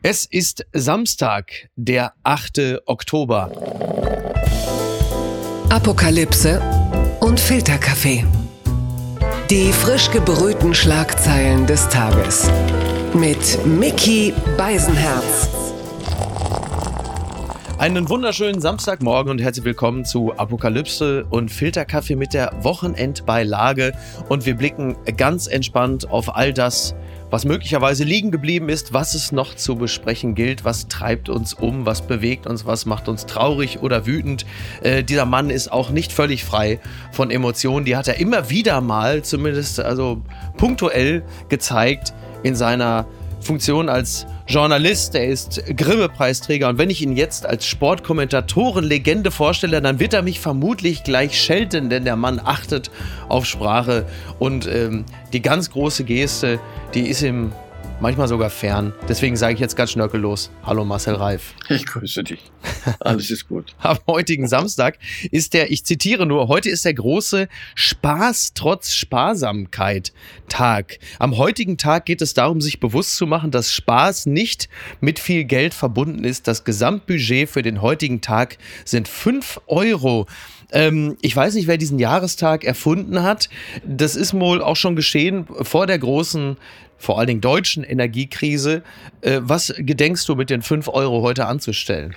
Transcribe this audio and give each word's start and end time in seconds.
Es 0.00 0.24
ist 0.24 0.64
Samstag, 0.72 1.70
der 1.74 2.12
8. 2.22 2.82
Oktober. 2.86 3.50
Apokalypse 5.70 6.62
und 7.18 7.40
Filterkaffee. 7.40 8.24
Die 9.50 9.72
frisch 9.72 10.08
gebrühten 10.12 10.72
Schlagzeilen 10.72 11.66
des 11.66 11.88
Tages. 11.88 12.48
Mit 13.12 13.66
Mickey 13.66 14.32
Beisenherz. 14.56 15.48
Einen 17.78 18.08
wunderschönen 18.08 18.60
Samstagmorgen 18.60 19.32
und 19.32 19.40
herzlich 19.40 19.64
willkommen 19.64 20.04
zu 20.04 20.32
Apokalypse 20.36 21.24
und 21.30 21.50
Filterkaffee 21.50 22.14
mit 22.14 22.34
der 22.34 22.52
Wochenendbeilage. 22.62 23.94
Und 24.28 24.46
wir 24.46 24.54
blicken 24.54 24.96
ganz 25.16 25.48
entspannt 25.48 26.08
auf 26.08 26.36
all 26.36 26.52
das, 26.52 26.94
was 27.30 27.44
möglicherweise 27.44 28.04
liegen 28.04 28.30
geblieben 28.30 28.68
ist, 28.68 28.92
was 28.92 29.14
es 29.14 29.32
noch 29.32 29.54
zu 29.54 29.76
besprechen 29.76 30.34
gilt, 30.34 30.64
was 30.64 30.88
treibt 30.88 31.28
uns 31.28 31.54
um, 31.54 31.86
was 31.86 32.02
bewegt 32.02 32.46
uns, 32.46 32.66
was 32.66 32.86
macht 32.86 33.08
uns 33.08 33.26
traurig 33.26 33.80
oder 33.80 34.06
wütend. 34.06 34.46
Äh, 34.82 35.04
dieser 35.04 35.26
Mann 35.26 35.50
ist 35.50 35.70
auch 35.70 35.90
nicht 35.90 36.12
völlig 36.12 36.44
frei 36.44 36.80
von 37.12 37.30
Emotionen. 37.30 37.84
Die 37.84 37.96
hat 37.96 38.08
er 38.08 38.18
immer 38.18 38.50
wieder 38.50 38.80
mal, 38.80 39.22
zumindest 39.22 39.80
also 39.80 40.22
punktuell 40.56 41.22
gezeigt 41.48 42.12
in 42.42 42.54
seiner 42.54 43.06
Funktion 43.40 43.88
als 43.88 44.26
Journalist, 44.46 45.14
er 45.14 45.26
ist 45.26 45.62
Grimme-Preisträger. 45.76 46.68
Und 46.68 46.78
wenn 46.78 46.90
ich 46.90 47.02
ihn 47.02 47.16
jetzt 47.16 47.46
als 47.46 47.66
Sportkommentatoren-Legende 47.66 49.30
vorstelle, 49.30 49.80
dann 49.80 50.00
wird 50.00 50.14
er 50.14 50.22
mich 50.22 50.40
vermutlich 50.40 51.04
gleich 51.04 51.40
schelten, 51.40 51.90
denn 51.90 52.04
der 52.04 52.16
Mann 52.16 52.40
achtet 52.42 52.90
auf 53.28 53.46
Sprache. 53.46 54.06
Und 54.38 54.66
ähm, 54.66 55.04
die 55.32 55.42
ganz 55.42 55.70
große 55.70 56.04
Geste, 56.04 56.58
die 56.94 57.08
ist 57.08 57.22
ihm 57.22 57.52
manchmal 58.00 58.28
sogar 58.28 58.50
fern. 58.50 58.92
Deswegen 59.08 59.36
sage 59.36 59.54
ich 59.54 59.60
jetzt 59.60 59.76
ganz 59.76 59.90
schnörkellos. 59.90 60.50
Hallo 60.64 60.84
Marcel 60.84 61.14
Reif. 61.14 61.54
Ich 61.68 61.86
grüße 61.86 62.24
dich. 62.24 62.50
Alles 63.00 63.30
ist 63.30 63.48
gut. 63.48 63.74
Am 63.80 63.98
heutigen 64.06 64.46
Samstag 64.46 64.98
ist 65.30 65.54
der, 65.54 65.70
ich 65.70 65.84
zitiere 65.84 66.26
nur, 66.26 66.48
heute 66.48 66.70
ist 66.70 66.84
der 66.84 66.94
große 66.94 67.48
Spaß 67.74 68.52
trotz 68.54 68.92
Sparsamkeit 68.92 70.12
Tag. 70.48 70.98
Am 71.18 71.36
heutigen 71.36 71.76
Tag 71.76 72.06
geht 72.06 72.22
es 72.22 72.34
darum, 72.34 72.60
sich 72.60 72.80
bewusst 72.80 73.16
zu 73.16 73.26
machen, 73.26 73.50
dass 73.50 73.72
Spaß 73.72 74.26
nicht 74.26 74.68
mit 75.00 75.18
viel 75.18 75.44
Geld 75.44 75.74
verbunden 75.74 76.24
ist. 76.24 76.46
Das 76.46 76.64
Gesamtbudget 76.64 77.48
für 77.48 77.62
den 77.62 77.82
heutigen 77.82 78.20
Tag 78.20 78.58
sind 78.84 79.08
fünf 79.08 79.60
Euro. 79.66 80.26
Ähm, 80.70 81.16
ich 81.22 81.34
weiß 81.34 81.54
nicht, 81.54 81.66
wer 81.66 81.78
diesen 81.78 81.98
Jahrestag 81.98 82.64
erfunden 82.64 83.22
hat. 83.22 83.48
Das 83.86 84.16
ist 84.16 84.34
wohl 84.34 84.62
auch 84.62 84.76
schon 84.76 84.96
geschehen 84.96 85.46
vor 85.62 85.86
der 85.86 85.98
großen 85.98 86.56
vor 86.98 87.18
allen 87.18 87.28
Dingen 87.28 87.40
deutschen 87.40 87.84
Energiekrise. 87.84 88.82
Äh, 89.22 89.40
was 89.42 89.72
gedenkst 89.78 90.28
du 90.28 90.34
mit 90.34 90.50
den 90.50 90.62
fünf 90.62 90.88
Euro 90.88 91.22
heute 91.22 91.46
anzustellen? 91.46 92.14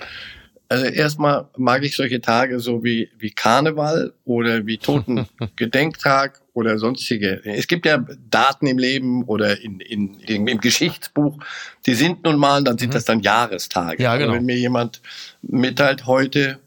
Also 0.72 0.86
erstmal 0.86 1.48
mag 1.58 1.84
ich 1.84 1.96
solche 1.96 2.22
Tage 2.22 2.58
so 2.58 2.82
wie, 2.82 3.10
wie 3.18 3.30
Karneval 3.30 4.14
oder 4.24 4.66
wie 4.66 4.78
Totengedenktag 4.78 6.40
oder 6.54 6.78
sonstige. 6.78 7.42
Es 7.44 7.66
gibt 7.66 7.84
ja 7.84 8.02
Daten 8.30 8.66
im 8.66 8.78
Leben 8.78 9.22
oder 9.24 9.60
in, 9.60 9.80
in, 9.80 10.14
in 10.20 10.46
im 10.46 10.60
Geschichtsbuch, 10.60 11.36
die 11.84 11.92
sind 11.92 12.24
nun 12.24 12.36
mal, 12.36 12.64
dann 12.64 12.78
sind 12.78 12.88
mhm. 12.88 12.94
das 12.94 13.04
dann 13.04 13.20
Jahrestage. 13.20 14.02
Ja, 14.02 14.16
genau. 14.16 14.30
Aber 14.30 14.38
wenn 14.38 14.46
mir 14.46 14.56
jemand 14.56 15.02
mitteilt, 15.42 16.06
heute 16.06 16.58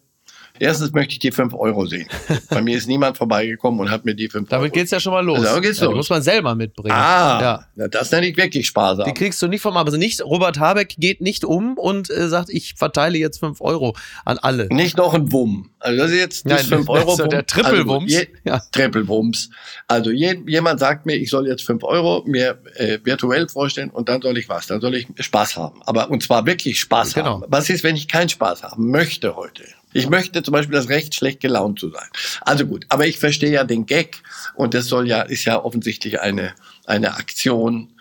Erstens 0.60 0.94
möchte 0.94 1.14
ich 1.14 1.20
die 1.20 1.32
5 1.32 1.54
Euro 1.54 1.86
sehen. 1.86 2.08
Bei 2.50 2.62
mir 2.62 2.78
ist 2.78 2.88
niemand 2.88 3.18
vorbeigekommen 3.18 3.80
und 3.80 3.92
hat 3.92 4.06
mir 4.06 4.16
die 4.16 4.30
5 4.30 4.50
Euro. 4.52 4.60
Damit 4.62 4.74
geht's 4.74 4.92
ja 4.92 5.00
schon 5.00 5.14
mal 5.14 5.24
los. 5.24 5.46
Also, 5.46 5.62
geht's 5.62 5.80
ja, 5.80 5.86
los. 5.86 5.94
Die 5.94 5.98
muss 5.98 6.10
man 6.10 6.22
selber 6.22 6.56
mitbringen. 6.56 6.96
Ah, 6.96 7.42
ja. 7.42 7.66
Na, 7.76 7.88
das 7.88 8.12
nenne 8.12 8.28
ich 8.28 8.38
wirklich 8.38 8.68
sparsam. 8.68 9.06
Die 9.06 9.14
kriegst 9.14 9.42
du 9.42 9.48
nicht 9.48 9.62
vom, 9.62 9.76
also 9.76 9.98
nicht, 9.98 10.24
Robert 10.24 10.60
Habeck 10.60 10.96
geht 10.98 11.22
nicht 11.22 11.44
um 11.44 11.78
und 11.78 12.10
äh, 12.10 12.30
sagt, 12.30 12.50
ich 12.50 12.76
verteile 12.76 13.18
jetzt 13.18 13.40
5 13.40 13.60
Euro 13.62 13.96
an 14.24 14.38
alle. 14.38 14.68
Nicht 14.68 14.98
noch 14.98 15.14
ein 15.14 15.32
Wumm. 15.32 15.72
Also 15.80 16.02
das 16.02 16.12
ist 16.12 16.18
jetzt 16.18 16.50
das 16.50 16.64
5 16.64 16.88
Euro. 16.90 17.12
Also 17.12 17.28
der 17.28 17.46
Trippelwumms. 17.46 18.16
Also, 18.16 18.28
ja. 18.46 18.62
Trippelwumms. 18.72 19.50
Also 19.88 20.12
je, 20.12 20.40
jemand 20.48 20.80
sagt 20.80 21.06
mir, 21.06 21.16
ich 21.16 21.30
soll 21.30 21.48
jetzt 21.48 21.64
5 21.64 21.84
Euro 21.84 22.24
mir 22.26 22.60
äh, 22.76 23.00
virtuell 23.04 23.50
vorstellen 23.50 23.90
und 23.90 24.10
dann 24.10 24.22
soll 24.22 24.38
ich 24.38 24.48
was? 24.48 24.68
Dann 24.68 24.80
soll 24.80 24.96
ich 24.96 25.08
Spaß 25.20 25.58
haben. 25.58 25.82
Aber 25.86 26.10
und 26.10 26.24
zwar 26.24 26.46
wirklich 26.46 26.80
Spaß 26.80 27.14
genau. 27.14 27.42
haben. 27.42 27.44
Was 27.48 27.70
ist, 27.70 27.84
wenn 27.84 27.96
ich 27.96 28.08
keinen 28.08 28.30
Spaß 28.30 28.64
haben 28.64 28.90
möchte 28.90 29.36
heute? 29.36 29.64
Ich 29.96 30.10
möchte 30.10 30.44
zum 30.44 30.52
Beispiel 30.52 30.76
das 30.76 30.90
Recht, 30.90 31.16
schlecht 31.16 31.40
gelaunt 31.40 31.80
zu 31.80 31.90
sein. 31.90 32.10
Also 32.42 32.66
gut, 32.66 32.86
aber 32.90 33.08
ich 33.08 33.18
verstehe 33.18 33.52
ja 33.52 33.64
den 33.64 33.86
Gag 33.86 34.22
und 34.54 34.74
das 34.74 34.88
soll 34.88 35.08
ja, 35.08 35.22
ist 35.22 35.46
ja 35.46 35.64
offensichtlich 35.64 36.20
eine, 36.20 36.54
eine 36.86 37.14
Aktion, 37.14 37.94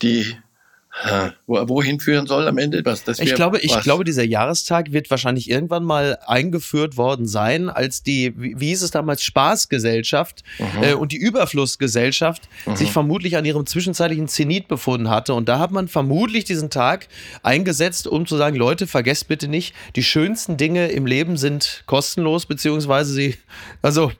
die 0.00 0.38
wohin 1.46 2.00
führen 2.00 2.26
soll 2.26 2.46
am 2.46 2.58
Ende? 2.58 2.84
Was, 2.84 3.04
das 3.04 3.18
ich 3.18 3.34
glaube, 3.34 3.58
ich 3.58 3.78
glaube, 3.80 4.04
dieser 4.04 4.24
Jahrestag 4.24 4.92
wird 4.92 5.10
wahrscheinlich 5.10 5.50
irgendwann 5.50 5.84
mal 5.84 6.18
eingeführt 6.26 6.96
worden 6.96 7.26
sein, 7.26 7.68
als 7.68 8.02
die, 8.02 8.32
wie, 8.36 8.58
wie 8.58 8.68
hieß 8.68 8.82
es 8.82 8.90
damals, 8.90 9.22
Spaßgesellschaft 9.22 10.44
mhm. 10.58 10.82
äh, 10.82 10.94
und 10.94 11.12
die 11.12 11.16
Überflussgesellschaft 11.16 12.48
mhm. 12.66 12.76
sich 12.76 12.92
vermutlich 12.92 13.36
an 13.36 13.44
ihrem 13.44 13.66
zwischenzeitlichen 13.66 14.28
Zenit 14.28 14.68
befunden 14.68 15.10
hatte. 15.10 15.34
Und 15.34 15.48
da 15.48 15.58
hat 15.58 15.72
man 15.72 15.88
vermutlich 15.88 16.44
diesen 16.44 16.70
Tag 16.70 17.08
eingesetzt, 17.42 18.06
um 18.06 18.26
zu 18.26 18.36
sagen, 18.36 18.56
Leute, 18.56 18.86
vergesst 18.86 19.28
bitte 19.28 19.48
nicht, 19.48 19.74
die 19.96 20.04
schönsten 20.04 20.56
Dinge 20.56 20.88
im 20.88 21.06
Leben 21.06 21.36
sind 21.36 21.82
kostenlos, 21.86 22.46
beziehungsweise 22.46 23.12
sie, 23.12 23.36
also 23.82 24.12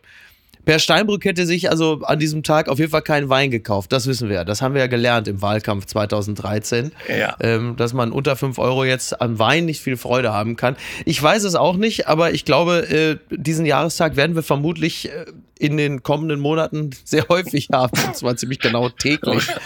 Per 0.65 0.79
Steinbrück 0.79 1.25
hätte 1.25 1.47
sich 1.47 1.71
also 1.71 2.01
an 2.03 2.19
diesem 2.19 2.43
Tag 2.43 2.69
auf 2.69 2.79
jeden 2.79 2.91
Fall 2.91 3.03
keinen 3.03 3.29
Wein 3.29 3.51
gekauft. 3.51 3.93
Das 3.93 4.07
wissen 4.07 4.29
wir. 4.29 4.45
Das 4.45 4.63
haben 4.63 4.75
wir 4.75 4.81
ja 4.81 4.87
gelernt 4.87 5.29
im 5.29 5.43
Wahlkampf 5.43 5.87
2013. 5.87 6.93
Ja. 7.09 7.37
Ähm, 7.41 7.77
dass 7.77 7.93
man 7.93 8.13
unter 8.13 8.37
5 8.37 8.59
Euro 8.59 8.85
jetzt 8.85 9.21
am 9.21 9.39
Wein 9.39 9.67
nicht 9.67 9.81
viel 9.81 9.97
Freude 9.97 10.33
haben 10.33 10.57
kann. 10.57 10.77
Ich 11.05 11.23
weiß 11.23 11.45
es 11.45 11.55
auch 11.55 11.77
nicht, 11.77 12.09
aber 12.09 12.33
ich 12.33 12.45
glaube, 12.45 12.89
äh, 12.89 13.17
diesen 13.31 13.67
Jahrestag 13.67 14.17
werden 14.17 14.35
wir 14.35 14.43
vermutlich 14.43 15.11
äh, 15.11 15.27
in 15.59 15.77
den 15.77 16.03
kommenden 16.03 16.41
Monaten 16.41 16.91
sehr 17.05 17.29
häufig 17.29 17.69
haben. 17.73 17.99
Und 18.07 18.17
zwar 18.17 18.37
ziemlich 18.37 18.59
genau 18.59 18.89
täglich. 18.89 19.49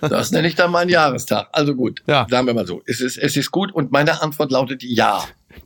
Das 0.00 0.30
nenne 0.30 0.48
ich 0.48 0.54
dann 0.54 0.70
meinen 0.70 0.90
Jahrestag. 0.90 1.48
Also 1.52 1.74
gut, 1.74 2.02
ja. 2.06 2.26
sagen 2.30 2.46
wir 2.46 2.54
mal 2.54 2.66
so. 2.66 2.82
Es 2.86 3.00
ist, 3.00 3.16
es 3.16 3.36
ist 3.36 3.50
gut 3.50 3.72
und 3.72 3.90
meine 3.92 4.22
Antwort 4.22 4.52
lautet 4.52 4.82
ja. 4.82 5.24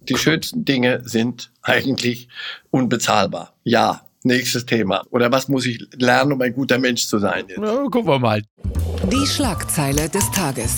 Die 0.09 0.17
schönsten 0.17 0.65
Dinge 0.65 1.03
sind 1.05 1.51
eigentlich 1.63 2.29
unbezahlbar. 2.71 3.55
Ja, 3.65 4.08
Nächstes 4.29 4.67
Thema. 4.67 5.07
Oder 5.09 5.33
was 5.33 5.49
muss 5.49 5.65
ich 5.65 5.83
lernen, 5.97 6.33
um 6.33 6.43
ein 6.43 6.53
guter 6.53 6.77
Mensch 6.77 7.07
zu 7.07 7.19
sein? 7.19 7.47
Jetzt? 7.49 7.59
Na, 7.59 7.77
gucken 7.91 8.07
wir 8.07 8.19
mal. 8.19 8.43
Die 9.11 9.27
Schlagzeile 9.27 10.11
des 10.11 10.31
Tages. 10.33 10.75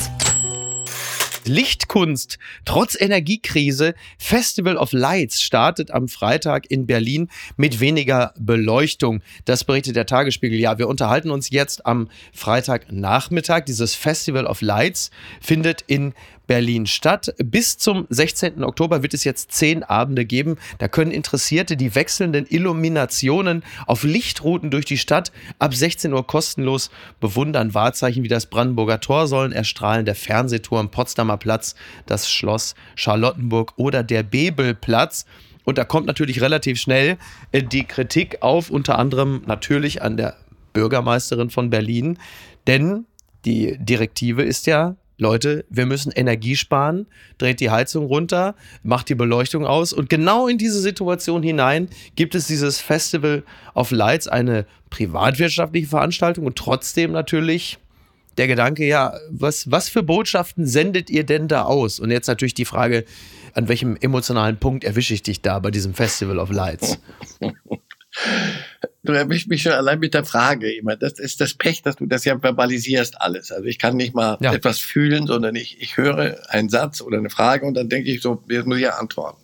Lichtkunst 1.45 2.39
trotz 2.65 2.97
Energiekrise. 3.01 3.95
Festival 4.19 4.77
of 4.77 4.93
Lights 4.93 5.43
startet 5.43 5.91
am 5.91 6.07
Freitag 6.07 6.71
in 6.71 6.87
Berlin 6.87 7.29
mit 7.57 7.81
weniger 7.81 8.35
Beleuchtung. 8.39 9.21
Das 9.47 9.65
berichtet 9.65 9.97
der 9.97 10.07
Tagesspiegel. 10.07 10.61
Ja, 10.61 10.79
wir 10.79 10.87
unterhalten 10.87 11.33
uns 11.33 11.51
jetzt 11.51 11.87
am 11.87 12.09
Freitagnachmittag. 12.33 13.65
Dieses 13.65 13.97
Festival 13.97 14.47
of 14.47 14.61
Lights 14.61 15.11
findet 15.41 15.83
in 15.89 16.15
Berlin 16.51 16.87
statt. 16.87 17.33
Bis 17.39 17.79
zum 17.79 18.09
16. 18.11 18.65
Oktober 18.65 19.05
wird 19.05 19.15
es 19.15 19.23
jetzt 19.23 19.53
zehn 19.53 19.85
Abende 19.85 20.25
geben. 20.25 20.57
Da 20.79 20.89
können 20.89 21.13
Interessierte 21.13 21.77
die 21.77 21.95
wechselnden 21.95 22.45
Illuminationen 22.49 23.63
auf 23.87 24.03
Lichtrouten 24.03 24.73
durch 24.73 24.85
die 24.85 24.99
Stadt 24.99 25.31
ab 25.61 25.73
16 25.73 26.13
Uhr 26.13 26.27
kostenlos 26.27 26.91
bewundern. 27.21 27.73
Wahrzeichen 27.73 28.25
wie 28.25 28.29
das 28.29 28.47
Brandenburger 28.47 28.99
Tor 28.99 29.29
sollen 29.29 29.53
erstrahlen, 29.53 30.05
der 30.05 30.17
Fernsehturm, 30.17 30.91
Potsdamer 30.91 31.37
Platz, 31.37 31.77
das 32.07 32.29
Schloss 32.29 32.75
Charlottenburg 32.97 33.75
oder 33.77 34.03
der 34.03 34.25
Bebelplatz. 34.25 35.27
Und 35.63 35.79
da 35.79 35.85
kommt 35.85 36.09
natürlich 36.09 36.41
relativ 36.41 36.81
schnell 36.81 37.17
äh, 37.53 37.63
die 37.63 37.85
Kritik 37.85 38.39
auf, 38.43 38.71
unter 38.71 38.99
anderem 38.99 39.43
natürlich 39.47 40.03
an 40.03 40.17
der 40.17 40.37
Bürgermeisterin 40.73 41.51
von 41.51 41.71
Berlin, 41.71 42.19
denn 42.67 43.07
die 43.45 43.79
Direktive 43.79 44.43
ist 44.43 44.67
ja, 44.67 44.97
Leute, 45.21 45.65
wir 45.69 45.87
müssen 45.87 46.11
Energie 46.13 46.57
sparen, 46.57 47.07
dreht 47.39 47.61
die 47.61 47.71
Heizung 47.71 48.07
runter, 48.07 48.55
macht 48.83 49.09
die 49.09 49.15
Beleuchtung 49.15 49.67
aus. 49.67 49.93
Und 49.93 50.09
genau 50.09 50.49
in 50.49 50.59
diese 50.59 50.81
Situation 50.81 51.43
hinein 51.43 51.89
gibt 52.17 52.35
es 52.35 52.47
dieses 52.47 52.81
Festival 52.81 53.45
of 53.75 53.91
Lights, 53.91 54.27
eine 54.27 54.67
privatwirtschaftliche 54.89 55.87
Veranstaltung 55.87 56.47
und 56.47 56.57
trotzdem 56.57 57.13
natürlich 57.13 57.79
der 58.39 58.47
Gedanke, 58.47 58.87
ja, 58.87 59.15
was, 59.31 59.71
was 59.71 59.89
für 59.89 60.03
Botschaften 60.03 60.67
sendet 60.67 61.11
ihr 61.11 61.25
denn 61.25 61.49
da 61.49 61.65
aus? 61.65 62.01
Und 62.01 62.11
jetzt 62.11 62.27
natürlich 62.27 62.55
die 62.55 62.65
Frage, 62.65 63.05
an 63.55 63.69
welchem 63.69 63.97
emotionalen 63.97 64.57
Punkt 64.57 64.85
erwische 64.85 65.13
ich 65.13 65.23
dich 65.23 65.43
da 65.43 65.59
bei 65.59 65.71
diesem 65.71 65.95
Festival 65.95 66.39
of 66.39 66.51
Lights? 66.51 66.99
Du 69.03 69.13
erwischst 69.13 69.49
mich 69.49 69.63
schon 69.63 69.73
allein 69.73 69.99
mit 69.99 70.13
der 70.13 70.25
Frage 70.25 70.71
immer. 70.73 70.95
Das 70.95 71.19
ist 71.19 71.41
das 71.41 71.55
Pech, 71.55 71.83
dass 71.83 71.97
du 71.97 72.07
das 72.07 72.25
ja 72.27 72.39
verbalisierst 72.39 73.21
alles. 73.21 73.51
Also 73.51 73.65
ich 73.65 73.79
kann 73.79 73.97
nicht 73.97 74.15
mal 74.15 74.37
ja. 74.41 74.53
etwas 74.53 74.79
fühlen, 74.79 75.27
sondern 75.27 75.57
ich, 75.57 75.81
ich 75.81 75.97
höre 75.97 76.39
einen 76.51 76.69
Satz 76.69 77.01
oder 77.01 77.17
eine 77.17 77.31
Frage 77.31 77.65
und 77.65 77.75
dann 77.75 77.89
denke 77.89 78.11
ich 78.11 78.21
so, 78.21 78.43
jetzt 78.49 78.67
muss 78.67 78.77
ich 78.77 78.85
ja 78.85 78.99
antworten. 78.99 79.43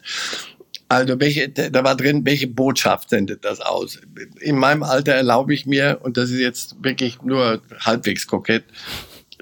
Also 0.89 1.19
welche, 1.19 1.49
da 1.49 1.83
war 1.83 1.97
drin, 1.97 2.25
welche 2.25 2.47
Botschaft 2.47 3.11
sendet 3.11 3.45
das 3.45 3.61
aus? 3.61 3.99
In 4.41 4.57
meinem 4.57 4.85
Alter 4.85 5.15
erlaube 5.15 5.53
ich 5.53 5.67
mir, 5.67 5.99
und 6.03 6.17
das 6.17 6.31
ist 6.31 6.39
jetzt 6.39 6.77
wirklich 6.85 7.23
nur 7.23 7.61
halbwegs 7.81 8.27
kokett, 8.27 8.65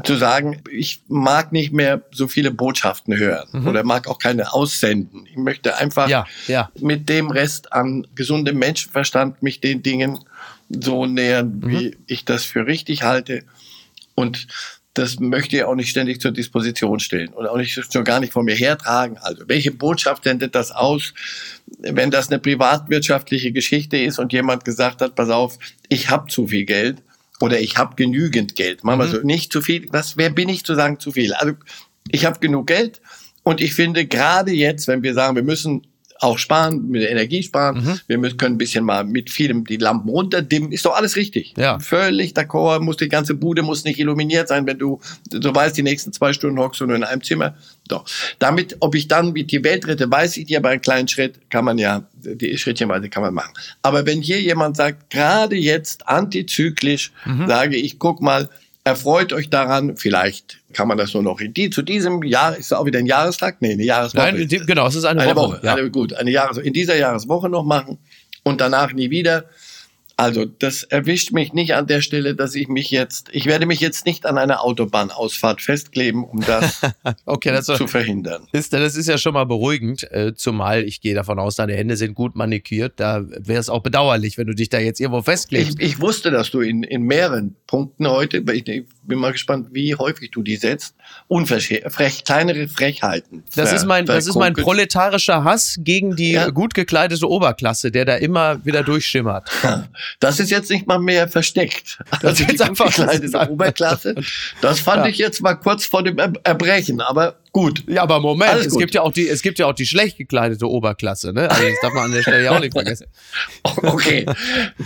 zu 0.02 0.16
sagen, 0.16 0.62
ich 0.70 1.02
mag 1.08 1.52
nicht 1.52 1.72
mehr 1.72 2.02
so 2.10 2.26
viele 2.26 2.50
Botschaften 2.50 3.16
hören 3.16 3.48
mhm. 3.52 3.68
oder 3.68 3.84
mag 3.84 4.08
auch 4.08 4.18
keine 4.18 4.52
aussenden. 4.52 5.26
Ich 5.26 5.36
möchte 5.36 5.76
einfach 5.76 6.08
ja, 6.08 6.26
ja. 6.48 6.70
mit 6.80 7.08
dem 7.08 7.30
Rest 7.30 7.72
an 7.72 8.06
gesundem 8.14 8.58
Menschenverstand 8.58 9.42
mich 9.42 9.60
den 9.60 9.82
Dingen 9.82 10.18
so 10.68 11.06
nähern, 11.06 11.60
mhm. 11.60 11.68
wie 11.68 11.96
ich 12.06 12.24
das 12.24 12.44
für 12.44 12.66
richtig 12.66 13.02
halte. 13.04 13.44
Und 14.16 14.48
das 14.94 15.18
möchte 15.18 15.56
ich 15.56 15.64
auch 15.64 15.74
nicht 15.74 15.90
ständig 15.90 16.20
zur 16.20 16.30
Disposition 16.30 17.00
stellen 17.00 17.28
und 17.28 17.46
auch 17.46 17.56
nicht 17.56 17.72
schon 17.92 18.04
gar 18.04 18.20
nicht 18.20 18.32
von 18.32 18.44
mir 18.44 18.54
hertragen. 18.54 19.18
Also 19.18 19.42
welche 19.48 19.72
Botschaft 19.72 20.24
sendet 20.24 20.54
das 20.54 20.70
aus, 20.70 21.14
wenn 21.78 22.12
das 22.12 22.30
eine 22.30 22.38
privatwirtschaftliche 22.38 23.50
Geschichte 23.52 23.96
ist 23.96 24.18
und 24.20 24.32
jemand 24.32 24.64
gesagt 24.64 25.02
hat, 25.02 25.16
pass 25.16 25.30
auf, 25.30 25.58
ich 25.88 26.10
habe 26.10 26.28
zu 26.30 26.46
viel 26.46 26.64
Geld 26.64 27.02
oder 27.40 27.60
ich 27.60 27.76
habe 27.76 27.96
genügend 27.96 28.54
Geld. 28.54 28.84
Machen 28.84 29.00
wir 29.00 29.06
mhm. 29.06 29.12
so, 29.12 29.20
nicht 29.22 29.52
zu 29.52 29.60
viel. 29.60 29.86
Was, 29.90 30.16
wer 30.16 30.30
bin 30.30 30.48
ich 30.48 30.64
zu 30.64 30.74
sagen 30.74 31.00
zu 31.00 31.12
viel? 31.12 31.32
Also 31.34 31.54
ich 32.10 32.24
habe 32.24 32.38
genug 32.38 32.66
Geld 32.66 33.00
und 33.42 33.60
ich 33.60 33.74
finde 33.74 34.06
gerade 34.06 34.52
jetzt, 34.52 34.88
wenn 34.88 35.02
wir 35.02 35.14
sagen, 35.14 35.36
wir 35.36 35.42
müssen 35.42 35.86
auch 36.20 36.38
sparen, 36.38 36.88
mit 36.88 37.08
Energie 37.08 37.42
sparen. 37.42 37.82
Mhm. 37.82 38.00
Wir 38.06 38.18
müssen, 38.18 38.36
können 38.36 38.54
ein 38.54 38.58
bisschen 38.58 38.84
mal 38.84 39.04
mit 39.04 39.30
vielem 39.30 39.64
die 39.64 39.76
Lampen 39.76 40.08
runterdimmen. 40.08 40.72
Ist 40.72 40.86
doch 40.86 40.96
alles 40.96 41.16
richtig. 41.16 41.54
Ja. 41.56 41.78
Völlig 41.78 42.32
d'accord. 42.32 42.80
Muss 42.80 42.96
die 42.96 43.08
ganze 43.08 43.34
Bude 43.34 43.62
muss 43.62 43.84
nicht 43.84 43.98
illuminiert 43.98 44.48
sein, 44.48 44.66
wenn 44.66 44.78
du, 44.78 45.00
du 45.30 45.54
weißt, 45.54 45.76
die 45.76 45.82
nächsten 45.82 46.12
zwei 46.12 46.32
Stunden 46.32 46.58
hockst 46.58 46.80
du 46.80 46.86
nur 46.86 46.96
in 46.96 47.04
einem 47.04 47.22
Zimmer. 47.22 47.56
Doch. 47.88 48.04
Damit, 48.38 48.76
ob 48.80 48.94
ich 48.94 49.08
dann 49.08 49.34
wie 49.34 49.44
die 49.44 49.62
Welt 49.64 49.86
rette, 49.86 50.10
weiß 50.10 50.36
ich 50.36 50.48
nicht, 50.48 50.56
aber 50.56 50.70
einen 50.70 50.80
kleinen 50.80 51.08
Schritt 51.08 51.50
kann 51.50 51.64
man 51.64 51.78
ja, 51.78 52.04
die 52.14 52.56
Schrittchenweise 52.56 53.08
kann 53.08 53.22
man 53.22 53.34
machen. 53.34 53.52
Aber 53.82 54.06
wenn 54.06 54.22
hier 54.22 54.40
jemand 54.40 54.76
sagt, 54.76 55.10
gerade 55.10 55.56
jetzt 55.56 56.08
antizyklisch, 56.08 57.12
mhm. 57.24 57.46
sage 57.48 57.76
ich, 57.76 57.98
guck 57.98 58.22
mal, 58.22 58.48
Erfreut 58.86 59.32
euch 59.32 59.48
daran, 59.48 59.96
vielleicht 59.96 60.58
kann 60.74 60.88
man 60.88 60.98
das 60.98 61.14
nur 61.14 61.22
noch 61.22 61.40
in 61.40 61.54
die, 61.54 61.70
zu 61.70 61.82
diesem 61.82 62.22
Jahr, 62.22 62.56
ist 62.56 62.66
es 62.66 62.72
auch 62.72 62.84
wieder 62.84 62.98
ein 62.98 63.06
Jahrestag? 63.06 63.56
Nee, 63.60 63.72
eine 63.72 63.84
Jahreswoche. 63.84 64.32
Nein, 64.32 64.48
genau, 64.66 64.86
es 64.86 64.94
ist 64.94 65.04
eine, 65.04 65.22
eine 65.22 65.36
Woche. 65.36 65.56
Woche. 65.56 65.66
Ja. 65.66 65.74
Eine, 65.74 65.90
gut, 65.90 66.12
eine 66.12 66.30
Jahres 66.30 66.58
in 66.58 66.72
dieser 66.72 66.96
Jahreswoche 66.96 67.48
noch 67.48 67.64
machen 67.64 67.98
und 68.42 68.60
danach 68.60 68.92
nie 68.92 69.10
wieder. 69.10 69.46
Also, 70.16 70.44
das 70.44 70.84
erwischt 70.84 71.32
mich 71.32 71.54
nicht 71.54 71.74
an 71.74 71.88
der 71.88 72.00
Stelle, 72.00 72.36
dass 72.36 72.54
ich 72.54 72.68
mich 72.68 72.92
jetzt, 72.92 73.30
ich 73.32 73.46
werde 73.46 73.66
mich 73.66 73.80
jetzt 73.80 74.06
nicht 74.06 74.26
an 74.26 74.38
einer 74.38 74.62
Autobahnausfahrt 74.62 75.60
festkleben, 75.60 76.22
um 76.22 76.40
das 76.40 76.82
okay, 77.24 77.50
das 77.50 77.66
zu 77.66 77.88
verhindern. 77.88 78.46
Ist, 78.52 78.72
das 78.72 78.94
ist 78.94 79.08
ja 79.08 79.18
schon 79.18 79.34
mal 79.34 79.44
beruhigend, 79.44 80.08
äh, 80.12 80.32
zumal 80.36 80.84
ich 80.84 81.00
gehe 81.00 81.16
davon 81.16 81.40
aus, 81.40 81.56
deine 81.56 81.74
Hände 81.74 81.96
sind 81.96 82.14
gut 82.14 82.36
manikürt. 82.36 83.00
Da 83.00 83.24
wäre 83.26 83.58
es 83.58 83.68
auch 83.68 83.82
bedauerlich, 83.82 84.38
wenn 84.38 84.46
du 84.46 84.54
dich 84.54 84.68
da 84.68 84.78
jetzt 84.78 85.00
irgendwo 85.00 85.22
festklebst. 85.22 85.80
Ich, 85.80 85.94
ich 85.94 86.00
wusste, 86.00 86.30
dass 86.30 86.52
du 86.52 86.60
in, 86.60 86.84
in 86.84 87.02
mehreren 87.02 87.56
Punkten 87.66 88.06
heute, 88.06 88.44
ich, 88.52 88.68
ich 88.68 88.84
bin 89.06 89.18
mal 89.18 89.32
gespannt, 89.32 89.68
wie 89.72 89.94
häufig 89.94 90.30
du 90.30 90.42
die 90.42 90.56
setzt, 90.56 90.94
unverschämt, 91.28 91.84
kleinere 92.24 92.68
Frechheiten. 92.68 93.44
Das 93.54 93.72
ist 93.72 93.84
mein, 93.84 94.06
das 94.06 94.26
ist 94.26 94.36
mein 94.36 94.54
proletarischer 94.54 95.44
Hass 95.44 95.76
gegen 95.80 96.16
die 96.16 96.32
ja. 96.32 96.50
gut 96.50 96.74
gekleidete 96.74 97.28
Oberklasse, 97.28 97.90
der 97.90 98.04
da 98.04 98.16
immer 98.16 98.64
wieder 98.64 98.82
durchschimmert. 98.82 99.50
Das 100.20 100.40
ist 100.40 100.50
jetzt 100.50 100.70
nicht 100.70 100.86
mal 100.86 100.98
mehr 100.98 101.28
versteckt. 101.28 101.98
Das 102.20 102.40
ist 102.40 102.50
jetzt 102.50 102.62
einfach 102.62 102.92
kleine 102.92 103.48
Oberklasse. 103.50 104.14
Das 104.60 104.80
fand 104.80 105.04
ja. 105.04 105.10
ich 105.10 105.18
jetzt 105.18 105.40
mal 105.42 105.54
kurz 105.54 105.84
vor 105.86 106.02
dem 106.02 106.18
Erbrechen, 106.18 107.00
aber 107.00 107.36
gut. 107.54 107.84
Ja, 107.88 108.02
aber 108.02 108.20
Moment, 108.20 108.50
Alles 108.50 108.66
es 108.66 108.72
gut. 108.72 108.82
gibt 108.82 108.94
ja 108.94 109.00
auch 109.00 109.12
die, 109.12 109.26
es 109.26 109.40
gibt 109.40 109.58
ja 109.58 109.66
auch 109.66 109.72
die 109.72 109.86
schlecht 109.86 110.18
gekleidete 110.18 110.68
Oberklasse, 110.68 111.32
ne? 111.32 111.50
Also 111.50 111.62
das 111.62 111.80
darf 111.80 111.94
man 111.94 112.04
an 112.04 112.12
der 112.12 112.20
Stelle 112.20 112.44
ja 112.44 112.50
auch 112.50 112.60
nicht 112.60 112.72
vergessen. 112.74 113.06
okay, 113.82 114.26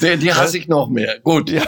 die, 0.00 0.16
die 0.18 0.32
hasse 0.32 0.58
ich 0.58 0.68
noch 0.68 0.88
mehr. 0.88 1.18
Gut. 1.18 1.50
Ja, 1.50 1.64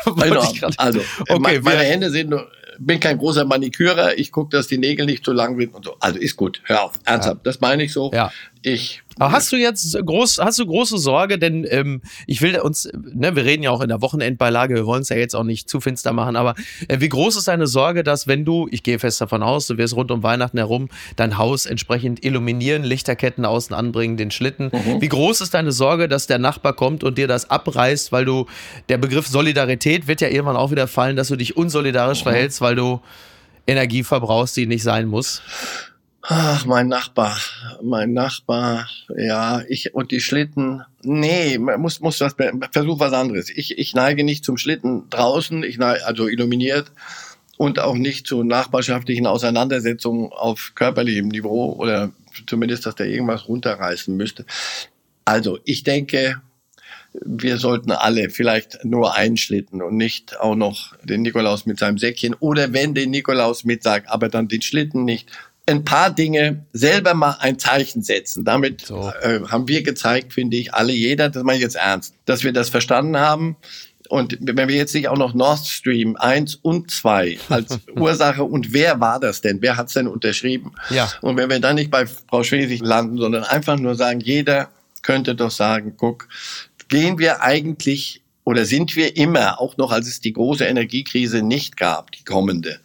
also, 0.77 1.01
okay, 1.29 1.61
meine 1.61 1.81
Hände 1.81 2.11
sind 2.11 2.31
nur 2.31 2.47
bin 2.81 2.99
kein 2.99 3.19
großer 3.19 3.45
Manikürer, 3.45 4.19
ich 4.19 4.33
gucke, 4.33 4.57
dass 4.57 4.67
die 4.67 4.79
Nägel 4.79 5.05
nicht 5.05 5.25
zu 5.25 5.33
lang 5.33 5.59
sind 5.59 5.75
und 5.75 5.85
so. 5.85 5.97
Also 6.01 6.19
ist 6.19 6.37
gut, 6.37 6.63
hör 6.65 6.85
auf, 6.85 6.99
ernsthaft, 7.05 7.37
ja. 7.37 7.43
das 7.45 7.61
meine 7.61 7.85
ich 7.85 7.93
so. 7.93 8.11
Ja. 8.13 8.33
Ich 8.63 9.03
aber 9.21 9.33
hast 9.33 9.53
du 9.53 9.57
jetzt 9.57 9.99
groß, 10.03 10.39
hast 10.39 10.59
du 10.59 10.67
große 10.67 10.97
Sorge, 10.97 11.39
denn 11.39 11.67
ähm, 11.69 12.01
ich 12.27 12.41
will 12.41 12.59
uns, 12.59 12.89
ne, 12.95 13.37
wir 13.37 13.45
reden 13.45 13.63
ja 13.63 13.71
auch 13.71 13.83
in 13.83 13.91
der 13.91 14.01
Wochenendbeilage, 14.01 14.75
wir 14.75 14.87
wollen 14.87 15.03
es 15.03 15.11
ja 15.11 15.17
jetzt 15.17 15.37
auch 15.37 15.45
nicht 15.45 15.69
zu 15.69 15.79
finster 15.79 16.15
machen, 16.15 16.37
aber 16.37 16.55
äh, 16.89 17.01
wie 17.01 17.09
groß 17.11 17.37
ist 17.37 17.47
deine 17.47 17.67
Sorge, 17.67 18.03
dass 18.03 18.27
wenn 18.27 18.47
du, 18.47 18.67
ich 18.71 18.83
gehe 18.83 18.99
fest 18.99 19.21
davon 19.21 19.43
aus, 19.43 19.67
du 19.67 19.77
wirst 19.77 19.95
rund 19.95 20.11
um 20.11 20.23
Weihnachten 20.23 20.57
herum 20.57 20.89
dein 21.17 21.37
Haus 21.37 21.67
entsprechend 21.67 22.25
illuminieren, 22.25 22.83
Lichterketten 22.83 23.45
außen 23.45 23.77
anbringen, 23.77 24.17
den 24.17 24.31
Schlitten. 24.31 24.71
Mhm. 24.73 25.03
Wie 25.03 25.09
groß 25.09 25.43
ist 25.43 25.53
deine 25.53 25.73
Sorge, 25.73 26.09
dass 26.09 26.27
der 26.27 26.39
Nachbar 26.39 26.73
kommt 26.73 27.05
und 27.05 27.19
dir 27.19 27.29
das 27.29 27.51
abreißt, 27.51 28.13
weil 28.13 28.25
du, 28.25 28.47
der 28.89 28.97
Begriff 28.97 29.27
Solidarität 29.27 30.09
wird 30.09 30.23
ja 30.23 30.29
irgendwann 30.29 30.57
auch 30.57 30.71
wieder 30.71 30.89
fallen, 30.89 31.17
dass 31.17 31.29
du 31.29 31.37
dich 31.37 31.59
unsolidarisch 31.59 32.21
mhm. 32.21 32.31
verhältst, 32.31 32.63
weil 32.63 32.75
du 32.75 33.03
Energie 33.67 34.03
verbrauchst, 34.03 34.57
die 34.57 34.67
nicht 34.67 34.83
sein 34.83 35.09
muss? 35.09 35.43
Ach, 36.23 36.67
mein 36.67 36.89
Nachbar, 36.89 37.39
mein 37.83 38.13
Nachbar, 38.13 38.89
ja, 39.17 39.63
ich 39.69 39.95
und 39.95 40.11
die 40.11 40.21
Schlitten. 40.21 40.83
Nee, 41.03 41.57
muss, 41.59 42.01
muss 42.01 42.21
was, 42.21 42.37
versuch 42.73 43.01
was 43.01 43.13
anderes. 43.15 43.49
Ich, 43.49 43.79
ich 43.79 43.95
neige 43.95 44.23
nicht 44.23 44.45
zum 44.45 44.59
Schlitten 44.59 45.09
draußen, 45.09 45.63
ich 45.63 45.79
neige, 45.79 46.05
also 46.07 46.29
illuminiert 46.29 46.93
und 47.57 47.79
auch 47.79 47.95
nicht 47.95 48.27
zu 48.27 48.43
nachbarschaftlichen 48.43 49.27
Auseinandersetzungen 49.27 50.31
auf 50.31 50.73
körperlichem 50.75 51.29
Niveau 51.29 51.73
oder 51.73 52.11
zumindest, 52.47 52.85
dass 52.85 52.97
der 52.97 53.07
irgendwas 53.07 53.49
runterreißen 53.49 54.15
müsste. 54.15 54.45
Also, 55.25 55.59
ich 55.65 55.85
denke, 55.85 56.43
wir 57.13 57.57
sollten 57.57 57.93
alle 57.93 58.31
vielleicht 58.31 58.85
nur 58.85 59.17
einschlitten 59.17 59.83
und 59.83 59.97
nicht 59.97 60.39
auch 60.39 60.55
noch 60.55 60.95
den 61.03 61.23
Nikolaus 61.23 61.67
mit 61.67 61.79
seinem 61.79 61.99
Säckchen 61.99 62.35
oder 62.35 62.73
wenn 62.73 62.95
den 62.95 63.11
Nikolaus 63.11 63.65
mit 63.65 63.83
sagt, 63.83 64.09
aber 64.09 64.29
dann 64.29 64.49
den 64.49 64.63
Schlitten 64.63 65.05
nicht 65.05 65.31
ein 65.71 65.85
paar 65.85 66.11
Dinge 66.11 66.65
selber 66.73 67.15
mal 67.15 67.37
ein 67.41 67.59
Zeichen 67.59 68.03
setzen. 68.03 68.45
Damit 68.45 68.87
so. 68.87 69.13
äh, 69.23 69.41
haben 69.49 69.69
wir 69.69 69.83
gezeigt, 69.83 70.33
finde 70.33 70.57
ich, 70.57 70.75
alle, 70.75 70.93
jeder, 70.93 71.29
das 71.29 71.43
meine 71.43 71.59
ich 71.59 71.63
jetzt 71.63 71.77
ernst, 71.77 72.15
dass 72.27 72.45
wir 72.45 72.53
das 72.53 72.69
verstanden 72.69 73.17
haben. 73.17 73.57
Und 74.09 74.37
wenn 74.41 74.69
wir 74.69 74.75
jetzt 74.75 74.93
nicht 74.95 75.09
auch 75.09 75.17
noch 75.17 75.35
Nord 75.35 75.65
Stream 75.65 76.17
1 76.17 76.57
und 76.57 76.91
2 76.91 77.39
als 77.49 77.79
Ursache 77.97 78.43
und 78.43 78.73
wer 78.73 78.99
war 78.99 79.21
das 79.21 79.41
denn? 79.41 79.63
Wer 79.63 79.77
hat 79.77 79.87
es 79.87 79.95
denn 79.95 80.09
unterschrieben? 80.09 80.73
Ja. 80.91 81.13
Und 81.21 81.37
wenn 81.37 81.49
wir 81.49 81.61
dann 81.61 81.77
nicht 81.77 81.93
bei 81.93 82.07
Frau 82.07 82.43
Schwesig 82.43 82.81
landen, 82.83 83.19
sondern 83.19 83.45
einfach 83.45 83.79
nur 83.79 83.95
sagen, 83.95 84.19
jeder 84.19 84.71
könnte 85.03 85.37
doch 85.37 85.53
sagen, 85.53 85.95
guck, 85.97 86.29
gehen 86.89 87.19
wir 87.21 87.41
eigentlich 87.41 88.21
oder 88.43 88.65
sind 88.65 88.97
wir 88.97 89.17
immer, 89.17 89.61
auch 89.61 89.77
noch 89.77 89.93
als 89.93 90.09
es 90.09 90.21
die 90.21 90.33
große 90.33 90.65
Energiekrise 90.65 91.43
nicht 91.43 91.77
gab, 91.77 92.11
die 92.11 92.25
kommende, 92.25 92.81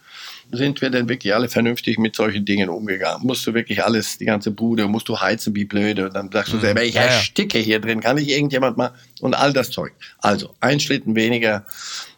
sind 0.52 0.80
wir 0.80 0.90
denn 0.90 1.08
wirklich 1.08 1.34
alle 1.34 1.48
vernünftig 1.48 1.98
mit 1.98 2.16
solchen 2.16 2.44
Dingen 2.44 2.68
umgegangen? 2.68 3.26
Musst 3.26 3.46
du 3.46 3.54
wirklich 3.54 3.84
alles, 3.84 4.18
die 4.18 4.24
ganze 4.24 4.50
Bude, 4.50 4.86
musst 4.86 5.08
du 5.08 5.20
heizen 5.20 5.54
wie 5.54 5.64
blöde? 5.64 6.06
Und 6.06 6.14
dann 6.14 6.30
sagst 6.30 6.52
du 6.52 6.56
mhm. 6.56 6.62
selber, 6.62 6.82
ich 6.82 6.96
ersticke 6.96 7.58
hier 7.58 7.80
drin, 7.80 8.00
kann 8.00 8.18
ich 8.18 8.28
irgendjemand 8.28 8.76
mal? 8.76 8.92
Und 9.20 9.34
all 9.34 9.52
das 9.52 9.70
Zeug. 9.70 9.92
Also, 10.18 10.54
ein 10.60 10.80
Schlitten 10.80 11.14
weniger 11.14 11.64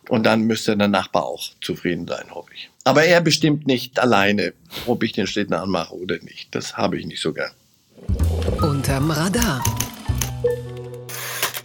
und 0.09 0.25
dann 0.25 0.43
müsste 0.43 0.77
der 0.77 0.89
Nachbar 0.89 1.25
auch 1.25 1.43
zufrieden 1.61 2.07
sein, 2.07 2.27
hoffe 2.31 2.51
ich. 2.55 2.71
Aber 2.85 3.05
er 3.05 3.21
bestimmt 3.21 3.67
nicht 3.67 3.99
alleine, 3.99 4.55
ob 4.87 5.03
ich 5.03 5.13
den 5.13 5.27
Schlitten 5.27 5.55
anmache 5.55 5.95
oder 5.95 6.17
nicht. 6.23 6.55
Das 6.55 6.77
habe 6.77 6.99
ich 6.99 7.07
nicht 7.07 7.21
so 7.21 7.33
gern. 7.33 7.51
Unterm 8.63 9.11
Radar 9.11 9.63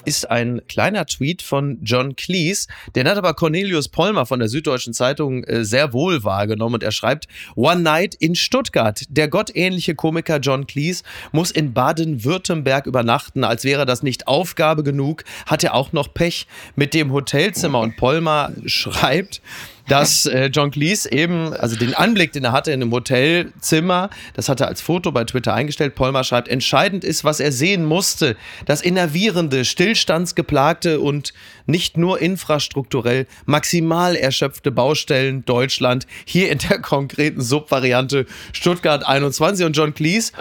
ist 0.05 0.29
ein 0.29 0.61
kleiner 0.67 1.05
Tweet 1.05 1.41
von 1.41 1.79
John 1.83 2.15
Cleese. 2.15 2.67
Den 2.95 3.07
hat 3.07 3.17
aber 3.17 3.33
Cornelius 3.33 3.87
Polmer 3.87 4.25
von 4.25 4.39
der 4.39 4.49
Süddeutschen 4.49 4.93
Zeitung 4.93 5.43
äh, 5.43 5.65
sehr 5.65 5.93
wohl 5.93 6.23
wahrgenommen 6.23 6.75
und 6.75 6.83
er 6.83 6.91
schreibt, 6.91 7.27
One 7.55 7.81
Night 7.81 8.15
in 8.15 8.35
Stuttgart. 8.35 9.03
Der 9.09 9.27
gottähnliche 9.27 9.95
Komiker 9.95 10.37
John 10.39 10.67
Cleese 10.67 11.03
muss 11.31 11.51
in 11.51 11.73
Baden-Württemberg 11.73 12.85
übernachten. 12.85 13.43
Als 13.43 13.63
wäre 13.63 13.85
das 13.85 14.03
nicht 14.03 14.27
Aufgabe 14.27 14.83
genug, 14.83 15.23
hat 15.45 15.63
er 15.63 15.73
auch 15.73 15.93
noch 15.93 16.13
Pech 16.13 16.47
mit 16.75 16.93
dem 16.93 17.11
Hotelzimmer 17.11 17.79
und 17.79 17.97
Polmer 17.97 18.51
schreibt, 18.65 19.41
dass 19.87 20.25
äh, 20.25 20.45
John 20.45 20.71
Cleese 20.71 21.11
eben, 21.11 21.53
also 21.53 21.75
den 21.75 21.93
Anblick, 21.93 22.31
den 22.31 22.45
er 22.45 22.51
hatte 22.51 22.71
in 22.71 22.81
einem 22.81 22.91
Hotelzimmer, 22.91 24.09
das 24.33 24.49
hat 24.49 24.61
er 24.61 24.67
als 24.67 24.81
Foto 24.81 25.11
bei 25.11 25.23
Twitter 25.23 25.53
eingestellt. 25.53 25.95
Polmer 25.95 26.23
schreibt, 26.23 26.47
entscheidend 26.47 27.03
ist, 27.03 27.23
was 27.23 27.39
er 27.39 27.51
sehen 27.51 27.85
musste. 27.85 28.35
Das 28.65 28.81
innervierende, 28.81 29.65
stillstandsgeplagte 29.65 30.99
und 30.99 31.33
nicht 31.65 31.97
nur 31.97 32.19
infrastrukturell 32.19 33.25
maximal 33.45 34.15
erschöpfte 34.15 34.71
Baustellen 34.71 35.45
Deutschland, 35.45 36.07
hier 36.25 36.51
in 36.51 36.57
der 36.57 36.79
konkreten 36.79 37.41
Subvariante 37.41 38.25
Stuttgart 38.51 39.05
21. 39.05 39.65
Und 39.65 39.75
John 39.77 39.93
Cleese 39.93 40.33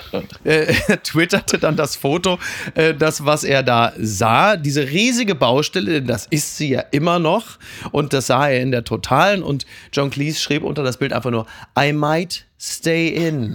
äh, 0.44 0.72
twitterte 1.02 1.58
dann 1.58 1.76
das 1.76 1.96
Foto, 1.96 2.38
äh, 2.74 2.94
das, 2.94 3.24
was 3.24 3.44
er 3.44 3.62
da 3.62 3.92
sah. 3.98 4.56
Diese 4.56 4.88
riesige 4.88 5.34
Baustelle, 5.34 6.02
das 6.02 6.26
ist 6.26 6.56
sie 6.56 6.70
ja 6.70 6.80
immer 6.90 7.18
noch. 7.18 7.58
Und 7.90 8.12
das 8.12 8.26
sah 8.28 8.48
er 8.48 8.60
in 8.60 8.70
der 8.70 8.84
Totalen. 9.32 9.42
Und 9.42 9.66
John 9.92 10.10
Cleese 10.10 10.40
schrieb 10.40 10.62
unter 10.62 10.82
das 10.82 10.96
Bild 10.96 11.12
einfach 11.12 11.30
nur, 11.30 11.46
I 11.78 11.92
might 11.92 12.46
stay 12.62 13.08
in. 13.08 13.52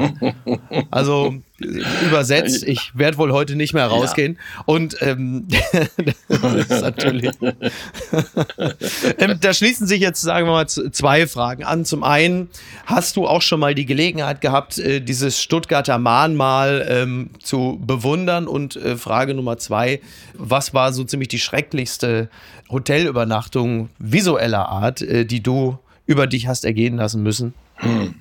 Also 0.92 1.34
übersetzt, 1.60 2.64
ich 2.68 2.92
werde 2.94 3.18
wohl 3.18 3.32
heute 3.32 3.56
nicht 3.56 3.74
mehr 3.74 3.88
rausgehen. 3.88 4.34
Ja. 4.34 4.64
Und 4.66 4.98
ähm, 5.02 5.48
das 6.28 6.54
ist 6.56 6.82
natürlich. 6.82 7.32
ähm, 9.18 9.40
da 9.40 9.54
schließen 9.54 9.88
sich 9.88 10.02
jetzt, 10.02 10.22
sagen 10.22 10.46
wir 10.46 10.52
mal, 10.52 10.68
zwei 10.68 11.26
Fragen 11.26 11.64
an. 11.64 11.86
Zum 11.86 12.04
einen, 12.04 12.50
hast 12.86 13.16
du 13.16 13.26
auch 13.26 13.42
schon 13.42 13.62
mal 13.62 13.74
die 13.74 13.86
Gelegenheit 13.86 14.42
gehabt, 14.42 14.78
äh, 14.78 15.00
dieses 15.00 15.42
Stuttgarter 15.42 15.98
Mahnmal 15.98 16.86
ähm, 16.90 17.30
zu 17.42 17.82
bewundern? 17.82 18.48
Und 18.48 18.76
äh, 18.76 18.98
Frage 18.98 19.34
Nummer 19.34 19.58
zwei, 19.58 20.02
was 20.34 20.74
war 20.74 20.92
so 20.92 21.06
ziemlich 21.06 21.30
die 21.30 21.40
schrecklichste 21.40 22.30
Hotelübernachtung 22.70 23.90
visueller 24.00 24.68
Art, 24.68 25.02
äh, 25.02 25.26
die 25.26 25.42
du 25.42 25.80
über 26.06 26.28
dich 26.28 26.48
hast 26.48 26.66
ergehen 26.66 26.98
lassen 26.98 27.24
müssen? 27.24 27.54
Hm. 27.76 28.16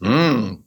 Hm. 0.00 0.64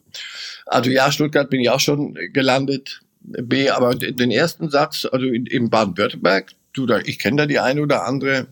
Also 0.65 0.89
ja, 0.89 1.11
Stuttgart 1.11 1.49
bin 1.49 1.59
ich 1.59 1.69
auch 1.69 1.79
schon 1.79 2.17
gelandet. 2.31 3.01
B, 3.21 3.69
aber 3.69 3.95
den 3.95 4.31
ersten 4.31 4.69
Satz, 4.69 5.07
also 5.09 5.25
in, 5.27 5.45
in 5.45 5.69
Baden-Württemberg, 5.69 6.51
du 6.73 6.85
da, 6.85 6.99
ich 6.99 7.19
kenne 7.19 7.37
da 7.37 7.45
die 7.45 7.59
eine 7.59 7.81
oder 7.81 8.05
andere 8.05 8.47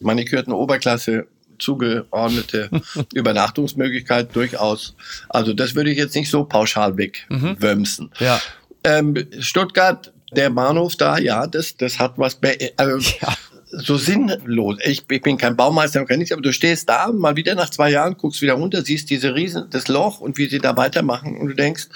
manikürten 0.00 0.52
Oberklasse 0.52 1.26
zugeordnete 1.58 2.70
Übernachtungsmöglichkeit 3.14 4.34
durchaus. 4.34 4.94
Also 5.28 5.52
das 5.52 5.74
würde 5.74 5.90
ich 5.90 5.98
jetzt 5.98 6.14
nicht 6.14 6.30
so 6.30 6.44
pauschal 6.44 6.96
wegwömsen. 6.96 8.06
Mhm. 8.06 8.24
Ja. 8.24 8.40
Ähm, 8.82 9.26
Stuttgart, 9.40 10.12
der 10.32 10.50
Bahnhof 10.50 10.96
da, 10.96 11.18
ja, 11.18 11.46
das, 11.46 11.76
das 11.76 11.98
hat 11.98 12.14
was. 12.16 12.38
Also, 12.76 12.98
ja 13.20 13.34
so 13.78 13.96
sinnlos. 13.96 14.78
Ich, 14.84 15.04
ich 15.10 15.22
bin 15.22 15.36
kein 15.36 15.56
Baumeister, 15.56 16.04
kein 16.04 16.18
nichts, 16.18 16.32
aber 16.32 16.42
du 16.42 16.52
stehst 16.52 16.88
da, 16.88 17.10
mal 17.12 17.36
wieder 17.36 17.54
nach 17.54 17.70
zwei 17.70 17.90
Jahren, 17.90 18.16
guckst 18.16 18.42
wieder 18.42 18.54
runter, 18.54 18.82
siehst 18.82 19.10
diese 19.10 19.34
Riesen, 19.34 19.68
das 19.70 19.88
Loch 19.88 20.20
und 20.20 20.38
wie 20.38 20.48
sie 20.48 20.58
da 20.58 20.76
weitermachen 20.76 21.36
und 21.36 21.48
du 21.48 21.54
denkst, 21.54 21.88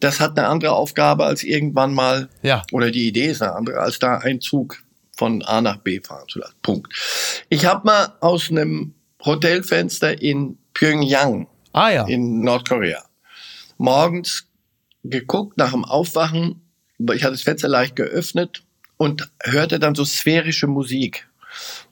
das 0.00 0.20
hat 0.20 0.38
eine 0.38 0.48
andere 0.48 0.72
Aufgabe 0.72 1.24
als 1.24 1.42
irgendwann 1.44 1.94
mal, 1.94 2.28
ja. 2.42 2.62
oder 2.72 2.90
die 2.90 3.08
Idee 3.08 3.26
ist 3.26 3.42
eine 3.42 3.54
andere, 3.54 3.80
als 3.80 3.98
da 3.98 4.18
ein 4.18 4.40
Zug 4.40 4.82
von 5.16 5.42
A 5.42 5.60
nach 5.60 5.78
B 5.78 6.00
fahren 6.00 6.26
zu 6.28 6.38
lassen. 6.38 6.54
Punkt. 6.62 6.92
Ich 7.48 7.66
habe 7.66 7.86
mal 7.86 8.14
aus 8.20 8.50
einem 8.50 8.94
Hotelfenster 9.24 10.20
in 10.20 10.58
Pyongyang 10.74 11.46
ah, 11.72 11.90
ja. 11.90 12.06
in 12.06 12.40
Nordkorea 12.40 13.04
morgens 13.78 14.46
geguckt 15.04 15.58
nach 15.58 15.72
dem 15.72 15.84
Aufwachen. 15.84 16.62
Ich 17.12 17.24
hatte 17.24 17.32
das 17.32 17.42
Fenster 17.42 17.68
leicht 17.68 17.96
geöffnet 17.96 18.62
und 19.02 19.28
hörte 19.42 19.80
dann 19.80 19.96
so 19.96 20.04
sphärische 20.04 20.68
Musik. 20.68 21.28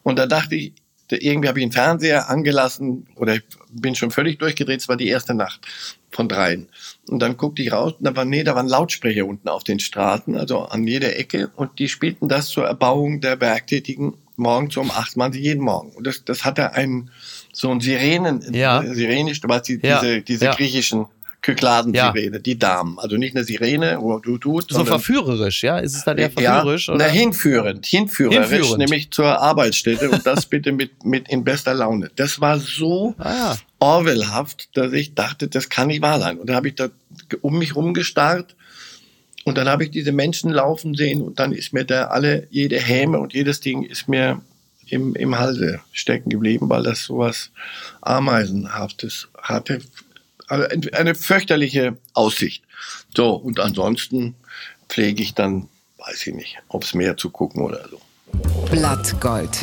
Und 0.05 0.17
da 0.17 0.27
dachte 0.27 0.55
ich, 0.55 0.75
irgendwie 1.11 1.49
habe 1.49 1.59
ich 1.59 1.65
einen 1.65 1.73
Fernseher 1.73 2.31
angelassen 2.31 3.09
oder 3.17 3.35
ich 3.35 3.43
bin 3.73 3.97
schon 3.97 4.13
völlig 4.13 4.39
durchgedreht. 4.39 4.81
Es 4.81 4.89
war 4.89 4.97
die 4.97 5.09
erste 5.09 5.35
Nacht 5.35 5.67
von 6.13 6.29
dreien. 6.29 6.69
Und 7.09 7.19
dann 7.19 7.37
guckte 7.37 7.63
ich 7.63 7.73
raus 7.73 7.95
und 7.99 8.05
da 8.05 8.15
war, 8.15 8.25
nee, 8.25 8.45
da 8.45 8.55
waren 8.55 8.69
Lautsprecher 8.69 9.27
unten 9.27 9.49
auf 9.49 9.65
den 9.65 9.81
Straßen, 9.81 10.37
also 10.37 10.61
an 10.61 10.87
jeder 10.87 11.17
Ecke. 11.17 11.51
Und 11.57 11.81
die 11.81 11.89
spielten 11.89 12.29
das 12.29 12.47
zur 12.47 12.67
Erbauung 12.67 13.21
der 13.21 13.41
Werktätigen 13.41 14.15
morgens 14.37 14.77
um 14.77 14.93
acht 14.93 15.17
Mal 15.17 15.35
jeden 15.35 15.65
Morgen. 15.65 15.91
Und 15.91 16.07
das, 16.07 16.25
das 16.25 16.45
hatte 16.45 16.75
einen, 16.75 17.11
so 17.53 17.73
ein 17.73 17.81
Sirenen, 17.81 18.55
ja. 18.55 18.85
sirenisch, 18.85 19.41
du 19.41 19.49
weißt, 19.49 19.67
die, 19.67 19.81
ja. 19.83 20.01
diese, 20.01 20.23
diese 20.23 20.45
ja. 20.45 20.55
griechischen 20.55 21.07
Kykladen-Sirene, 21.43 22.37
ja. 22.37 22.39
die 22.39 22.59
Damen. 22.59 22.99
Also 22.99 23.17
nicht 23.17 23.35
eine 23.35 23.45
Sirene, 23.45 23.99
wo 24.01 24.19
du 24.19 24.39
tut. 24.39 24.71
So 24.71 24.85
verführerisch, 24.85 25.63
ja? 25.63 25.79
Ist 25.79 25.97
es 25.97 26.05
dann 26.05 26.19
eher 26.19 26.31
verführerisch? 26.31 26.89
Ja, 26.89 26.95
oder? 26.95 27.07
Na, 27.07 27.11
hinführend, 27.11 27.87
hinführerisch, 27.87 28.49
hinführend. 28.49 28.79
nämlich 28.79 29.11
zur 29.11 29.41
Arbeitsstätte 29.41 30.11
und 30.11 30.27
das 30.27 30.47
bitte 30.47 30.73
mit, 30.73 31.05
mit 31.05 31.29
in 31.29 31.45
bester 31.45 31.75
Laune. 31.75 32.11
Das 32.17 32.41
war 32.41 32.59
so 32.59 33.15
ah, 33.19 33.33
ja. 33.33 33.57
Orwellhaft, 33.79 34.77
dass 34.77 34.93
ich 34.93 35.15
dachte, 35.15 35.49
das 35.49 35.69
kann 35.69 35.89
nicht 35.89 36.03
wahr 36.03 36.21
sein. 36.21 36.39
Und 36.39 36.51
da 36.51 36.55
habe 36.55 36.69
ich 36.69 36.75
da 36.75 36.89
um 37.41 37.59
mich 37.59 37.75
rumgestarrt 37.75 38.55
und 39.45 39.57
dann 39.57 39.69
habe 39.69 39.85
ich 39.85 39.91
diese 39.91 40.13
Menschen 40.13 40.51
laufen 40.51 40.95
sehen 40.95 41.23
und 41.23 41.39
dann 41.39 41.53
ist 41.53 41.73
mir 41.73 41.85
da 41.85 42.09
alle, 42.09 42.47
jede 42.51 42.79
Häme 42.79 43.19
und 43.19 43.33
jedes 43.33 43.61
Ding 43.61 43.83
ist 43.83 44.09
mir 44.09 44.43
im, 44.87 45.15
im 45.15 45.39
Halse 45.39 45.81
stecken 45.93 46.31
geblieben, 46.31 46.69
weil 46.69 46.83
das 46.83 47.05
sowas 47.05 47.51
Ameisenhaftes 48.03 49.29
hatte. 49.41 49.81
Also 50.51 50.67
eine 50.93 51.15
fürchterliche 51.15 51.97
Aussicht. 52.13 52.65
So, 53.17 53.35
und 53.35 53.61
ansonsten 53.61 54.35
pflege 54.89 55.23
ich 55.23 55.35
dann, 55.35 55.69
weiß 55.99 56.27
ich 56.27 56.35
nicht, 56.35 56.59
aufs 56.69 56.93
Meer 56.93 57.17
zu 57.17 57.31
gucken 57.31 57.63
oder 57.63 57.89
so. 57.89 58.01
Blattgold. 58.69 59.57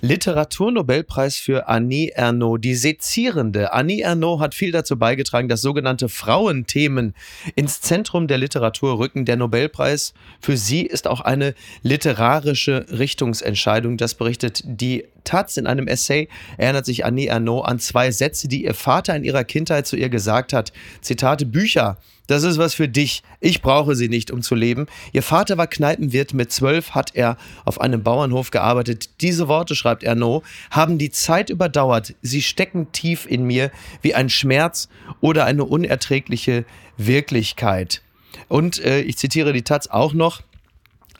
Literaturnobelpreis 0.00 1.36
für 1.36 1.68
Annie 1.68 2.10
Ernaux. 2.10 2.58
Die 2.60 2.74
sezierende 2.74 3.72
Annie 3.72 4.02
Ernaux 4.02 4.40
hat 4.40 4.54
viel 4.54 4.72
dazu 4.72 4.98
beigetragen, 4.98 5.48
dass 5.48 5.60
sogenannte 5.60 6.08
Frauenthemen 6.08 7.14
ins 7.54 7.80
Zentrum 7.80 8.28
der 8.28 8.38
Literatur 8.38 8.98
rücken. 8.98 9.24
Der 9.24 9.36
Nobelpreis 9.36 10.14
für 10.40 10.56
sie 10.56 10.82
ist 10.82 11.08
auch 11.08 11.20
eine 11.20 11.54
literarische 11.82 12.86
Richtungsentscheidung. 12.90 13.96
Das 13.96 14.14
berichtet 14.14 14.62
die 14.64 15.04
Taz 15.24 15.56
in 15.56 15.66
einem 15.66 15.88
Essay 15.88 16.28
erinnert 16.56 16.86
sich 16.86 17.04
Annie 17.04 17.28
Ernaux 17.28 17.66
an 17.66 17.78
zwei 17.78 18.10
Sätze, 18.10 18.48
die 18.48 18.64
ihr 18.64 18.74
Vater 18.74 19.14
in 19.14 19.24
ihrer 19.24 19.44
Kindheit 19.44 19.86
zu 19.86 19.96
ihr 19.96 20.08
gesagt 20.08 20.52
hat. 20.52 20.72
Zitate 21.02 21.44
Bücher 21.44 21.98
das 22.28 22.42
ist 22.42 22.58
was 22.58 22.74
für 22.74 22.88
dich. 22.88 23.22
Ich 23.40 23.62
brauche 23.62 23.96
sie 23.96 24.08
nicht, 24.08 24.30
um 24.30 24.42
zu 24.42 24.54
leben. 24.54 24.86
Ihr 25.12 25.22
Vater 25.22 25.56
war 25.56 25.66
Kneipenwirt. 25.66 26.34
Mit 26.34 26.52
zwölf 26.52 26.90
hat 26.90 27.14
er 27.14 27.38
auf 27.64 27.80
einem 27.80 28.02
Bauernhof 28.02 28.50
gearbeitet. 28.50 29.08
Diese 29.22 29.48
Worte, 29.48 29.74
schreibt 29.74 30.04
Ernaud, 30.04 30.44
haben 30.70 30.98
die 30.98 31.10
Zeit 31.10 31.48
überdauert. 31.48 32.14
Sie 32.20 32.42
stecken 32.42 32.92
tief 32.92 33.24
in 33.26 33.44
mir 33.44 33.70
wie 34.02 34.14
ein 34.14 34.28
Schmerz 34.28 34.90
oder 35.22 35.46
eine 35.46 35.64
unerträgliche 35.64 36.66
Wirklichkeit. 36.98 38.02
Und 38.48 38.78
äh, 38.84 39.00
ich 39.00 39.16
zitiere 39.16 39.54
die 39.54 39.62
Taz 39.62 39.86
auch 39.86 40.12
noch. 40.12 40.42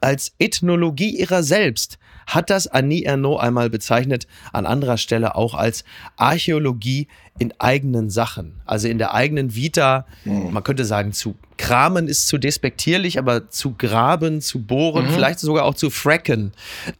Als 0.00 0.34
Ethnologie 0.38 1.16
ihrer 1.16 1.42
selbst 1.42 1.98
hat 2.26 2.50
das 2.50 2.66
Annie 2.66 3.04
Ernaux 3.04 3.40
einmal 3.40 3.70
bezeichnet, 3.70 4.26
an 4.52 4.66
anderer 4.66 4.98
Stelle 4.98 5.34
auch 5.34 5.54
als 5.54 5.84
Archäologie 6.16 7.08
in 7.38 7.52
eigenen 7.58 8.10
Sachen, 8.10 8.60
also 8.66 8.88
in 8.88 8.98
der 8.98 9.14
eigenen 9.14 9.54
Vita, 9.54 10.06
mhm. 10.24 10.52
man 10.52 10.64
könnte 10.64 10.84
sagen, 10.84 11.12
zu 11.12 11.36
kramen 11.58 12.08
ist 12.08 12.28
zu 12.28 12.38
despektierlich, 12.38 13.18
aber 13.18 13.50
zu 13.50 13.74
graben, 13.76 14.40
zu 14.40 14.62
bohren, 14.62 15.06
mhm. 15.06 15.10
vielleicht 15.10 15.40
sogar 15.40 15.64
auch 15.64 15.74
zu 15.74 15.90
fracken. 15.90 16.52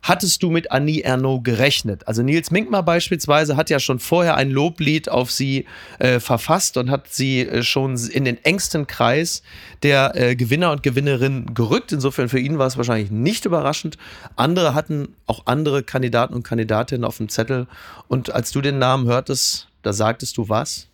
Hattest 0.03 0.43
du 0.43 0.51
mit 0.51 0.71
Annie 0.71 1.03
Ernaux 1.03 1.43
gerechnet? 1.43 2.07
Also 2.07 2.23
Nils 2.23 2.51
Minkmar 2.51 2.83
beispielsweise 2.83 3.57
hat 3.57 3.71
ja 3.71 3.79
schon 3.79 4.01
vorher 4.01 4.37
ein 4.37 4.51
Loblied 4.51 5.09
auf 5.09 5.31
sie 5.31 5.65
äh, 6.01 6.21
verfasst 6.21 6.77
und 6.77 6.91
hat 6.91 7.09
sie 7.09 7.41
äh, 7.41 7.63
schon 7.63 7.97
in 7.97 8.25
den 8.25 8.45
engsten 8.45 8.87
Kreis 8.87 9.43
der 9.83 10.15
äh, 10.17 10.37
Gewinner 10.37 10.73
und 10.73 10.83
Gewinnerinnen 10.83 11.55
gerückt. 11.55 11.93
Insofern 11.93 12.29
für 12.29 12.41
ihn 12.41 12.59
war 12.59 12.67
es 12.67 12.77
wahrscheinlich 12.77 13.11
nicht 13.11 13.47
überraschend. 13.47 13.97
Andere 14.37 14.75
hatten 14.75 15.15
auch 15.27 15.47
andere 15.47 15.85
Kandidaten 15.85 16.35
und 16.35 16.43
Kandidatinnen 16.43 17.05
auf 17.05 17.17
dem 17.17 17.29
Zettel. 17.29 17.69
Und 18.09 18.35
als 18.35 18.51
du 18.51 18.61
den 18.61 18.79
Namen 18.79 19.07
hörtest, 19.07 19.68
da 19.83 19.93
sagtest 19.93 20.37
du 20.37 20.49
was? 20.49 20.89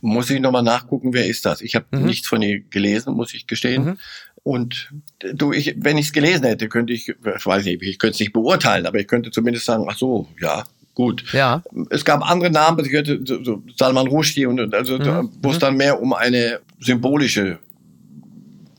Muss 0.00 0.30
ich 0.30 0.40
nochmal 0.40 0.62
nachgucken, 0.62 1.12
wer 1.12 1.26
ist 1.26 1.44
das? 1.44 1.60
Ich 1.60 1.74
habe 1.74 1.86
mhm. 1.90 2.06
nichts 2.06 2.28
von 2.28 2.42
ihr 2.42 2.60
gelesen, 2.60 3.14
muss 3.14 3.34
ich 3.34 3.46
gestehen. 3.46 3.84
Mhm. 3.84 3.98
Und 4.44 4.92
du, 5.34 5.52
ich, 5.52 5.74
wenn 5.78 5.98
ich 5.98 6.06
es 6.06 6.12
gelesen 6.12 6.44
hätte, 6.44 6.68
könnte 6.68 6.92
ich, 6.92 7.08
ich 7.08 7.46
weiß 7.46 7.64
nicht, 7.64 7.82
ich 7.82 7.98
könnte 7.98 8.14
es 8.14 8.20
nicht 8.20 8.32
beurteilen, 8.32 8.86
aber 8.86 8.98
ich 8.98 9.06
könnte 9.06 9.30
zumindest 9.30 9.66
sagen, 9.66 9.86
ach 9.88 9.96
so, 9.96 10.28
ja, 10.40 10.64
gut. 10.94 11.24
Ja. 11.32 11.62
Es 11.90 12.04
gab 12.04 12.28
andere 12.28 12.50
Namen, 12.50 12.84
ich 12.84 12.90
könnte, 12.90 13.20
so, 13.24 13.42
so 13.42 13.62
Salman 13.76 14.08
Rushdie 14.08 14.46
und 14.46 14.74
also, 14.74 14.98
mhm. 14.98 15.30
wo 15.42 15.50
es 15.50 15.56
mhm. 15.56 15.60
dann 15.60 15.76
mehr 15.76 16.00
um 16.00 16.12
eine 16.12 16.60
symbolische 16.80 17.58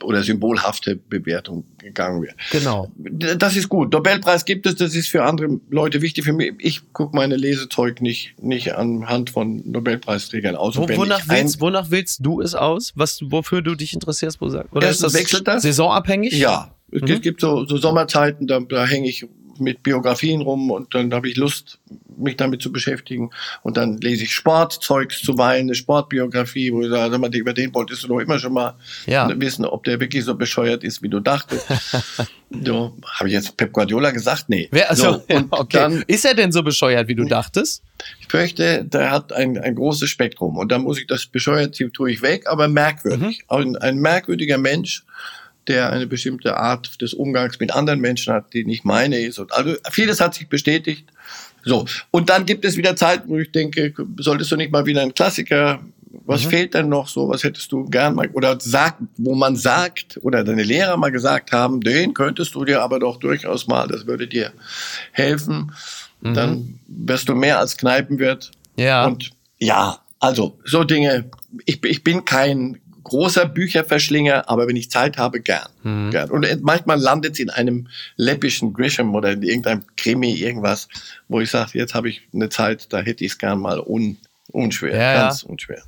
oder 0.03 0.23
symbolhafte 0.23 0.95
Bewertung 0.95 1.63
gegangen 1.77 2.21
wird. 2.21 2.35
Genau. 2.51 2.91
Das 2.97 3.55
ist 3.55 3.69
gut. 3.69 3.91
Nobelpreis 3.91 4.45
gibt 4.45 4.65
es, 4.65 4.75
das 4.75 4.95
ist 4.95 5.09
für 5.09 5.23
andere 5.23 5.59
Leute 5.69 6.01
wichtig. 6.01 6.23
Für 6.25 6.33
mich, 6.33 6.53
ich 6.59 6.93
gucke 6.93 7.15
meine 7.15 7.35
Lesezeug 7.35 8.01
nicht, 8.01 8.35
nicht 8.41 8.75
anhand 8.75 9.29
von 9.29 9.61
Nobelpreisträgern 9.65 10.55
aus. 10.55 10.77
Wo, 10.77 10.87
wonach, 10.89 11.21
willst, 11.27 11.61
wonach 11.61 11.91
willst 11.91 12.25
du 12.25 12.41
es 12.41 12.55
aus? 12.55 12.93
Was, 12.95 13.21
wofür 13.25 13.61
du 13.61 13.75
dich 13.75 13.93
interessierst? 13.93 14.41
Oder 14.41 14.89
ist 14.89 15.03
das 15.03 15.13
wechselt 15.13 15.47
das? 15.47 15.63
saisonabhängig? 15.63 16.33
Ja. 16.33 16.75
Es 16.91 17.01
mhm. 17.01 17.21
gibt 17.21 17.41
so, 17.41 17.65
so 17.65 17.77
Sommerzeiten, 17.77 18.45
da, 18.45 18.59
da 18.59 18.85
hänge 18.85 19.09
ich 19.09 19.25
mit 19.59 19.83
Biografien 19.83 20.41
rum 20.41 20.71
und 20.71 20.93
dann 20.93 21.13
habe 21.13 21.29
ich 21.29 21.37
Lust, 21.37 21.79
mich 22.17 22.37
damit 22.37 22.61
zu 22.61 22.71
beschäftigen. 22.71 23.31
Und 23.61 23.77
dann 23.77 23.97
lese 23.97 24.23
ich 24.23 24.33
Sportzeugs 24.33 25.21
zuweilen, 25.21 25.67
eine 25.67 25.75
Sportbiografie, 25.75 26.71
wo 26.71 26.81
ich 26.81 26.89
sage, 26.89 27.11
sag 27.11 27.19
mal, 27.19 27.33
über 27.33 27.53
den 27.53 27.73
wolltest 27.73 28.03
du 28.03 28.07
doch 28.07 28.19
immer 28.19 28.39
schon 28.39 28.53
mal 28.53 28.75
ja. 29.05 29.29
wissen, 29.39 29.65
ob 29.65 29.83
der 29.83 29.99
wirklich 29.99 30.23
so 30.23 30.35
bescheuert 30.35 30.83
ist, 30.83 31.01
wie 31.01 31.09
du 31.09 31.19
dachtest. 31.19 31.67
so, 32.63 32.97
habe 33.05 33.29
ich 33.29 33.33
jetzt 33.33 33.57
Pep 33.57 33.71
Guardiola 33.71 34.11
gesagt? 34.11 34.45
Nee. 34.47 34.69
Wer, 34.71 34.89
also, 34.89 35.23
so, 35.27 35.35
und 35.35 35.47
okay. 35.51 35.77
dann, 35.77 36.03
ist 36.07 36.25
er 36.25 36.33
denn 36.33 36.51
so 36.51 36.63
bescheuert, 36.63 37.07
wie 37.07 37.15
du 37.15 37.25
dachtest? 37.25 37.83
Ich 38.19 38.27
fürchte, 38.27 38.83
der 38.85 39.11
hat 39.11 39.33
ein, 39.33 39.57
ein 39.57 39.75
großes 39.75 40.09
Spektrum. 40.09 40.57
Und 40.57 40.71
da 40.71 40.79
muss 40.79 40.99
ich 40.99 41.07
das 41.07 41.25
bescheuert, 41.25 41.75
tue 41.93 42.11
ich 42.11 42.21
weg, 42.21 42.47
aber 42.47 42.67
merkwürdig. 42.67 43.45
Mhm. 43.49 43.57
Ein, 43.57 43.75
ein 43.77 43.97
merkwürdiger 43.97 44.57
Mensch, 44.57 45.03
der 45.67 45.91
eine 45.91 46.07
bestimmte 46.07 46.57
Art 46.57 47.01
des 47.01 47.13
Umgangs 47.13 47.59
mit 47.59 47.73
anderen 47.73 47.99
Menschen 47.99 48.33
hat, 48.33 48.53
die 48.53 48.65
nicht 48.65 48.85
meine 48.85 49.19
ist. 49.19 49.39
Und 49.39 49.53
also 49.53 49.75
vieles 49.91 50.19
hat 50.19 50.33
sich 50.35 50.47
bestätigt. 50.47 51.05
So. 51.63 51.85
Und 52.11 52.29
dann 52.29 52.45
gibt 52.45 52.65
es 52.65 52.77
wieder 52.77 52.95
Zeiten, 52.95 53.29
wo 53.29 53.37
ich 53.37 53.51
denke, 53.51 53.93
solltest 54.17 54.51
du 54.51 54.57
nicht 54.57 54.71
mal 54.71 54.85
wieder 54.85 55.01
einen 55.01 55.13
Klassiker 55.13 55.79
Was 56.25 56.45
mhm. 56.45 56.49
fehlt 56.49 56.73
denn 56.73 56.89
noch 56.89 57.07
so? 57.07 57.29
Was 57.29 57.43
hättest 57.43 57.71
du 57.71 57.85
gern 57.85 58.15
mal, 58.15 58.29
oder 58.29 58.59
sagt, 58.59 59.01
wo 59.17 59.33
man 59.33 59.55
sagt, 59.55 60.19
oder 60.21 60.43
deine 60.43 60.63
Lehrer 60.63 60.95
mal 60.97 61.11
gesagt 61.11 61.51
haben, 61.51 61.81
den 61.81 62.13
könntest 62.13 62.53
du 62.55 62.65
dir 62.65 62.81
aber 62.81 62.99
doch 62.99 63.17
durchaus 63.17 63.67
mal, 63.67 63.87
das 63.87 64.05
würde 64.05 64.27
dir 64.27 64.51
helfen. 65.11 65.71
Mhm. 66.21 66.33
Dann 66.33 66.79
wirst 66.87 67.29
du 67.29 67.35
mehr 67.35 67.59
als 67.59 67.77
Kneipenwirt. 67.77 68.51
Ja. 68.75 69.05
Und 69.05 69.31
ja, 69.59 69.99
also 70.19 70.59
so 70.65 70.83
Dinge. 70.83 71.29
Ich, 71.65 71.83
ich 71.83 72.03
bin 72.03 72.25
kein 72.25 72.79
großer 73.03 73.45
Bücherverschlinger, 73.45 74.49
aber 74.49 74.67
wenn 74.67 74.75
ich 74.75 74.89
Zeit 74.89 75.17
habe, 75.17 75.41
gern. 75.41 75.69
Mhm. 75.83 76.11
gern. 76.11 76.29
Und 76.29 76.47
manchmal 76.61 76.99
landet 76.99 77.33
es 77.33 77.39
in 77.39 77.49
einem 77.49 77.87
läppischen 78.15 78.73
Grisham 78.73 79.13
oder 79.15 79.31
in 79.31 79.43
irgendeinem 79.43 79.83
Krimi, 79.97 80.33
irgendwas, 80.33 80.87
wo 81.27 81.39
ich 81.39 81.51
sage, 81.51 81.71
jetzt 81.73 81.93
habe 81.93 82.09
ich 82.09 82.21
eine 82.33 82.49
Zeit, 82.49 82.91
da 82.91 82.99
hätte 83.01 83.25
ich 83.25 83.33
es 83.33 83.37
gern 83.37 83.59
mal 83.59 83.79
un, 83.79 84.17
unschwer, 84.51 84.95
ja, 84.95 85.13
ganz 85.23 85.43
ja. 85.43 85.49
unschwer. 85.49 85.83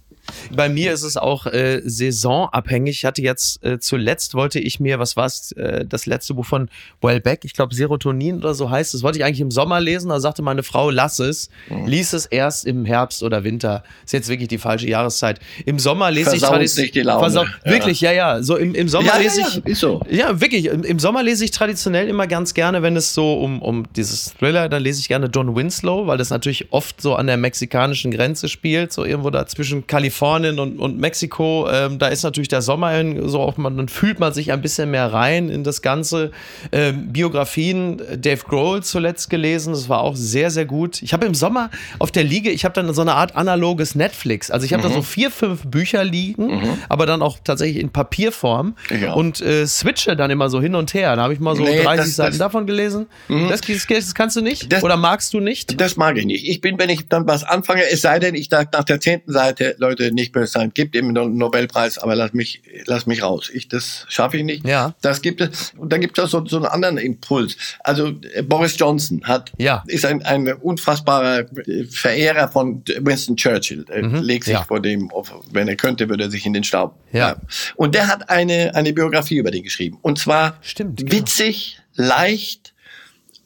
Bei 0.55 0.70
mir 0.70 0.94
ist 0.94 1.03
es 1.03 1.17
auch 1.17 1.46
äh, 1.46 1.82
saisonabhängig. 1.84 2.98
Ich 2.98 3.05
hatte 3.05 3.22
jetzt 3.22 3.63
äh, 3.63 3.79
zuletzt 3.79 4.34
wollte 4.34 4.60
ich 4.60 4.79
mir, 4.79 5.00
was 5.00 5.15
war 5.15 5.25
es, 5.25 5.51
äh, 5.53 5.86
das 5.86 6.05
letzte 6.05 6.34
Buch 6.34 6.46
von 6.46 6.70
Wellbeck, 7.01 7.46
ich 7.46 7.53
glaube 7.53 7.75
Serotonin 7.75 8.38
oder 8.38 8.53
so 8.53 8.70
heißt. 8.70 8.94
Das 8.94 9.03
wollte 9.03 9.20
ich 9.20 9.25
eigentlich 9.25 9.41
im 9.41 9.51
Sommer 9.51 9.79
lesen. 9.79 10.10
Da 10.10 10.20
sagte 10.20 10.41
meine 10.41 10.63
Frau, 10.63 10.89
lass 10.89 11.20
es. 11.20 11.50
Mhm. 11.70 11.88
Lies 11.88 12.13
es 12.13 12.25
erst 12.25 12.65
im 12.65 12.86
Herbst 12.86 13.24
oder 13.24 13.44
Winter. 13.44 13.84
Ist 14.05 14.13
jetzt 14.13 14.29
wirklich 14.29 14.48
die 14.48 14.58
falsche 14.58 14.88
Jahreszeit. 14.88 15.39
Im 15.65 15.79
Sommer 15.79 16.12
lese 16.12 16.32
Versaut 16.32 16.62
ich 16.62 16.74
traditionell. 16.74 17.46
Ja. 17.63 17.72
Wirklich, 17.72 18.01
ja, 18.01 18.12
ja. 18.12 18.44
So 18.44 18.58
im, 18.58 18.75
im 18.75 18.88
Sommer 18.88 19.08
ja, 19.08 19.17
lese 19.17 19.41
ja, 19.41 19.48
ich. 19.48 19.65
Ist 19.65 19.79
so. 19.79 20.01
Ja, 20.10 20.39
wirklich. 20.41 20.65
Im, 20.65 20.84
Im, 20.84 21.00
Sommer 21.00 21.24
lese 21.24 21.46
ich 21.46 21.51
traditionell 21.51 22.08
immer 22.08 22.27
ganz 22.27 22.53
gerne, 22.53 22.82
wenn 22.82 22.96
es 22.96 23.13
so 23.13 23.36
um, 23.36 23.62
um 23.62 23.86
dieses 23.96 24.34
Thriller, 24.34 24.70
dann 24.70 24.84
lese 24.84 25.00
ich 25.00 25.08
gerne 25.08 25.29
Don 25.29 25.55
Winslow, 25.55 26.08
weil 26.08 26.17
das 26.17 26.29
natürlich 26.29 26.72
oft 26.72 27.01
so 27.01 27.15
an 27.15 27.27
der 27.27 27.38
mexikanischen 27.38 28.12
Grenze 28.12 28.50
spielt, 28.50 28.94
so 28.94 29.05
irgendwo 29.05 29.29
da 29.29 29.46
zwischen 29.48 29.88
Kalifornien 30.15 30.60
und, 30.60 30.79
und 30.79 30.98
Mexiko, 30.98 31.67
ähm, 31.69 32.00
da 32.00 32.07
ist 32.07 32.24
natürlich 32.24 32.48
der 32.48 32.62
Sommer 32.62 32.98
in, 33.00 33.27
so 33.27 33.41
auch 33.41 33.57
man, 33.57 33.75
dann 33.77 33.89
fühlt 33.89 34.19
man 34.19 34.34
sich 34.34 34.51
ein 34.51 34.62
bisschen 34.62 34.91
mehr 34.91 35.12
rein 35.12 35.50
in 35.50 35.63
das 35.63 35.81
Ganze. 35.81 36.31
Ähm, 36.72 37.12
Biografien, 37.12 38.01
Dave 38.17 38.43
Grohl 38.48 38.81
zuletzt 38.81 39.29
gelesen, 39.29 39.74
das 39.74 39.89
war 39.89 40.01
auch 40.01 40.15
sehr, 40.15 40.51
sehr 40.51 40.65
gut. 40.65 41.01
Ich 41.01 41.13
habe 41.13 41.25
im 41.25 41.36
Sommer 41.36 41.69
auf 42.00 42.12
der 42.12 42.24
Liege, 42.24 42.50
ich 42.50 42.63
habe 42.63 42.74
dann 42.74 42.93
so 42.93 43.01
eine 43.01 43.13
Art 43.13 43.36
analoges 43.36 43.95
Netflix. 43.95 44.51
Also 44.51 44.65
ich 44.65 44.74
habe 44.74 44.84
mhm. 44.84 44.89
da 44.89 44.95
so 44.95 45.01
vier, 45.01 45.31
fünf 45.31 45.65
Bücher 45.65 46.03
liegen, 46.03 46.48
mhm. 46.48 46.77
aber 46.88 47.05
dann 47.05 47.22
auch 47.22 47.38
tatsächlich 47.43 47.81
in 47.81 47.89
Papierform 47.89 48.75
ja. 48.89 49.13
und 49.13 49.41
äh, 49.41 49.67
switche 49.67 50.15
dann 50.15 50.31
immer 50.31 50.50
so 50.50 50.62
hin 50.62 50.75
und 50.75 50.93
her. 50.93 51.15
Da 51.15 51.24
habe 51.24 51.34
ich 51.34 51.39
mal 51.39 51.55
so 51.55 51.63
nee, 51.63 51.84
30 51.84 52.05
das, 52.05 52.15
Seiten 52.15 52.31
das, 52.31 52.39
davon 52.39 52.65
gelesen. 52.65 53.07
Mhm. 53.27 53.50
Das, 53.50 53.62
das, 53.62 54.15
kannst 54.15 54.36
du 54.38 54.41
nicht? 54.41 54.74
Oder 54.81 54.98
magst 54.98 55.34
du 55.34 55.39
nicht? 55.39 55.79
Das 55.79 55.98
mag 55.98 56.17
ich 56.17 56.25
nicht. 56.25 56.48
Ich 56.48 56.62
bin, 56.62 56.79
wenn 56.79 56.89
ich 56.89 57.07
dann 57.10 57.27
was 57.27 57.43
anfange, 57.43 57.81
es 57.91 58.01
sei 58.01 58.19
denn, 58.19 58.36
ich 58.36 58.50
sage 58.50 58.69
nach 58.74 58.84
der 58.84 59.00
zehnten 59.00 59.31
Seite, 59.31 59.75
Leute, 59.77 60.04
nicht 60.12 60.31
böse 60.31 60.51
sein, 60.51 60.71
gibt 60.74 60.95
ihm 60.95 61.09
einen 61.09 61.38
Nobelpreis, 61.38 61.97
aber 61.97 62.15
lass 62.15 62.33
mich, 62.33 62.62
lass 62.85 63.05
mich 63.05 63.24
raus. 63.24 63.50
Ich, 63.53 63.67
das 63.67 64.05
schaffe 64.09 64.38
ich 64.38 64.43
nicht. 64.43 64.65
Ja. 64.65 64.95
Das 65.01 65.21
gibt 65.21 65.41
es. 65.41 65.74
Und 65.77 65.91
dann 65.91 66.01
gibt 66.01 66.17
es 66.17 66.31
so, 66.31 66.45
so 66.45 66.57
einen 66.57 66.65
anderen 66.65 66.97
Impuls. 66.97 67.57
Also 67.79 68.13
äh, 68.33 68.41
Boris 68.41 68.77
Johnson 68.77 69.21
hat, 69.24 69.51
ja. 69.57 69.83
ist 69.88 70.05
ein, 70.05 70.24
ein 70.24 70.53
unfassbarer 70.53 71.45
Verehrer 71.89 72.47
von 72.47 72.83
Winston 73.00 73.35
Churchill. 73.38 73.85
Er 73.89 74.03
mhm. 74.03 74.21
legt 74.21 74.45
sich 74.45 74.53
ja. 74.53 74.63
vor 74.63 74.81
dem, 74.81 75.12
wenn 75.51 75.67
er 75.67 75.75
könnte, 75.75 76.09
würde 76.09 76.25
er 76.25 76.31
sich 76.31 76.45
in 76.45 76.53
den 76.53 76.63
Staub. 76.63 77.00
Ja. 77.12 77.38
Und 77.75 77.95
der 77.95 78.07
hat 78.07 78.29
eine, 78.29 78.74
eine 78.75 78.93
Biografie 78.93 79.38
über 79.38 79.51
den 79.51 79.63
geschrieben. 79.63 79.97
Und 80.01 80.19
zwar 80.19 80.57
Stimmt, 80.62 80.97
genau. 80.97 81.12
witzig, 81.12 81.79
leicht 81.95 82.74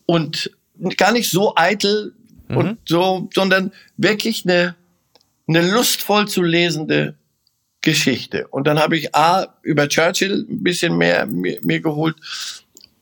und 0.05 0.51
gar 0.97 1.11
nicht 1.11 1.29
so 1.29 1.53
eitel 1.55 2.13
mhm. 2.47 2.57
und 2.57 2.77
so, 2.85 3.29
sondern 3.33 3.71
wirklich 3.97 4.45
eine 4.45 4.75
eine 5.49 5.69
lustvoll 5.69 6.27
zu 6.27 6.43
lesende 6.43 7.15
Geschichte. 7.81 8.47
Und 8.47 8.67
dann 8.67 8.79
habe 8.79 8.97
ich 8.97 9.15
A, 9.15 9.55
über 9.63 9.87
Churchill 9.87 10.45
ein 10.49 10.63
bisschen 10.63 10.97
mehr 10.97 11.25
mir, 11.25 11.59
mir 11.61 11.81
geholt 11.81 12.15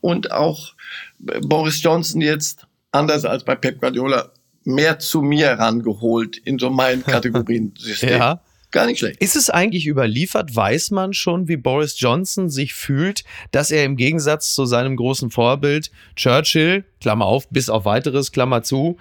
und 0.01 0.32
auch 0.32 0.74
Boris 1.20 1.82
Johnson 1.84 2.22
jetzt, 2.22 2.66
anders 2.92 3.25
als 3.25 3.44
bei 3.44 3.56
Pep 3.56 3.82
Guardiola, 3.82 4.32
mehr 4.63 5.00
zu 5.00 5.22
mir 5.22 5.51
rangeholt 5.51 6.38
in 6.38 6.58
so 6.58 6.70
meinen 6.70 7.04
Kategorien-System. 7.06 8.10
ja. 8.10 8.42
Gar 8.72 8.86
nicht 8.88 9.00
schlecht. 9.00 9.22
Ist 9.22 9.38
es 9.38 9.50
eigentlich 9.50 9.88
überliefert? 9.88 10.54
Weiß 10.54 10.92
man 10.92 11.13
schon, 11.13 11.48
wie 11.48 11.56
Boris 11.56 11.98
Johnson 12.01 12.50
sich 12.50 12.74
fühlt, 12.74 13.24
dass 13.51 13.72
er 13.72 13.86
im 13.86 13.96
Gegensatz 13.96 14.54
zu 14.54 14.65
seinem 14.65 14.98
großen 14.98 15.32
Vorbild 15.32 15.89
Churchill, 16.17 16.84
Klammer 17.00 17.26
auf, 17.26 17.48
bis 17.50 17.69
auf 17.69 17.86
weiteres, 17.86 18.34
Klammer 18.34 18.63
zu, 18.63 18.98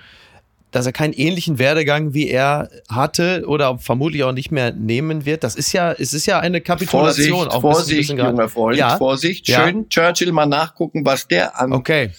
dass 0.76 0.84
er 0.84 0.92
keinen 0.92 1.14
ähnlichen 1.14 1.58
Werdegang 1.58 2.12
wie 2.12 2.28
er 2.28 2.68
hatte 2.90 3.44
oder 3.46 3.78
vermutlich 3.78 4.24
auch 4.24 4.32
nicht 4.32 4.52
mehr 4.52 4.72
nehmen 4.72 5.24
wird. 5.24 5.42
Das 5.42 5.54
ist 5.54 5.72
ja, 5.72 5.92
es 5.92 6.12
ist 6.12 6.26
ja 6.26 6.38
eine 6.38 6.60
Kapitulation. 6.60 7.30
Vorsicht, 7.30 7.56
auch 7.56 7.60
Vorsicht, 7.62 8.10
junger 8.10 8.48
Freund, 8.50 8.76
ja. 8.76 8.98
Vorsicht. 8.98 9.46
Schön 9.46 9.78
ja. 9.78 9.84
Churchill 9.88 10.32
mal 10.32 10.44
nachgucken, 10.44 11.06
was 11.06 11.28
der 11.28 11.58
an, 11.58 11.72
okay. 11.72 12.10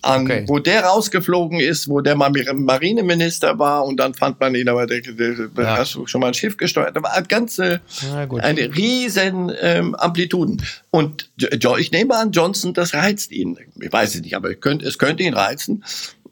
an 0.00 0.22
okay. 0.22 0.44
wo 0.46 0.58
der 0.58 0.84
rausgeflogen 0.84 1.60
ist, 1.60 1.90
wo 1.90 2.00
der 2.00 2.16
mal 2.16 2.30
Marineminister 2.30 3.58
war 3.58 3.84
und 3.84 4.00
dann 4.00 4.14
fand 4.14 4.40
man 4.40 4.54
ihn, 4.54 4.70
aber 4.70 4.86
der, 4.86 5.02
der, 5.02 5.12
der 5.48 5.64
ja. 5.64 5.76
hast 5.76 5.94
du 5.96 6.06
schon 6.06 6.22
mal 6.22 6.28
ein 6.28 6.34
Schiff 6.34 6.56
gesteuert. 6.56 6.96
Da 6.96 7.02
war 7.02 7.12
eine 7.12 7.26
ganze, 7.26 7.82
eine 8.38 8.74
riesen 8.74 9.52
ähm, 9.60 9.94
Amplituden. 9.94 10.62
Und 10.90 11.28
ich 11.78 11.92
nehme 11.92 12.16
an, 12.16 12.30
Johnson, 12.30 12.72
das 12.72 12.94
reizt 12.94 13.30
ihn. 13.30 13.58
Ich 13.78 13.92
weiß 13.92 14.14
es 14.14 14.22
nicht, 14.22 14.36
aber 14.36 14.52
es 14.52 14.60
könnte, 14.60 14.86
es 14.86 14.96
könnte 14.96 15.22
ihn 15.22 15.34
reizen. 15.34 15.84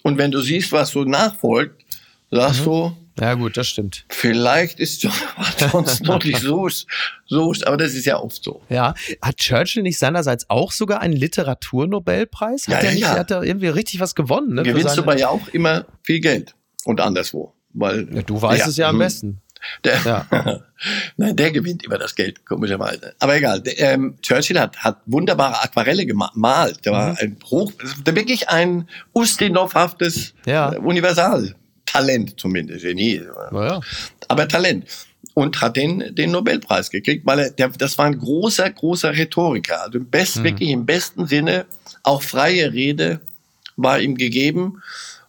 Und 0.04 0.18
wenn 0.18 0.30
du 0.30 0.40
siehst, 0.40 0.70
was 0.70 0.90
so 0.90 1.04
nachfolgt, 1.04 1.82
sagst 2.30 2.60
mhm. 2.60 2.64
du, 2.64 2.96
ja 3.20 3.34
gut, 3.34 3.56
das 3.56 3.68
stimmt. 3.68 4.04
Vielleicht 4.08 4.80
ist 4.80 5.04
noch 6.02 6.22
nicht 6.22 6.40
so, 6.40 6.68
so, 7.26 7.54
aber 7.64 7.76
das 7.76 7.94
ist 7.94 8.04
ja 8.04 8.18
oft 8.20 8.42
so. 8.42 8.60
Ja, 8.68 8.94
hat 9.22 9.36
Churchill 9.38 9.82
nicht 9.82 9.98
seinerseits 9.98 10.50
auch 10.50 10.72
sogar 10.72 11.00
einen 11.00 11.14
Literaturnobelpreis? 11.14 12.68
Hat 12.68 12.82
ja, 12.82 12.90
er 12.90 12.94
ja, 12.94 12.98
ja. 12.98 13.18
hat 13.18 13.30
er 13.30 13.44
irgendwie 13.44 13.68
richtig 13.68 14.00
was 14.00 14.14
gewonnen? 14.14 14.54
Ne, 14.54 14.62
Gewinnst 14.64 14.98
du 14.98 15.02
aber 15.02 15.16
ja 15.16 15.28
auch 15.28 15.48
immer 15.48 15.86
viel 16.02 16.20
Geld 16.20 16.54
und 16.84 17.00
anderswo, 17.00 17.54
weil 17.72 18.08
ja, 18.14 18.22
du 18.22 18.42
weißt 18.42 18.66
es 18.66 18.76
ja 18.76 18.88
am 18.88 18.96
hm. 18.96 18.98
besten. 18.98 19.40
Der, 19.84 20.00
ja. 20.04 20.26
Nein, 21.16 21.36
der 21.36 21.50
gewinnt 21.50 21.84
immer 21.84 21.98
das 21.98 22.14
Geld, 22.14 22.44
komischerweise. 22.44 23.14
Aber 23.18 23.36
egal. 23.36 23.60
Der, 23.60 23.78
ähm, 23.78 24.16
Churchill 24.22 24.58
hat, 24.58 24.76
hat 24.78 24.98
wunderbare 25.06 25.62
Aquarelle 25.62 26.06
gemalt. 26.06 26.84
Der 26.84 26.92
war 26.92 27.10
mhm. 27.10 27.16
ein 27.20 27.36
hoch, 27.50 27.72
der 28.06 28.14
wirklich 28.16 28.48
ein 28.48 28.88
Ustinov-haftes 29.12 30.34
ja. 30.46 30.68
Universal-Talent 30.78 32.38
zumindest. 32.38 32.84
Genie. 32.84 33.22
Ja. 33.52 33.80
Aber 34.28 34.48
Talent. 34.48 34.86
Und 35.32 35.60
hat 35.60 35.76
den, 35.76 36.14
den 36.14 36.30
Nobelpreis 36.30 36.90
gekriegt, 36.90 37.26
weil 37.26 37.38
er, 37.40 37.50
der, 37.50 37.68
das 37.70 37.98
war 37.98 38.06
ein 38.06 38.18
großer, 38.18 38.70
großer 38.70 39.16
Rhetoriker. 39.16 39.82
Also 39.82 39.98
im 39.98 40.08
best, 40.08 40.36
mhm. 40.36 40.44
wirklich 40.44 40.70
im 40.70 40.86
besten 40.86 41.26
Sinne, 41.26 41.66
auch 42.02 42.22
freie 42.22 42.72
Rede 42.72 43.20
war 43.76 43.98
ihm 43.98 44.16
gegeben. 44.16 44.82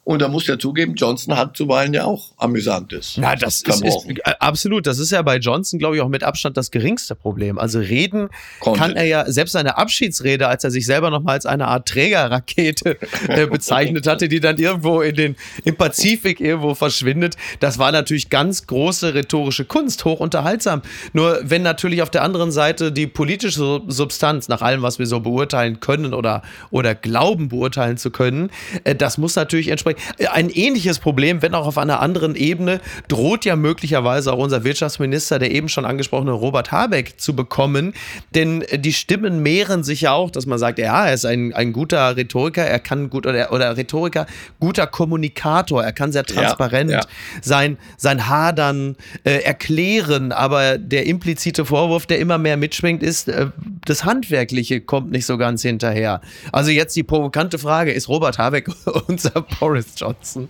Und 0.06 0.22
da 0.22 0.28
muss 0.28 0.46
ja 0.46 0.60
zugeben, 0.60 0.94
Johnson 0.94 1.36
hat 1.36 1.58
zuweilen 1.58 1.91
ja 1.96 2.06
auch 2.06 2.30
Amüsantes. 2.38 3.15
Ja, 3.15 3.36
das 3.36 3.62
ist, 3.62 3.84
ist, 3.84 4.08
äh, 4.08 4.34
absolut. 4.39 4.86
Das 4.86 5.00
ist 5.00 5.12
ja 5.12 5.20
bei 5.24 5.38
Johnson, 5.38 5.80
glaube 5.80 5.96
ich, 5.96 6.02
auch 6.04 6.10
mit 6.10 6.22
Abstand 6.22 6.58
das 6.58 6.70
geringste 6.70 7.15
Problem. 7.15 7.58
Also 7.58 7.80
reden 7.80 8.30
Konnte. 8.60 8.80
kann 8.80 8.96
er 8.96 9.06
ja, 9.06 9.26
selbst 9.26 9.54
seine 9.54 9.80
Abschiedsrede, 9.80 10.48
als 10.48 10.63
er 10.63 10.70
sich 10.70 10.86
selber 10.86 11.10
noch 11.10 11.24
mal 11.24 11.32
als 11.32 11.48
eine 11.48 11.68
Art 11.68 11.88
Trägerrakete 11.88 13.00
äh, 13.28 13.48
bezeichnet 13.52 14.06
hatte, 14.06 14.30
die 14.30 14.39
dann 14.39 14.60
irgendwo 14.60 15.02
in 15.02 15.15
den, 15.15 15.36
im 15.63 15.76
Pazifik 15.76 16.39
irgendwo 16.39 16.76
verschwindet, 16.76 17.36
das 17.60 17.80
war 17.80 17.91
natürlich 17.91 18.30
ganz 18.30 18.68
große 18.68 19.15
rhetorische 19.15 19.65
Kunst, 19.65 20.06
hoch 20.06 20.20
unterhaltsam. 20.20 20.84
Nur 21.13 21.39
wenn 21.41 21.63
natürlich 21.63 22.04
auf 22.04 22.12
der 22.12 22.22
anderen 22.22 22.52
Seite 22.52 22.91
die 22.91 23.08
politische 23.08 23.82
Substanz, 23.88 24.50
nach 24.50 24.62
allem, 24.62 24.84
was 24.84 25.00
wir 25.00 25.08
so 25.08 25.20
beurteilen 25.20 25.80
können 25.80 26.13
oder, 26.13 26.44
oder 26.70 26.94
glauben 26.94 27.50
beurteilen 27.50 27.98
zu 27.98 28.12
können, 28.12 28.52
äh, 28.84 28.94
das 28.94 29.18
muss 29.18 29.36
natürlich 29.36 29.70
entsprechend 29.70 29.94
ein 30.31 30.49
ähnliches 30.49 30.99
Problem, 30.99 31.41
wenn 31.41 31.55
auch 31.55 31.67
auf 31.67 31.77
einer 31.77 31.99
anderen 31.99 32.36
Ebene, 32.36 32.79
droht 33.08 33.45
ja 33.45 33.55
möglicherweise 33.55 34.34
auch 34.34 34.38
unser 34.38 34.63
Wirtschaftsminister, 34.63 35.39
der 35.39 35.51
eben 35.51 35.69
schon 35.69 35.86
angesprochene 35.86 36.31
Robert 36.31 36.71
Habeck, 36.71 37.19
zu 37.19 37.36
bekommen. 37.36 37.93
Denn 38.34 38.63
die 38.73 38.93
Stimmen 38.93 39.41
mehren 39.41 39.84
sich 39.84 40.01
ja 40.01 40.13
auch, 40.13 40.31
dass 40.31 40.45
man 40.45 40.60
sagt, 40.60 40.79
ja, 40.79 41.08
er 41.08 41.13
ist 41.13 41.25
ein, 41.25 41.53
ein 41.53 41.73
guter 41.73 42.15
Rhetoriker, 42.17 42.63
er 42.63 42.79
kann 42.79 43.10
gut, 43.10 43.25
oder, 43.25 43.51
oder 43.51 43.77
Rhetoriker, 43.77 44.25
guter 44.60 44.88
Kommunikator, 44.88 45.84
er 45.84 45.93
kann 45.93 46.12
sehr 46.12 46.23
transparent 46.23 46.91
ja, 46.91 46.99
ja. 46.99 47.05
sein, 47.41 47.77
sein 47.97 48.27
Hadern 48.27 48.95
äh, 49.23 49.43
erklären, 49.43 50.31
aber 50.31 50.77
der 50.77 51.05
implizite 51.05 51.65
Vorwurf, 51.65 52.05
der 52.05 52.19
immer 52.19 52.38
mehr 52.38 52.58
mitschwingt, 52.58 53.03
ist, 53.03 53.27
äh, 53.27 53.47
das 53.86 54.05
Handwerkliche 54.05 54.81
kommt 54.81 55.12
nicht 55.12 55.25
so 55.25 55.38
ganz 55.38 55.62
hinterher. 55.62 56.21
Also 56.51 56.71
jetzt 56.71 56.95
die 56.95 57.03
provokante 57.03 57.60
Frage, 57.60 57.91
ist 57.91 58.10
Robert 58.10 58.38
Habeck 58.38 58.69
unser 59.08 59.41
Boris 59.60 59.85
Boris 59.86 60.00
Johnson. 60.00 60.48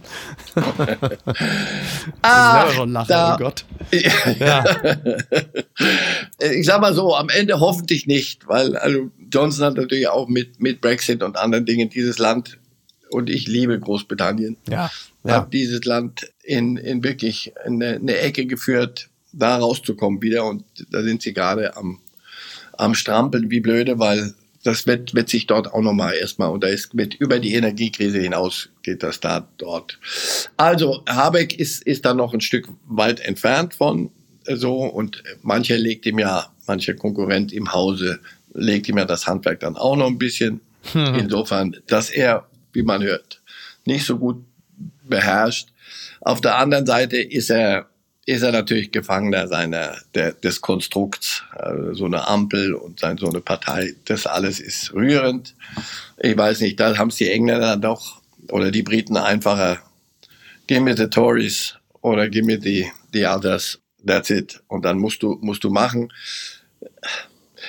ah, 2.21 2.71
schon 2.71 2.91
lachen, 2.91 3.07
da, 3.09 3.35
oh 3.35 3.37
Gott. 3.37 3.65
Ja. 4.39 4.63
ich 6.39 6.65
sag 6.65 6.81
mal 6.81 6.93
so, 6.93 7.15
am 7.15 7.29
Ende 7.29 7.59
hoffentlich 7.59 8.07
nicht, 8.07 8.47
weil 8.47 8.75
also 8.77 9.11
Johnson 9.31 9.65
hat 9.65 9.75
natürlich 9.75 10.07
auch 10.07 10.27
mit, 10.27 10.59
mit 10.59 10.81
Brexit 10.81 11.23
und 11.23 11.37
anderen 11.37 11.65
Dingen 11.65 11.89
dieses 11.89 12.19
Land, 12.19 12.57
und 13.11 13.29
ich 13.29 13.47
liebe 13.47 13.79
Großbritannien, 13.79 14.57
ja, 14.67 14.91
ja. 15.23 15.31
hat 15.31 15.53
dieses 15.53 15.85
Land 15.85 16.31
in, 16.43 16.75
in 16.77 17.03
wirklich 17.03 17.53
eine, 17.63 17.95
eine 17.95 18.17
Ecke 18.17 18.45
geführt, 18.45 19.09
da 19.31 19.57
rauszukommen 19.57 20.21
wieder. 20.21 20.45
Und 20.45 20.63
da 20.89 21.03
sind 21.03 21.21
sie 21.21 21.33
gerade 21.33 21.77
am, 21.77 21.99
am 22.73 22.95
Strampeln 22.95 23.51
wie 23.51 23.59
blöde, 23.59 23.99
weil 23.99 24.33
das 24.65 24.87
wird, 24.87 25.13
wird 25.13 25.29
sich 25.29 25.45
dort 25.45 25.71
auch 25.71 25.81
nochmal 25.81 26.15
erstmal, 26.15 26.49
und 26.49 26.63
da 26.63 26.67
ist 26.67 26.95
mit 26.95 27.13
über 27.13 27.39
die 27.39 27.53
Energiekrise 27.53 28.19
hinaus 28.19 28.69
geht 28.81 29.03
das 29.03 29.19
da 29.19 29.47
dort. 29.57 29.99
Also 30.57 31.03
Habeck 31.07 31.59
ist, 31.59 31.83
ist 31.83 32.03
da 32.03 32.15
noch 32.15 32.33
ein 32.33 32.41
Stück 32.41 32.67
weit 32.87 33.19
entfernt 33.19 33.75
von 33.75 34.09
so 34.47 34.83
und 34.83 35.23
mancher 35.43 35.77
legt 35.77 36.07
ihm 36.07 36.17
ja, 36.17 36.51
mancher 36.65 36.95
Konkurrent 36.95 37.53
im 37.53 37.73
Hause 37.73 38.19
legt 38.55 38.89
ihm 38.89 38.97
ja 38.97 39.05
das 39.05 39.27
Handwerk 39.27 39.59
dann 39.59 39.77
auch 39.77 39.95
noch 39.95 40.07
ein 40.07 40.17
bisschen. 40.17 40.61
Hm. 40.93 41.15
Insofern, 41.15 41.77
dass 41.87 42.09
er, 42.09 42.47
wie 42.73 42.83
man 42.83 43.03
hört, 43.03 43.41
nicht 43.85 44.05
so 44.05 44.17
gut 44.17 44.43
beherrscht. 45.03 45.69
Auf 46.21 46.41
der 46.41 46.57
anderen 46.57 46.87
Seite 46.87 47.17
ist 47.17 47.51
er 47.51 47.87
ist 48.25 48.41
er 48.41 48.51
natürlich 48.51 48.91
Gefangener 48.91 49.47
seiner, 49.47 49.97
der, 50.15 50.31
des 50.33 50.61
Konstrukts, 50.61 51.43
also 51.51 51.93
so 51.93 52.05
eine 52.05 52.27
Ampel 52.27 52.73
und 52.73 52.99
sein, 52.99 53.17
so 53.17 53.29
eine 53.29 53.39
Partei. 53.39 53.93
Das 54.05 54.25
alles 54.25 54.59
ist 54.59 54.93
rührend. 54.93 55.55
Ich 56.17 56.35
weiß 56.35 56.61
nicht, 56.61 56.79
da 56.79 56.97
haben 56.97 57.09
es 57.09 57.17
die 57.17 57.29
Engländer 57.29 57.77
doch 57.77 58.21
oder 58.49 58.71
die 58.71 58.83
Briten 58.83 59.17
einfacher. 59.17 59.79
Give 60.67 60.81
me 60.81 60.97
the 60.97 61.07
Tories 61.07 61.75
oder 62.01 62.27
give 62.27 62.45
me 62.45 62.59
the, 62.59 62.87
the 63.13 63.25
others. 63.25 63.79
That's 64.05 64.31
it. 64.31 64.61
Und 64.67 64.85
dann 64.85 64.97
musst 64.97 65.21
du, 65.21 65.37
musst 65.41 65.63
du 65.63 65.69
machen. 65.69 66.11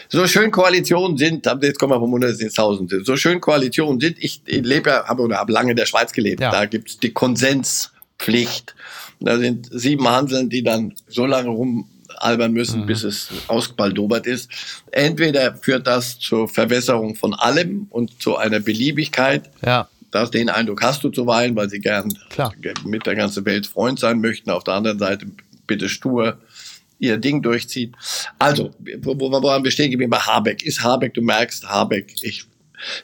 So 0.09 0.27
schön 0.27 0.51
Koalitionen 0.51 1.17
sind, 1.17 1.47
jetzt 1.63 1.79
kommen 1.79 1.93
wir 1.93 2.01
vom 2.01 2.13
Hundert 2.13 2.39
ins 2.41 2.55
Tausend, 2.55 2.95
so 3.05 3.17
schön 3.17 3.41
Koalitionen 3.41 3.99
sind, 3.99 4.19
ich, 4.23 4.43
ich 4.45 4.63
lebe 4.63 4.91
ja, 4.91 5.07
habe 5.07 5.23
oder 5.23 5.39
habe 5.39 5.53
lange 5.53 5.71
in 5.71 5.77
der 5.77 5.87
Schweiz 5.87 6.13
gelebt, 6.13 6.41
ja. 6.41 6.51
da 6.51 6.67
gibt's 6.67 6.99
die 6.99 7.15
Konsenspflicht. 8.19 8.75
Da 9.21 9.39
sind 9.39 9.69
sieben 9.71 10.09
Hanseln, 10.09 10.49
die 10.51 10.63
dann 10.63 10.95
so 11.09 11.27
lange 11.27 11.49
rumalbern 11.49 12.53
müssen, 12.53 12.83
mhm. 12.83 12.87
bis 12.87 13.03
es 13.05 13.29
ausbaldobert 13.49 14.27
ist. 14.27 14.51
Entweder 14.93 15.55
führt 15.57 15.87
das 15.87 16.19
zur 16.19 16.49
Verwässerung 16.49 17.15
von 17.15 17.35
allem 17.35 17.87
und 17.91 18.21
zu 18.23 18.37
einer 18.37 18.61
Beliebigkeit. 18.61 19.51
Ja. 19.65 19.89
Das, 20.11 20.31
den 20.31 20.49
Eindruck 20.49 20.83
hast 20.83 21.03
du 21.05 21.11
zuweilen, 21.11 21.57
weil 21.57 21.69
sie 21.69 21.81
gern 21.81 22.13
Klar. 22.31 22.55
mit 22.85 23.07
der 23.07 23.17
ganzen 23.17 23.45
Welt 23.45 23.67
Freund 23.67 23.99
sein 23.99 24.21
möchten. 24.21 24.51
Auf 24.51 24.65
der 24.65 24.75
anderen 24.75 24.99
Seite 24.99 25.27
bitte 25.67 25.89
stur 25.89 26.39
ihr 26.99 27.19
Ding 27.19 27.43
durchziehen. 27.43 27.95
Also, 28.39 28.71
wo, 29.03 29.19
wo, 29.19 29.31
wir 29.33 29.71
stehen 29.71 29.91
geblieben? 29.91 30.11
Bei 30.11 30.19
Habeck. 30.19 30.63
Ist 30.63 30.83
Habeck, 30.83 31.13
du 31.13 31.21
merkst, 31.21 31.69
Habeck, 31.69 32.15
ich 32.23 32.47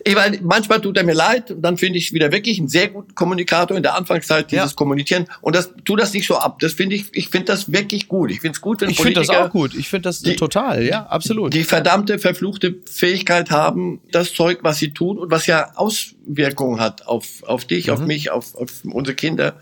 ich 0.05 0.15
meine, 0.15 0.39
manchmal 0.43 0.81
tut 0.81 0.97
er 0.97 1.05
mir 1.05 1.15
leid, 1.15 1.51
und 1.51 1.63
dann 1.63 1.77
finde 1.77 1.99
ich 1.99 2.13
wieder 2.13 2.31
wirklich 2.33 2.59
einen 2.59 2.69
sehr 2.69 2.89
guten 2.89 3.15
Kommunikator 3.15 3.77
in 3.77 3.83
der 3.83 3.95
Anfangszeit 3.95 4.51
dieses 4.51 4.71
ja. 4.71 4.75
Kommunizieren 4.75 5.27
und 5.41 5.57
das 5.57 5.73
tu 5.85 5.97
das 5.97 6.13
nicht 6.13 6.27
so 6.27 6.37
ab. 6.37 6.59
Das 6.61 6.75
finde 6.75 6.97
ich, 6.97 7.07
ich 7.13 7.29
finde 7.29 7.47
das 7.47 7.73
wirklich 7.73 8.09
gut. 8.09 8.31
Ich 8.31 8.41
finde 8.41 8.57
es 8.57 8.61
gut, 8.61 8.81
wenn 8.81 8.91
ich 8.91 8.99
finde 8.99 9.21
das 9.21 9.31
auch 9.31 9.51
gut. 9.51 9.75
Ich 9.75 9.89
finde 9.89 10.09
das 10.09 10.21
die, 10.21 10.37
total, 10.37 10.85
ja, 10.85 11.07
absolut. 11.07 11.55
Die 11.55 11.65
verdammte 11.65 12.19
verfluchte 12.19 12.77
Fähigkeit 12.91 13.51
haben, 13.51 14.01
das 14.11 14.35
Zeug, 14.35 14.59
was 14.63 14.79
sie 14.79 14.93
tun 14.93 15.19
und 15.19 15.31
was 15.31 15.47
ja 15.47 15.73
Auswirkungen 15.75 16.81
hat 16.81 17.07
auf 17.07 17.43
auf 17.45 17.65
dich, 17.65 17.87
mhm. 17.87 17.93
auf 17.93 18.01
mich, 18.01 18.31
auf, 18.31 18.55
auf 18.55 18.71
unsere 18.85 19.15
Kinder 19.15 19.57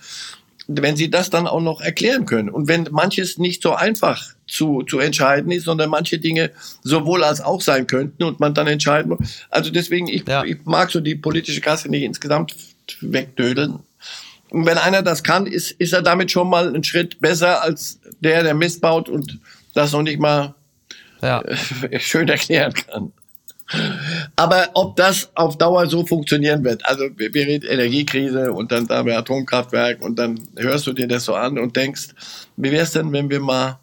wenn 0.78 0.96
sie 0.96 1.10
das 1.10 1.30
dann 1.30 1.46
auch 1.46 1.60
noch 1.60 1.80
erklären 1.80 2.26
können. 2.26 2.48
Und 2.48 2.68
wenn 2.68 2.88
manches 2.90 3.38
nicht 3.38 3.62
so 3.62 3.74
einfach 3.74 4.34
zu, 4.46 4.82
zu 4.82 4.98
entscheiden 4.98 5.50
ist, 5.50 5.64
sondern 5.64 5.90
manche 5.90 6.18
Dinge 6.18 6.50
sowohl 6.82 7.24
als 7.24 7.40
auch 7.40 7.60
sein 7.60 7.86
könnten 7.86 8.22
und 8.22 8.40
man 8.40 8.54
dann 8.54 8.66
entscheiden 8.66 9.10
muss. 9.10 9.46
Also 9.50 9.70
deswegen, 9.70 10.06
ich, 10.06 10.26
ja. 10.28 10.44
ich 10.44 10.58
mag 10.64 10.90
so 10.90 11.00
die 11.00 11.16
politische 11.16 11.60
Kasse 11.60 11.88
nicht 11.88 12.02
insgesamt 12.02 12.54
wegdödeln. 13.00 13.80
Und 14.50 14.66
wenn 14.66 14.78
einer 14.78 15.02
das 15.02 15.22
kann, 15.22 15.46
ist, 15.46 15.72
ist 15.72 15.92
er 15.92 16.02
damit 16.02 16.30
schon 16.30 16.48
mal 16.48 16.68
einen 16.68 16.84
Schritt 16.84 17.20
besser 17.20 17.62
als 17.62 18.00
der, 18.20 18.42
der 18.42 18.54
Mist 18.54 18.80
baut 18.80 19.08
und 19.08 19.38
das 19.74 19.92
noch 19.92 20.02
nicht 20.02 20.18
mal 20.18 20.54
ja. 21.22 21.42
schön 21.98 22.28
erklären 22.28 22.72
kann. 22.72 23.12
Aber 24.36 24.70
ob 24.74 24.96
das 24.96 25.30
auf 25.34 25.58
Dauer 25.58 25.86
so 25.86 26.04
funktionieren 26.04 26.64
wird, 26.64 26.84
also 26.86 27.04
wir, 27.16 27.32
wir 27.32 27.46
reden 27.46 27.68
Energiekrise 27.68 28.52
und 28.52 28.72
dann 28.72 28.86
da 28.86 29.04
wir 29.04 29.16
Atomkraftwerk 29.18 30.02
und 30.02 30.18
dann 30.18 30.40
hörst 30.56 30.86
du 30.86 30.92
dir 30.92 31.06
das 31.06 31.24
so 31.24 31.34
an 31.34 31.58
und 31.58 31.76
denkst, 31.76 32.08
wie 32.56 32.70
wäre 32.70 32.82
es 32.82 32.92
denn, 32.92 33.12
wenn 33.12 33.30
wir 33.30 33.40
mal 33.40 33.78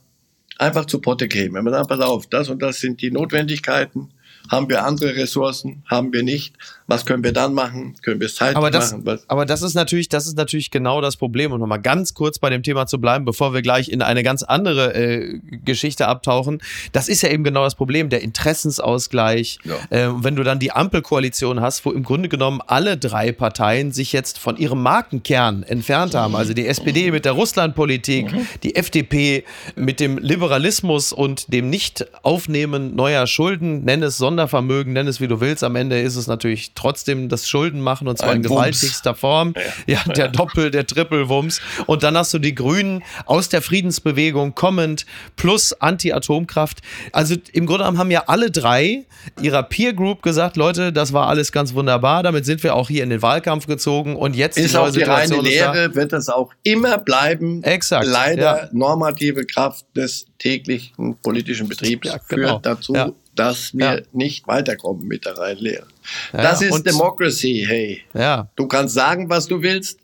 einfach 0.57 0.85
zu 0.85 0.99
Potte 0.99 1.27
kämen? 1.27 1.55
Wenn 1.55 1.65
wir 1.65 1.71
sagen, 1.71 1.87
pass 1.87 1.99
auf, 1.99 2.27
das 2.27 2.49
und 2.49 2.61
das 2.61 2.79
sind 2.79 3.01
die 3.01 3.11
Notwendigkeiten, 3.11 4.09
haben 4.49 4.69
wir 4.69 4.85
andere 4.85 5.15
Ressourcen? 5.15 5.83
Haben 5.85 6.13
wir 6.13 6.23
nicht? 6.23 6.53
Was 6.87 7.05
können 7.05 7.23
wir 7.23 7.33
dann 7.33 7.53
machen? 7.53 7.95
Können 8.01 8.21
wir 8.21 8.27
es 8.27 8.35
zeitlich 8.35 8.55
aber 8.55 8.71
das, 8.71 8.91
machen? 8.91 9.05
Was? 9.05 9.29
Aber 9.29 9.45
das 9.45 9.61
ist 9.61 9.73
natürlich, 9.73 10.07
das 10.07 10.25
ist 10.25 10.37
natürlich 10.37 10.71
genau 10.71 11.01
das 11.01 11.17
Problem. 11.17 11.51
Und 11.51 11.59
nochmal 11.59 11.81
ganz 11.81 12.13
kurz 12.13 12.39
bei 12.39 12.49
dem 12.49 12.63
Thema 12.63 12.87
zu 12.87 12.99
bleiben, 12.99 13.25
bevor 13.25 13.53
wir 13.53 13.61
gleich 13.61 13.89
in 13.89 14.01
eine 14.01 14.23
ganz 14.23 14.43
andere 14.43 14.93
äh, 14.95 15.39
Geschichte 15.65 16.07
abtauchen. 16.07 16.59
Das 16.93 17.09
ist 17.09 17.21
ja 17.21 17.29
eben 17.29 17.43
genau 17.43 17.63
das 17.65 17.75
Problem, 17.75 18.09
der 18.09 18.21
Interessensausgleich. 18.21 19.59
Ja. 19.65 19.75
Äh, 19.89 20.23
wenn 20.23 20.37
du 20.37 20.43
dann 20.43 20.59
die 20.59 20.71
Ampelkoalition 20.71 21.59
hast, 21.59 21.85
wo 21.85 21.91
im 21.91 22.03
Grunde 22.03 22.29
genommen 22.29 22.61
alle 22.65 22.97
drei 22.97 23.33
Parteien 23.33 23.91
sich 23.91 24.13
jetzt 24.13 24.37
von 24.37 24.55
ihrem 24.55 24.81
Markenkern 24.81 25.63
entfernt 25.63 26.15
haben. 26.15 26.35
Also 26.37 26.53
die 26.53 26.67
SPD 26.67 27.11
mit 27.11 27.25
der 27.25 27.33
Russlandpolitik, 27.33 28.31
mhm. 28.31 28.47
die 28.63 28.75
FDP 28.75 29.43
mit 29.75 29.99
dem 29.99 30.17
Liberalismus 30.17 31.11
und 31.11 31.51
dem 31.51 31.69
Nicht-Aufnehmen 31.69 32.95
neuer 32.95 33.27
Schulden, 33.27 33.83
nenn 33.83 34.03
es 34.03 34.17
Sonder 34.17 34.36
Sondervermögen, 34.37 34.93
nenn 34.93 35.07
es 35.07 35.19
wie 35.19 35.27
du 35.27 35.41
willst. 35.41 35.63
Am 35.63 35.75
Ende 35.75 35.99
ist 35.99 36.15
es 36.15 36.27
natürlich 36.27 36.73
trotzdem 36.75 37.27
das 37.27 37.49
Schuldenmachen 37.49 38.07
und 38.07 38.19
zwar 38.19 38.29
Ein 38.29 38.37
in 38.37 38.43
gewaltigster 38.43 39.11
Wumms. 39.11 39.19
Form. 39.19 39.53
Ja, 39.87 39.97
ja 40.05 40.13
der 40.13 40.27
Doppel-, 40.27 40.69
der 40.69 40.85
Triple-Wumms. 40.85 41.59
Und 41.87 42.03
dann 42.03 42.15
hast 42.15 42.35
du 42.35 42.39
die 42.39 42.53
Grünen 42.53 43.03
aus 43.25 43.49
der 43.49 43.63
Friedensbewegung 43.63 44.53
kommend 44.53 45.07
plus 45.37 45.73
Anti-Atomkraft. 45.73 46.81
Also 47.13 47.35
im 47.51 47.65
Grunde 47.65 47.79
genommen 47.79 47.97
haben 47.97 48.11
ja 48.11 48.25
alle 48.27 48.51
drei 48.51 49.05
ihrer 49.41 49.63
Peer 49.63 49.93
Group 49.93 50.21
gesagt, 50.21 50.55
Leute, 50.55 50.93
das 50.93 51.13
war 51.13 51.27
alles 51.27 51.51
ganz 51.51 51.73
wunderbar. 51.73 52.21
Damit 52.21 52.45
sind 52.45 52.61
wir 52.63 52.75
auch 52.75 52.89
hier 52.89 53.03
in 53.03 53.09
den 53.09 53.23
Wahlkampf 53.23 53.65
gezogen 53.65 54.15
und 54.15 54.35
jetzt 54.35 54.59
ist 54.59 54.75
die 54.75 54.77
auch 54.77 54.91
die 54.91 55.01
reine 55.01 55.41
Lehre, 55.41 55.89
da. 55.89 55.95
wird 55.95 56.13
das 56.13 56.29
auch 56.29 56.53
immer 56.61 56.99
bleiben. 56.99 57.63
Exakt. 57.63 58.05
Leider 58.05 58.63
ja. 58.63 58.69
normative 58.71 59.45
Kraft 59.45 59.85
des 59.95 60.27
täglichen 60.37 61.17
politischen 61.23 61.67
Betriebs 61.67 62.07
ja, 62.07 62.19
genau. 62.27 62.49
führt 62.49 62.65
dazu, 62.67 62.93
ja 62.93 63.11
dass 63.39 63.73
wir 63.73 63.97
ja. 63.97 64.01
nicht 64.11 64.47
weiterkommen 64.47 65.07
mit 65.07 65.25
der 65.25 65.37
reinen 65.37 65.61
Lehre. 65.61 65.87
Ja, 66.33 66.41
das 66.41 66.61
ist 66.61 66.83
Democracy, 66.83 67.65
hey. 67.67 68.01
Ja. 68.13 68.49
Du 68.55 68.67
kannst 68.67 68.93
sagen, 68.93 69.29
was 69.29 69.47
du 69.47 69.61
willst. 69.61 69.99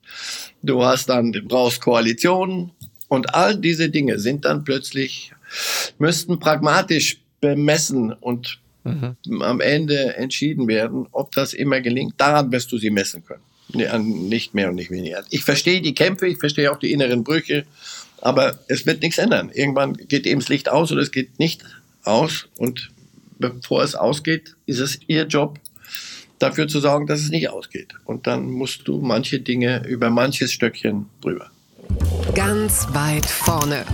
Du 0.61 0.83
hast 0.83 1.09
dann, 1.09 1.31
du 1.31 1.41
brauchst 1.41 1.81
Koalitionen 1.81 2.71
und 3.07 3.35
all 3.35 3.57
diese 3.57 3.89
Dinge 3.89 4.19
sind 4.19 4.45
dann 4.45 4.63
plötzlich, 4.63 5.33
müssten 5.97 6.39
pragmatisch 6.39 7.19
bemessen 7.41 8.13
und 8.13 8.59
mhm. 8.83 9.41
am 9.41 9.59
Ende 9.59 10.15
entschieden 10.15 10.67
werden, 10.67 11.07
ob 11.11 11.33
das 11.33 11.53
immer 11.53 11.81
gelingt. 11.81 12.13
Daran 12.17 12.51
wirst 12.51 12.71
du 12.71 12.77
sie 12.77 12.89
messen 12.89 13.23
können. 13.25 13.43
Nicht 14.29 14.53
mehr 14.53 14.69
und 14.69 14.75
nicht 14.75 14.91
weniger. 14.91 15.23
Ich 15.29 15.43
verstehe 15.43 15.81
die 15.81 15.95
Kämpfe, 15.95 16.27
ich 16.27 16.37
verstehe 16.37 16.71
auch 16.71 16.77
die 16.77 16.91
inneren 16.91 17.23
Brüche, 17.23 17.65
aber 18.21 18.59
es 18.67 18.85
wird 18.85 19.01
nichts 19.01 19.17
ändern. 19.17 19.49
Irgendwann 19.53 19.93
geht 19.93 20.25
eben 20.25 20.39
das 20.39 20.49
Licht 20.49 20.69
aus 20.69 20.91
oder 20.91 21.01
es 21.01 21.11
geht 21.11 21.39
nicht 21.39 21.63
aus 22.03 22.47
und 22.57 22.91
bevor 23.49 23.83
es 23.83 23.95
ausgeht, 23.95 24.55
ist 24.65 24.79
es 24.79 24.99
ihr 25.07 25.23
Job, 25.23 25.59
dafür 26.39 26.67
zu 26.67 26.79
sorgen, 26.79 27.07
dass 27.07 27.21
es 27.21 27.29
nicht 27.29 27.49
ausgeht. 27.49 27.93
Und 28.05 28.27
dann 28.27 28.49
musst 28.51 28.87
du 28.87 28.99
manche 28.99 29.39
Dinge 29.39 29.85
über 29.87 30.09
manches 30.09 30.51
Stöckchen 30.51 31.07
drüber. 31.21 31.49
Ganz 32.35 32.87
weit 32.91 33.25
vorne. 33.25 33.85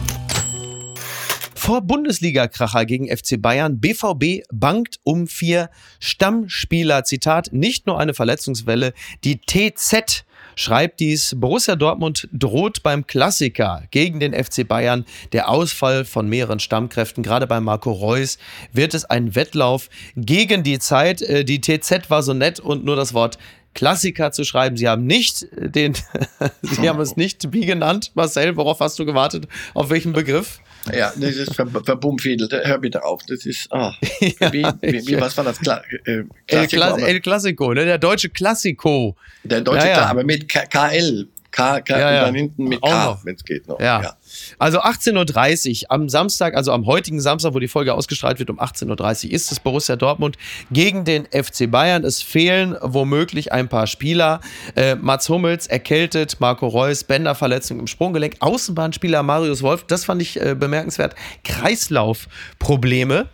Vor 1.55 1.81
Bundesliga-Kracher 1.81 2.85
gegen 2.85 3.15
FC 3.15 3.39
Bayern. 3.39 3.79
BVB 3.79 4.43
bangt 4.51 4.99
um 5.03 5.27
vier 5.27 5.69
Stammspieler. 5.99 7.03
Zitat, 7.03 7.49
nicht 7.51 7.85
nur 7.85 7.99
eine 7.99 8.13
Verletzungswelle. 8.15 8.93
Die 9.23 9.39
TZ 9.41 10.25
schreibt 10.59 10.99
dies, 10.99 11.35
Borussia 11.37 11.75
Dortmund 11.75 12.27
droht 12.33 12.83
beim 12.83 13.07
Klassiker 13.07 13.83
gegen 13.91 14.19
den 14.19 14.33
FC 14.33 14.67
Bayern 14.67 15.05
der 15.31 15.49
Ausfall 15.49 16.03
von 16.03 16.27
mehreren 16.27 16.59
Stammkräften. 16.59 17.23
Gerade 17.23 17.47
bei 17.47 17.61
Marco 17.61 17.91
Reus 17.91 18.37
wird 18.73 18.93
es 18.93 19.05
ein 19.05 19.35
Wettlauf 19.35 19.89
gegen 20.17 20.63
die 20.63 20.79
Zeit. 20.79 21.21
Äh, 21.21 21.45
die 21.45 21.61
TZ 21.61 22.09
war 22.09 22.23
so 22.23 22.33
nett 22.33 22.59
und 22.59 22.83
nur 22.83 22.97
das 22.97 23.13
Wort 23.13 23.37
Klassiker 23.73 24.31
zu 24.31 24.43
schreiben. 24.43 24.75
Sie 24.75 24.89
haben 24.89 25.05
nicht 25.05 25.47
den, 25.53 25.93
Sie 26.61 26.89
haben 26.89 26.99
es 26.99 27.15
nicht 27.15 27.53
wie 27.53 27.65
genannt. 27.65 28.11
Marcel, 28.15 28.57
worauf 28.57 28.81
hast 28.81 28.99
du 28.99 29.05
gewartet? 29.05 29.47
Auf 29.73 29.89
welchen 29.89 30.11
Begriff? 30.11 30.59
Ja, 30.93 31.11
das 31.15 31.35
ist 31.35 31.55
ver 31.55 31.67
verbummfiedelt. 31.67 32.51
Hör 32.51 32.77
bitte 32.77 33.03
auf. 33.03 33.21
Das 33.27 33.45
ist, 33.45 33.71
ah, 33.71 33.93
ja, 34.19 34.53
wie, 34.53 34.63
wie, 34.81 35.07
wie, 35.07 35.21
was 35.21 35.35
war 35.37 35.43
das? 35.43 35.59
Kla 35.59 35.81
äh, 36.05 36.23
El, 36.47 36.67
Klas 36.67 37.01
El 37.01 37.19
Clasico, 37.21 37.73
ne? 37.73 37.85
der 37.85 37.97
deutsche 37.97 38.29
Klassiko. 38.29 39.15
Der 39.43 39.61
deutsche, 39.61 39.87
ja, 39.87 39.97
ja. 39.97 40.05
aber 40.05 40.23
mit 40.23 40.47
K 40.49 40.65
KL. 40.65 41.27
K, 41.51 41.81
K 41.81 41.97
Ja, 41.97 42.11
ja. 42.11 42.19
und 42.19 42.27
dann 42.27 42.35
hinten 42.35 42.63
mit 42.65 42.83
Auch 42.83 42.89
K, 42.89 43.19
wenn 43.23 43.35
es 43.35 43.43
geht 43.43 43.67
noch. 43.67 43.79
Ja. 43.79 44.15
Also 44.57 44.79
18.30 44.81 45.83
Uhr 45.83 45.91
am 45.91 46.09
Samstag, 46.09 46.55
also 46.55 46.71
am 46.71 46.85
heutigen 46.85 47.19
Samstag, 47.19 47.53
wo 47.53 47.59
die 47.59 47.67
Folge 47.67 47.93
ausgestrahlt 47.93 48.39
wird, 48.39 48.49
um 48.49 48.59
18.30 48.59 49.25
Uhr 49.27 49.31
ist 49.33 49.51
es 49.51 49.59
Borussia 49.59 49.95
Dortmund 49.95 50.37
gegen 50.71 51.05
den 51.05 51.25
FC 51.25 51.69
Bayern. 51.69 52.03
Es 52.03 52.21
fehlen 52.21 52.75
womöglich 52.81 53.51
ein 53.51 53.67
paar 53.67 53.87
Spieler. 53.87 54.41
Äh, 54.75 54.95
Mats 54.95 55.29
Hummels 55.29 55.67
erkältet, 55.67 56.39
Marco 56.39 56.67
Reus, 56.67 57.03
Bänderverletzung 57.03 57.79
im 57.79 57.87
Sprunggelenk, 57.87 58.35
Außenbahnspieler 58.39 59.23
Marius 59.23 59.61
Wolf, 59.61 59.85
das 59.85 60.05
fand 60.05 60.21
ich 60.21 60.39
äh, 60.39 60.55
bemerkenswert, 60.55 61.15
Kreislaufprobleme. 61.43 63.27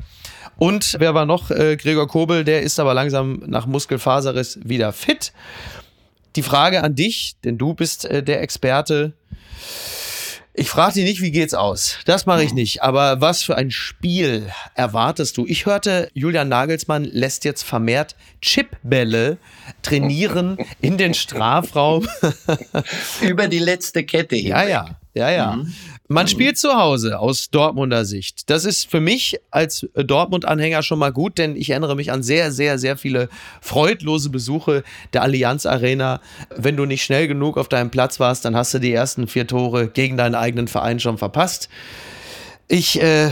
Und 0.57 0.95
wer 0.99 1.13
war 1.13 1.25
noch? 1.25 1.51
Äh, 1.51 1.75
Gregor 1.75 2.07
Kobel, 2.07 2.43
der 2.43 2.61
ist 2.61 2.79
aber 2.79 2.93
langsam 2.93 3.43
nach 3.45 3.65
Muskelfaserriss 3.65 4.59
wieder 4.63 4.93
fit. 4.93 5.33
Die 6.35 6.43
Frage 6.43 6.83
an 6.83 6.95
dich, 6.95 7.35
denn 7.43 7.57
du 7.57 7.73
bist 7.73 8.05
äh, 8.05 8.21
der 8.23 8.41
Experte. 8.41 9.13
Ich 10.57 10.69
frage 10.69 10.93
dich 10.93 11.03
nicht, 11.03 11.21
wie 11.21 11.31
geht's 11.31 11.53
aus? 11.53 11.97
Das 12.05 12.25
mache 12.25 12.43
ich 12.43 12.53
nicht. 12.53 12.81
Aber 12.81 13.19
was 13.19 13.43
für 13.43 13.57
ein 13.57 13.71
Spiel 13.71 14.49
erwartest 14.73 15.35
du? 15.35 15.45
Ich 15.45 15.65
hörte, 15.65 16.09
Julian 16.13 16.47
Nagelsmann 16.47 17.03
lässt 17.03 17.43
jetzt 17.43 17.63
vermehrt 17.63 18.15
Chipbälle 18.41 19.37
trainieren 19.81 20.57
in 20.79 20.97
den 20.97 21.13
Strafraum. 21.13 22.07
Über 23.21 23.49
die 23.49 23.59
letzte 23.59 24.05
Kette 24.05 24.37
Ja, 24.37 24.59
hinweg. 24.59 24.73
ja, 24.73 24.97
ja, 25.13 25.29
ja. 25.31 25.55
Mhm. 25.57 25.73
Man 26.07 26.27
spielt 26.27 26.57
zu 26.59 26.75
Hause 26.75 27.17
aus 27.17 27.49
Dortmunder 27.49 28.05
Sicht. 28.05 28.51
Das 28.51 28.63
ist 28.63 28.89
für 28.91 28.99
mich 28.99 29.39
als 29.49 29.87
Dortmund-Anhänger 29.95 30.83
schon 30.83 30.99
mal 30.99 31.11
gut, 31.11 31.39
denn 31.39 31.55
ich 31.55 31.71
erinnere 31.71 31.95
mich 31.95 32.11
an 32.11 32.21
sehr, 32.21 32.51
sehr, 32.51 32.77
sehr 32.77 32.95
viele 32.95 33.27
freudlose 33.59 34.29
Besuche 34.29 34.83
der 35.13 35.23
Allianz 35.23 35.65
Arena. 35.65 36.21
Wenn 36.55 36.77
du 36.77 36.85
nicht 36.85 37.03
schnell 37.03 37.27
genug 37.27 37.57
auf 37.57 37.69
deinem 37.69 37.89
Platz 37.89 38.19
warst, 38.19 38.45
dann 38.45 38.55
hast 38.55 38.75
du 38.75 38.79
die 38.79 38.93
ersten 38.93 39.27
vier 39.27 39.47
Tore 39.47 39.87
gegen 39.87 40.15
deinen 40.15 40.35
eigenen 40.35 40.67
Verein 40.67 40.99
schon 40.99 41.17
verpasst. 41.17 41.69
Ich, 42.67 43.01
äh, 43.01 43.31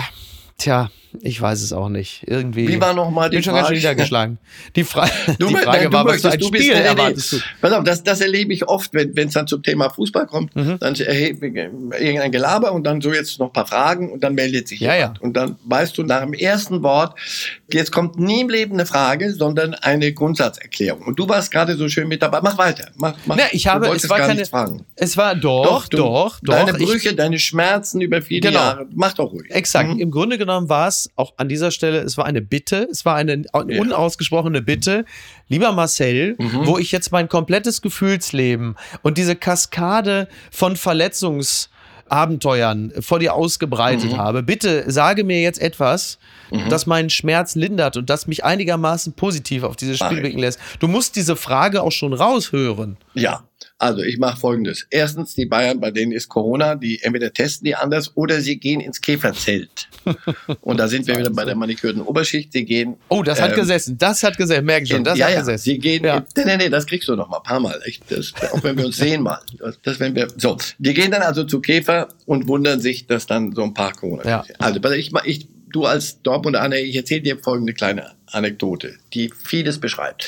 tja, 0.58 0.90
ich 1.22 1.42
weiß 1.42 1.62
es 1.62 1.74
auch 1.74 1.90
nicht. 1.90 2.24
Irgendwie. 2.28 2.68
Wie 2.68 2.82
war 2.82 2.94
noch 2.94 3.10
mal 3.12 3.30
die 3.30 3.38
bin 3.38 3.44
schon 3.44 3.54
ganz 3.54 3.68
schön 3.68 3.78
Frage? 3.78 3.94
niedergeschlagen. 3.94 4.38
Die, 4.76 4.84
Fra 4.84 5.06
Du, 5.40 5.48
die 5.48 5.56
mö- 5.56 5.64
Frage 5.64 5.78
nein, 5.84 5.92
du 5.92 5.94
war, 5.94 6.06
was 6.06 6.24
ein 6.26 6.30
möchtest, 6.32 6.42
du 6.46 6.52
bist 6.52 6.64
Spiel 6.64 6.76
nee, 6.76 6.82
nee. 6.82 6.88
erwartest 6.88 7.32
du? 7.34 7.38
Pass 7.62 7.72
auf, 7.74 7.84
das, 7.84 8.04
das 8.04 8.22
erlebe 8.22 8.54
ich 8.54 8.68
oft, 8.68 8.94
wenn 8.94 9.28
es 9.28 9.34
dann 9.34 9.48
zum 9.48 9.62
Thema 9.64 9.90
Fußball 9.90 10.26
kommt, 10.28 10.56
Mhm. 10.56 10.78
dann 10.80 10.96
erhebe 10.96 11.48
ich 11.48 11.56
irgendein 11.56 12.32
Gelaber 12.32 12.72
und 12.74 12.84
dann 12.84 13.02
so 13.02 13.14
jetzt 13.14 13.40
noch 13.40 13.48
ein 13.48 13.54
paar 13.54 13.68
Fragen 13.68 14.12
und 14.12 14.24
dann 14.24 14.34
meldet 14.36 14.68
sich 14.68 14.80
Ja, 14.80 14.96
jemand. 14.96 15.18
ja. 15.18 15.24
Und 15.24 15.34
dann 15.38 15.56
weißt 15.66 15.98
du 15.98 16.04
nach 16.04 16.22
dem 16.22 16.34
ersten 16.34 16.84
Wort, 16.84 17.18
jetzt 17.72 17.92
kommt 17.92 18.18
nie 18.20 18.42
im 18.42 18.50
Leben 18.50 18.74
eine 18.74 18.86
Frage, 18.86 19.34
sondern 19.34 19.74
eine 19.76 20.14
Grundsatzerklärung. 20.14 21.02
Und 21.04 21.20
du 21.20 21.28
warst 21.30 21.52
gerade 21.52 21.76
so 21.76 21.88
schön 21.90 22.08
mit 22.08 22.22
dabei. 22.22 22.40
Mach 22.42 22.58
weiter. 22.58 22.90
Mach, 22.96 23.16
mach. 23.26 23.36
Na, 23.38 23.44
ich 23.52 23.68
habe, 23.68 23.88
du 23.88 23.94
es 23.94 24.10
war 24.10 24.18
gar 24.20 24.28
keine, 24.28 24.46
fragen. 24.46 24.86
es 24.96 25.16
war 25.18 25.36
doch, 25.36 25.88
du- 25.88 25.98
doch, 25.98 26.40
doch. 26.42 26.54
Deine 26.56 26.78
ich- 26.78 26.86
Brüche, 26.86 27.14
deine 27.14 27.40
Schmerzen 27.40 28.02
über 28.02 28.22
viele 28.22 28.42
Genau. 28.42 28.60
Jahre. 28.60 28.88
Mach 28.94 29.14
doch 29.14 29.32
ruhig. 29.32 29.50
Exakt. 29.50 29.90
Mhm. 29.94 30.00
Im 30.00 30.12
Grunde 30.12 30.38
genommen 30.38 30.70
war 30.70 30.88
es 30.88 31.03
auch 31.16 31.34
an 31.38 31.50
dieser 31.50 31.72
Stelle, 31.72 32.00
es 32.02 32.18
war 32.18 32.26
eine 32.26 32.42
Bitte, 32.42 32.88
es 32.92 33.06
war 33.06 33.16
eine 33.16 33.44
Ja. 33.54 33.60
unausgesprochene 33.82 34.62
Bitte. 34.62 35.06
Lieber 35.48 35.72
Marcel, 35.72 36.36
Mhm. 36.40 36.66
wo 36.66 36.78
ich 36.78 36.92
jetzt 36.92 37.12
mein 37.12 37.28
komplettes 37.30 37.82
Gefühlsleben 37.82 38.76
und 39.02 39.18
diese 39.18 39.36
Kaskade 39.36 40.28
von 40.52 40.76
Verletzungsabenteuern 42.10 42.92
vor 43.00 43.20
dir 43.20 43.34
ausgebreitet 43.34 44.12
Mhm. 44.14 44.18
habe, 44.18 44.44
bitte 44.44 44.90
sage 44.92 45.24
mir 45.24 45.42
jetzt 45.42 45.62
etwas, 45.62 46.18
das 46.70 46.86
meinen 46.86 47.10
Schmerz 47.10 47.56
lindert 47.56 47.98
und 47.98 48.10
das 48.12 48.28
mich 48.28 48.44
einigermaßen 48.46 49.14
positiv 49.14 49.64
auf 49.64 49.76
dieses 49.76 49.98
Spiel 49.98 50.20
blicken 50.20 50.38
lässt. 50.38 50.60
Du 50.80 50.88
musst 50.88 51.16
diese 51.16 51.36
Frage 51.36 51.82
auch 51.82 51.92
schon 51.92 52.14
raushören. 52.14 52.98
Ja, 53.16 53.44
also 53.78 54.02
ich 54.02 54.18
mache 54.18 54.40
folgendes. 54.40 54.88
Erstens, 54.90 55.36
die 55.36 55.46
Bayern, 55.46 55.80
bei 55.80 55.92
denen 55.92 56.12
ist 56.12 56.30
Corona, 56.30 56.76
die 56.76 57.02
entweder 57.02 57.34
testen 57.34 57.66
die 57.66 57.76
anders 57.76 58.16
oder 58.16 58.40
sie 58.40 58.58
gehen 58.58 58.80
ins 58.80 59.02
Käferzelt. 59.02 59.90
Und 60.62 60.78
da 60.78 60.88
sind 60.88 61.08
wir 61.08 61.18
wieder 61.18 61.32
bei 61.32 61.44
der 61.44 61.56
manikürten 61.56 62.02
Oberschicht. 62.02 62.54
Sie 62.54 62.66
gehen. 62.66 62.96
Oh, 63.10 63.24
das 63.24 63.42
hat 63.42 63.52
ähm, 63.52 63.58
gesessen, 63.58 63.98
das 63.98 64.24
hat 64.24 64.38
gesessen, 64.38 64.66
merke 64.66 64.84
ich 64.84 64.90
schon, 64.90 65.00
in- 65.00 65.04
das 65.04 65.18
ja, 65.18 65.26
hat 65.26 65.34
ja, 65.34 65.40
gesessen. 65.40 65.64
sie 65.64 65.80
gehen. 65.80 66.04
Ja. 66.06 66.18
In, 66.18 66.26
nee, 66.38 66.44
nee, 66.46 66.58
nee, 66.58 66.70
das 66.70 66.86
kriegst 66.86 67.08
du 67.10 67.16
noch 67.16 67.30
mal 67.30 67.38
ein 67.38 67.44
paar 67.44 67.60
Mal. 67.60 67.80
Echt, 67.86 68.04
das, 68.10 68.34
auch 68.52 68.64
wenn 68.64 68.78
wir 68.78 68.86
uns 68.86 68.98
sehen 68.98 69.22
mal. 69.22 69.40
Das, 69.60 69.80
das, 69.82 70.00
wenn 70.00 70.16
wir, 70.16 70.28
so, 70.38 70.58
die 70.78 70.94
gehen 70.94 71.12
dann 71.12 71.22
also 71.22 71.44
zu 71.44 71.60
Käfer 71.60 72.08
und 72.26 72.48
wundern 72.48 72.80
sich, 72.80 73.08
dass 73.08 73.28
dann 73.28 73.54
so 73.54 73.64
ein 73.64 73.74
paar 73.74 73.94
Corona. 73.94 74.24
Ja. 74.24 74.46
Also 74.60 74.80
ich, 74.94 75.12
ich, 75.26 75.48
du 75.74 75.86
als 75.86 76.22
Dortmunder 76.22 76.62
Anhänger, 76.62 76.88
ich 76.88 76.96
erzähle 76.96 77.22
dir 77.22 77.38
folgende 77.38 77.74
kleine 77.74 78.12
Anekdote, 78.28 78.96
die 79.14 79.32
vieles 79.44 79.80
beschreibt. 79.80 80.26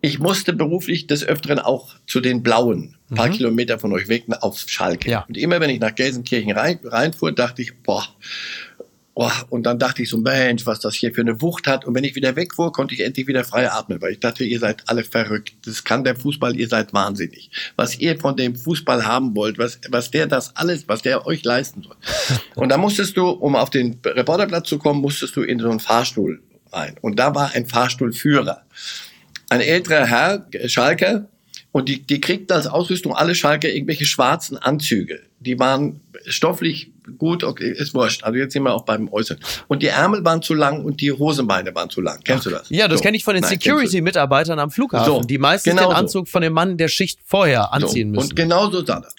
Ich 0.00 0.18
musste 0.18 0.52
beruflich 0.52 1.06
des 1.06 1.24
Öfteren 1.24 1.58
auch 1.58 1.94
zu 2.06 2.20
den 2.20 2.42
Blauen, 2.42 2.96
ein 3.10 3.14
paar 3.16 3.28
Kilometer 3.28 3.78
von 3.78 3.92
euch 3.92 4.08
weg, 4.08 4.24
auf 4.40 4.58
Schalke. 4.66 5.08
Mhm. 5.08 5.12
Ja. 5.12 5.24
Und 5.28 5.36
immer 5.36 5.60
wenn 5.60 5.70
ich 5.70 5.80
nach 5.80 5.94
Gelsenkirchen 5.94 6.52
rein, 6.52 6.80
reinfuhr, 6.82 7.32
dachte 7.32 7.62
ich, 7.62 7.76
boah, 7.82 8.04
boah, 9.14 9.32
und 9.50 9.64
dann 9.64 9.78
dachte 9.78 10.02
ich 10.02 10.10
so, 10.10 10.18
Mensch, 10.18 10.66
was 10.66 10.80
das 10.80 10.94
hier 10.94 11.12
für 11.12 11.20
eine 11.20 11.40
Wucht 11.40 11.66
hat. 11.66 11.84
Und 11.84 11.94
wenn 11.94 12.04
ich 12.04 12.14
wieder 12.14 12.36
wegfuhr, 12.36 12.72
konnte 12.72 12.94
ich 12.94 13.00
endlich 13.00 13.26
wieder 13.26 13.44
frei 13.44 13.70
atmen, 13.70 14.00
weil 14.00 14.12
ich 14.12 14.20
dachte, 14.20 14.44
ihr 14.44 14.58
seid 14.58 14.88
alle 14.88 15.04
verrückt. 15.04 15.54
Das 15.64 15.84
kann 15.84 16.04
der 16.04 16.16
Fußball, 16.16 16.56
ihr 16.56 16.68
seid 16.68 16.92
wahnsinnig. 16.92 17.50
Was 17.76 17.98
ihr 17.98 18.18
von 18.18 18.36
dem 18.36 18.56
Fußball 18.56 19.06
haben 19.06 19.34
wollt, 19.34 19.58
was, 19.58 19.80
was 19.88 20.10
der 20.10 20.26
das 20.26 20.56
alles, 20.56 20.88
was 20.88 21.02
der 21.02 21.26
euch 21.26 21.44
leisten 21.44 21.82
soll. 21.82 21.96
Und 22.54 22.70
da 22.70 22.78
musstest 22.78 23.16
du, 23.16 23.28
um 23.28 23.56
auf 23.56 23.70
den 23.70 23.98
Reporterplatz 24.04 24.68
zu 24.68 24.78
kommen, 24.78 25.00
musstest 25.00 25.36
du 25.36 25.42
in 25.42 25.58
so 25.58 25.70
einen 25.70 25.80
Fahrstuhl 25.80 26.42
rein. 26.72 26.96
Und 27.00 27.18
da 27.18 27.34
war 27.34 27.52
ein 27.54 27.66
Fahrstuhlführer. 27.66 28.62
Ein 29.50 29.60
älterer 29.60 30.06
Herr, 30.06 30.46
Schalker, 30.66 31.28
und 31.72 31.88
die, 31.88 32.02
die 32.02 32.20
kriegten 32.20 32.54
als 32.54 32.66
Ausrüstung 32.66 33.14
alle 33.14 33.34
Schalker 33.34 33.68
irgendwelche 33.68 34.04
schwarzen 34.04 34.58
Anzüge. 34.58 35.20
Die 35.40 35.58
waren 35.58 36.00
stofflich 36.26 36.91
gut, 37.18 37.44
okay, 37.44 37.70
ist 37.70 37.94
wurscht. 37.94 38.24
Also 38.24 38.38
jetzt 38.38 38.52
sind 38.52 38.62
wir 38.62 38.72
auch 38.74 38.84
beim 38.84 39.12
Äußeren. 39.12 39.40
Und 39.68 39.82
die 39.82 39.88
Ärmel 39.88 40.24
waren 40.24 40.42
zu 40.42 40.54
lang 40.54 40.84
und 40.84 41.00
die 41.00 41.12
Hosenbeine 41.12 41.74
waren 41.74 41.90
zu 41.90 42.00
lang. 42.00 42.20
Kennst 42.24 42.46
du 42.46 42.50
das? 42.50 42.68
Ja, 42.70 42.88
das 42.88 42.98
So. 42.98 43.02
kenne 43.04 43.16
ich 43.16 43.24
von 43.24 43.34
den 43.34 43.44
Security-Mitarbeitern 43.44 44.58
am 44.58 44.70
Flughafen, 44.70 45.12
So, 45.12 45.20
die 45.22 45.38
meistens 45.38 45.74
genau 45.74 45.88
den 45.88 45.90
so. 45.92 45.96
Anzug 45.96 46.28
von 46.28 46.42
dem 46.42 46.52
Mann 46.52 46.76
der 46.76 46.88
Schicht 46.88 47.20
vorher 47.24 47.72
anziehen 47.72 48.10
so, 48.10 48.16
müssen. 48.16 48.30
Und 48.30 48.36
genau 48.36 48.70
so 48.70 48.84
sah 48.84 49.00
das. 49.00 49.14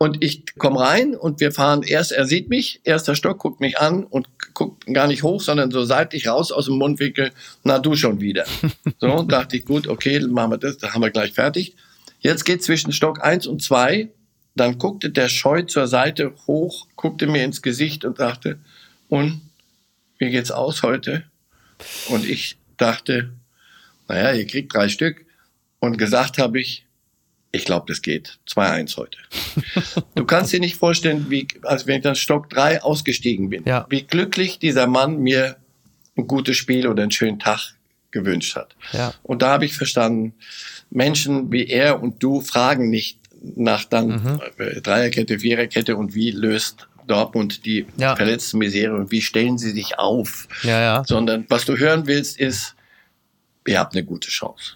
Und 0.00 0.22
ich 0.22 0.44
komme 0.56 0.78
rein 0.78 1.16
und 1.16 1.40
wir 1.40 1.50
fahren 1.50 1.82
erst, 1.82 2.12
er 2.12 2.24
sieht 2.24 2.48
mich, 2.48 2.80
erster 2.84 3.16
Stock, 3.16 3.38
guckt 3.38 3.60
mich 3.60 3.78
an 3.78 4.04
und 4.04 4.28
guckt 4.54 4.86
gar 4.94 5.08
nicht 5.08 5.24
hoch, 5.24 5.40
sondern 5.40 5.72
so 5.72 5.84
seitlich 5.84 6.28
raus 6.28 6.52
aus 6.52 6.66
dem 6.66 6.76
Mundwinkel, 6.78 7.32
na 7.64 7.80
du 7.80 7.96
schon 7.96 8.20
wieder. 8.20 8.44
So, 9.00 9.22
dachte 9.22 9.56
ich, 9.56 9.64
gut, 9.64 9.86
okay, 9.88 10.18
dann 10.20 10.30
machen 10.30 10.52
wir 10.52 10.58
das, 10.58 10.78
da 10.78 10.92
haben 10.94 11.02
wir 11.02 11.10
gleich 11.10 11.32
fertig. 11.32 11.74
Jetzt 12.20 12.44
geht 12.44 12.62
zwischen 12.64 12.92
Stock 12.92 13.22
eins 13.24 13.46
und 13.46 13.62
zwei 13.62 14.08
dann 14.58 14.78
guckte 14.78 15.10
der 15.10 15.28
Scheu 15.28 15.62
zur 15.62 15.86
Seite 15.86 16.34
hoch, 16.46 16.86
guckte 16.96 17.26
mir 17.26 17.44
ins 17.44 17.62
Gesicht 17.62 18.04
und 18.04 18.18
sagte, 18.18 18.58
und 19.08 19.40
wie 20.18 20.30
geht's 20.30 20.50
aus 20.50 20.82
heute? 20.82 21.24
Und 22.08 22.24
ich 22.28 22.58
dachte, 22.76 23.30
naja, 24.08 24.32
ihr 24.32 24.46
kriegt 24.46 24.74
drei 24.74 24.88
Stück. 24.88 25.24
Und 25.80 25.96
gesagt 25.96 26.38
habe 26.38 26.60
ich, 26.60 26.84
ich 27.52 27.64
glaube, 27.64 27.86
das 27.88 28.02
geht. 28.02 28.38
2-1 28.48 28.96
heute. 28.96 29.18
du 30.16 30.24
kannst 30.24 30.52
dir 30.52 30.60
nicht 30.60 30.76
vorstellen, 30.76 31.26
wie, 31.30 31.46
als 31.62 31.86
wenn 31.86 31.96
ich 31.98 32.02
dann 32.02 32.16
Stock 32.16 32.50
3 32.50 32.82
ausgestiegen 32.82 33.48
bin, 33.48 33.64
Ja. 33.64 33.86
wie 33.88 34.02
glücklich 34.02 34.58
dieser 34.58 34.86
Mann 34.86 35.18
mir 35.20 35.56
ein 36.16 36.26
gutes 36.26 36.56
Spiel 36.56 36.88
oder 36.88 37.02
einen 37.02 37.12
schönen 37.12 37.38
Tag 37.38 37.74
gewünscht 38.10 38.56
hat. 38.56 38.74
Ja. 38.92 39.14
Und 39.22 39.42
da 39.42 39.50
habe 39.50 39.64
ich 39.66 39.74
verstanden, 39.76 40.34
Menschen 40.90 41.52
wie 41.52 41.66
er 41.66 42.02
und 42.02 42.22
du 42.22 42.40
fragen 42.40 42.90
nicht 42.90 43.17
nach 43.42 43.84
dann 43.84 44.08
Mhm. 44.08 44.40
Dreierkette, 44.82 45.38
Viererkette 45.40 45.96
und 45.96 46.14
wie 46.14 46.30
löst 46.30 46.88
Dortmund 47.06 47.64
die 47.64 47.86
Ja. 47.96 48.16
verletzten 48.16 48.58
Misere 48.58 48.94
und 48.94 49.10
wie 49.10 49.22
stellen 49.22 49.56
sie 49.58 49.70
sich 49.70 49.98
auf, 49.98 50.46
Ja, 50.62 50.80
ja. 50.80 51.02
sondern 51.06 51.46
was 51.48 51.64
du 51.64 51.76
hören 51.76 52.06
willst 52.06 52.38
ist, 52.38 52.74
ihr 53.66 53.78
habt 53.78 53.94
eine 53.94 54.04
gute 54.04 54.28
Chance. 54.28 54.74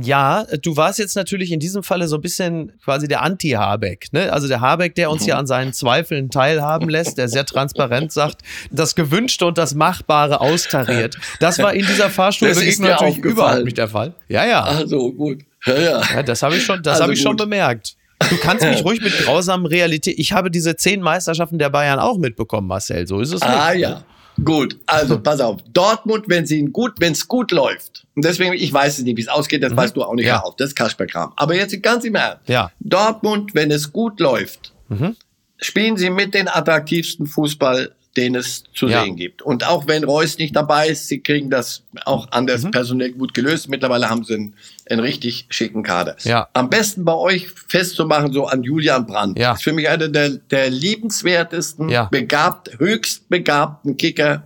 Ja, 0.00 0.44
du 0.62 0.76
warst 0.76 1.00
jetzt 1.00 1.16
natürlich 1.16 1.50
in 1.50 1.58
diesem 1.58 1.82
Falle 1.82 2.06
so 2.06 2.16
ein 2.16 2.20
bisschen 2.22 2.72
quasi 2.84 3.08
der 3.08 3.22
Anti-Habeck. 3.22 4.12
Ne? 4.12 4.32
Also 4.32 4.46
der 4.46 4.60
Habeck, 4.60 4.94
der 4.94 5.10
uns 5.10 5.22
Mhm. 5.22 5.28
ja 5.28 5.38
an 5.38 5.46
seinen 5.48 5.72
Zweifeln 5.72 6.30
teilhaben 6.30 6.88
lässt, 6.88 7.18
der 7.18 7.28
sehr 7.28 7.44
transparent 7.44 8.12
sagt, 8.12 8.42
das 8.70 8.94
Gewünschte 8.94 9.44
und 9.46 9.58
das 9.58 9.74
Machbare 9.74 10.40
austariert. 10.40 11.18
Das 11.40 11.58
war 11.58 11.74
in 11.74 11.84
dieser 11.84 12.10
Fahrstuhlbegegnung 12.10 12.90
natürlich 12.90 13.18
überhaupt 13.18 13.64
nicht 13.64 13.78
der 13.78 13.88
Fall. 13.88 14.14
Ja, 14.28 14.46
ja. 14.46 14.62
Also 14.62 15.12
gut. 15.12 15.40
Ja, 15.66 15.78
ja. 15.78 16.02
ja 16.14 16.22
das 16.22 16.42
habe 16.42 16.56
ich 16.56 16.64
schon, 16.64 16.82
das 16.82 16.94
Also 16.94 17.02
habe 17.04 17.12
ich 17.14 17.20
schon 17.20 17.32
gut. 17.36 17.40
bemerkt. 17.40 17.94
Du 18.30 18.36
kannst 18.38 18.64
mich 18.64 18.84
ruhig 18.84 19.00
mit 19.00 19.16
grausamen 19.18 19.66
Realität. 19.66 20.18
Ich 20.18 20.32
habe 20.32 20.50
diese 20.50 20.74
zehn 20.76 21.00
Meisterschaften 21.00 21.58
der 21.58 21.70
Bayern 21.70 21.98
auch 22.00 22.18
mitbekommen, 22.18 22.66
Marcel. 22.66 23.06
So 23.06 23.20
ist 23.20 23.32
es 23.32 23.42
Ah 23.42 23.70
nicht. 23.72 23.80
ja. 23.82 24.02
Gut, 24.44 24.76
also 24.86 25.18
pass 25.20 25.40
auf. 25.40 25.58
Dortmund, 25.72 26.24
wenn 26.28 26.46
sie 26.46 26.64
gut, 26.66 26.92
wenn 26.98 27.12
es 27.12 27.26
gut 27.26 27.50
läuft. 27.50 28.06
Und 28.14 28.24
deswegen, 28.24 28.52
ich 28.54 28.72
weiß 28.72 28.98
es 28.98 29.04
nicht, 29.04 29.16
wie 29.16 29.20
es 29.22 29.28
ausgeht, 29.28 29.62
das 29.64 29.74
weißt 29.76 29.96
du 29.96 30.02
auch 30.04 30.14
nicht 30.14 30.24
Mhm. 30.24 30.28
Ja. 30.28 30.34
ja. 30.36 30.42
auf. 30.42 30.54
Das 30.56 30.68
ist 30.68 30.74
Kasperkram. 30.76 31.32
Aber 31.36 31.54
jetzt 31.56 31.80
ganz 31.82 32.04
im 32.04 32.14
Ernst. 32.14 32.48
Ja. 32.48 32.70
Dortmund, 32.80 33.54
wenn 33.54 33.70
es 33.72 33.92
gut 33.92 34.20
läuft, 34.20 34.72
Mhm. 34.88 35.16
spielen 35.60 35.96
sie 35.96 36.10
mit 36.10 36.34
den 36.34 36.46
attraktivsten 36.48 37.26
Fußball, 37.26 37.92
den 38.18 38.34
es 38.34 38.64
zu 38.74 38.88
ja. 38.88 39.04
sehen 39.04 39.14
gibt. 39.14 39.42
Und 39.42 39.64
auch 39.64 39.86
wenn 39.86 40.02
Reus 40.02 40.38
nicht 40.38 40.56
dabei 40.56 40.88
ist, 40.88 41.06
sie 41.06 41.20
kriegen 41.20 41.50
das 41.50 41.84
auch 42.04 42.26
anders 42.32 42.64
mhm. 42.64 42.72
personell 42.72 43.12
gut 43.12 43.32
gelöst. 43.32 43.68
Mittlerweile 43.68 44.10
haben 44.10 44.24
sie 44.24 44.34
einen, 44.34 44.54
einen 44.90 45.00
richtig 45.00 45.46
schicken 45.50 45.84
Kader. 45.84 46.16
Ja. 46.24 46.48
Am 46.52 46.68
besten 46.68 47.04
bei 47.04 47.14
euch 47.14 47.48
festzumachen, 47.48 48.32
so 48.32 48.46
an 48.46 48.64
Julian 48.64 49.06
Brandt. 49.06 49.38
Ja. 49.38 49.52
ist 49.52 49.62
für 49.62 49.72
mich 49.72 49.88
einer 49.88 50.08
der, 50.08 50.30
der 50.30 50.68
liebenswertesten, 50.68 51.88
ja. 51.88 52.06
begabt, 52.06 52.76
höchst 52.78 53.28
begabten 53.28 53.96
Kicker 53.96 54.42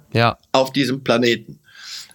auf 0.52 0.72
diesem 0.72 1.02
Planeten. 1.02 1.58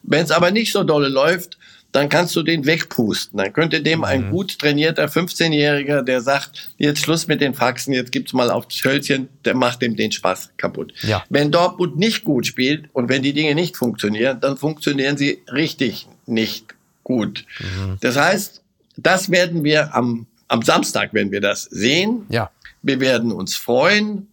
Wenn 0.03 0.23
es 0.23 0.31
aber 0.31 0.51
nicht 0.51 0.71
so 0.71 0.83
dolle 0.83 1.09
läuft, 1.09 1.57
dann 1.97 2.09
kannst 2.09 2.35
du 2.35 2.43
den 2.43 2.67
wegpusten. 2.67 3.37
Dann 3.37 3.51
könnte 3.51 3.81
dem 3.81 4.03
ein 4.03 4.27
mhm. 4.27 4.29
gut 4.29 4.59
trainierter 4.59 5.05
15-Jähriger, 5.05 6.03
der 6.03 6.21
sagt, 6.21 6.69
jetzt 6.77 7.01
Schluss 7.01 7.25
mit 7.25 7.41
den 7.41 7.55
Faxen, 7.55 7.91
jetzt 7.91 8.11
gibt's 8.11 8.33
mal 8.33 8.51
aufs 8.51 8.83
Hölzchen, 8.83 9.29
der 9.45 9.55
macht 9.55 9.81
dem 9.81 9.95
den 9.95 10.11
Spaß 10.11 10.51
kaputt. 10.57 10.93
Ja. 11.01 11.25
Wenn 11.29 11.49
Dortmund 11.49 11.97
nicht 11.97 12.23
gut 12.23 12.45
spielt 12.45 12.85
und 12.93 13.09
wenn 13.09 13.23
die 13.23 13.33
Dinge 13.33 13.55
nicht 13.55 13.77
funktionieren, 13.77 14.39
dann 14.39 14.57
funktionieren 14.57 15.17
sie 15.17 15.41
richtig 15.51 16.07
nicht 16.27 16.75
gut. 17.03 17.45
Mhm. 17.59 17.97
Das 18.01 18.15
heißt, 18.15 18.61
das 18.97 19.31
werden 19.31 19.63
wir 19.63 19.95
am, 19.95 20.27
am 20.47 20.61
Samstag, 20.61 21.09
wenn 21.13 21.31
wir 21.31 21.41
das 21.41 21.63
sehen. 21.63 22.27
Ja. 22.29 22.51
Wir 22.83 22.99
werden 22.99 23.31
uns 23.31 23.55
freuen 23.55 24.27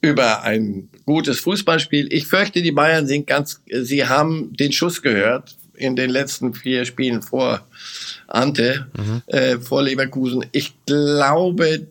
über 0.00 0.42
ein 0.42 0.88
gutes 1.04 1.38
Fußballspiel. 1.38 2.12
Ich 2.12 2.26
fürchte, 2.26 2.62
die 2.62 2.72
Bayern 2.72 3.06
sind 3.06 3.28
ganz, 3.28 3.62
sie 3.70 4.06
haben 4.06 4.52
den 4.56 4.72
Schuss 4.72 5.02
gehört 5.02 5.54
in 5.76 5.96
den 5.96 6.10
letzten 6.10 6.54
vier 6.54 6.84
Spielen 6.84 7.22
vor 7.22 7.66
Ante 8.28 8.86
mhm. 8.96 9.22
äh, 9.26 9.58
vor 9.58 9.82
Leverkusen. 9.82 10.46
Ich 10.52 10.74
glaube, 10.86 11.66
äh, 11.68 11.86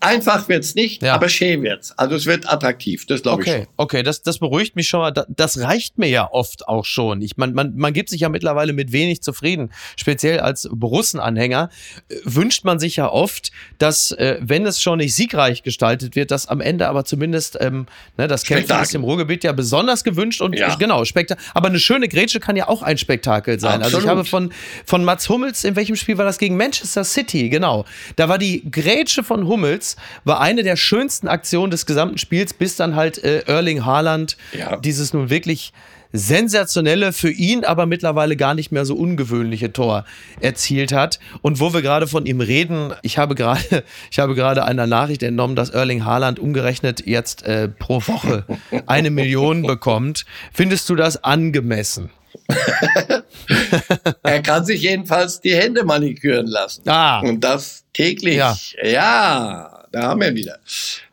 einfach 0.00 0.48
wird's 0.48 0.74
nicht, 0.74 1.02
ja. 1.02 1.14
aber 1.14 1.28
schön 1.28 1.62
wird's. 1.62 1.92
Also 1.96 2.16
es 2.16 2.26
wird 2.26 2.50
attraktiv, 2.50 3.06
das 3.06 3.22
glaube 3.22 3.42
okay. 3.42 3.50
ich. 3.50 3.64
Schon. 3.64 3.74
Okay, 3.76 4.02
das, 4.02 4.22
das 4.22 4.38
beruhigt 4.38 4.76
mich 4.76 4.88
schon 4.88 5.00
mal. 5.00 5.12
Das 5.28 5.60
reicht 5.60 5.98
mir 5.98 6.08
ja 6.08 6.28
oft 6.30 6.66
auch 6.68 6.84
schon. 6.84 7.22
Ich, 7.22 7.36
man, 7.36 7.54
man, 7.54 7.76
man 7.76 7.92
gibt 7.92 8.10
sich 8.10 8.20
ja 8.20 8.28
mittlerweile 8.28 8.72
mit 8.72 8.92
wenig 8.92 9.22
zufrieden. 9.22 9.70
Speziell 9.96 10.40
als 10.40 10.68
Borussen-Anhänger 10.72 11.70
äh, 12.08 12.16
wünscht 12.24 12.64
man 12.64 12.78
sich 12.78 12.96
ja 12.96 13.10
oft, 13.10 13.52
dass, 13.78 14.12
äh, 14.12 14.38
wenn 14.40 14.66
es 14.66 14.82
schon 14.82 14.98
nicht 14.98 15.14
siegreich 15.14 15.62
gestaltet 15.62 16.16
wird, 16.16 16.30
dass 16.30 16.46
am 16.46 16.60
Ende 16.60 16.88
aber 16.88 17.04
zumindest 17.04 17.58
ähm, 17.60 17.86
ne, 18.16 18.28
das 18.28 18.44
Kämpfen 18.44 18.80
ist 18.82 18.94
im 18.94 19.04
Ruhrgebiet 19.04 19.44
ja 19.44 19.52
besonders 19.52 20.04
gewünscht 20.04 20.40
und 20.40 20.58
ja. 20.58 20.74
genau, 20.74 21.04
Spektakel. 21.04 21.44
Aber 21.54 21.68
eine 21.68 21.78
schöne 21.78 22.08
Grätsche 22.08 22.40
kann 22.40 22.56
ja 22.56 22.68
auch 22.68 22.82
ein 22.82 22.98
Spektakel 22.98 23.60
sein. 23.60 23.82
Absolut. 23.82 23.94
Also 23.94 23.98
ich 24.00 24.08
habe 24.08 24.24
von, 24.24 24.52
von 24.84 25.04
Mats 25.04 25.28
Hummels 25.28 25.59
Hummels, 25.60 25.64
in 25.64 25.76
welchem 25.76 25.96
Spiel 25.96 26.18
war 26.18 26.24
das 26.24 26.38
gegen 26.38 26.56
Manchester 26.56 27.04
City? 27.04 27.48
Genau. 27.48 27.84
Da 28.16 28.28
war 28.28 28.38
die 28.38 28.70
Grätsche 28.70 29.22
von 29.22 29.46
Hummels, 29.46 29.96
war 30.24 30.40
eine 30.40 30.62
der 30.62 30.76
schönsten 30.76 31.28
Aktionen 31.28 31.70
des 31.70 31.86
gesamten 31.86 32.18
Spiels, 32.18 32.54
bis 32.54 32.76
dann 32.76 32.96
halt 32.96 33.22
äh, 33.22 33.40
Erling 33.46 33.84
Haaland 33.84 34.36
ja. 34.52 34.76
dieses 34.76 35.12
nun 35.12 35.30
wirklich 35.30 35.72
sensationelle, 36.12 37.12
für 37.12 37.30
ihn 37.30 37.64
aber 37.64 37.86
mittlerweile 37.86 38.36
gar 38.36 38.54
nicht 38.54 38.72
mehr 38.72 38.84
so 38.84 38.96
ungewöhnliche 38.96 39.72
Tor 39.72 40.04
erzielt 40.40 40.90
hat. 40.90 41.20
Und 41.40 41.60
wo 41.60 41.72
wir 41.72 41.82
gerade 41.82 42.08
von 42.08 42.26
ihm 42.26 42.40
reden, 42.40 42.92
ich 43.02 43.16
habe 43.16 43.36
gerade, 43.36 43.84
ich 44.10 44.18
habe 44.18 44.34
gerade 44.34 44.64
einer 44.64 44.88
Nachricht 44.88 45.22
entnommen, 45.22 45.54
dass 45.54 45.70
Erling 45.70 46.04
Haaland 46.04 46.40
umgerechnet 46.40 47.06
jetzt 47.06 47.44
äh, 47.44 47.68
pro 47.68 48.00
Woche 48.08 48.44
eine 48.86 49.10
Million 49.10 49.62
bekommt. 49.62 50.24
Findest 50.52 50.88
du 50.88 50.96
das 50.96 51.22
angemessen? 51.22 52.10
er 54.22 54.42
kann 54.42 54.64
sich 54.64 54.82
jedenfalls 54.82 55.40
die 55.40 55.54
Hände 55.54 55.84
maniküren 55.84 56.46
lassen. 56.46 56.88
Ah. 56.88 57.20
Und 57.20 57.40
das 57.40 57.84
täglich. 57.92 58.36
Ja, 58.36 58.56
ja 58.82 59.84
da 59.92 60.02
haben 60.02 60.20
wir 60.20 60.34
wieder. 60.34 60.58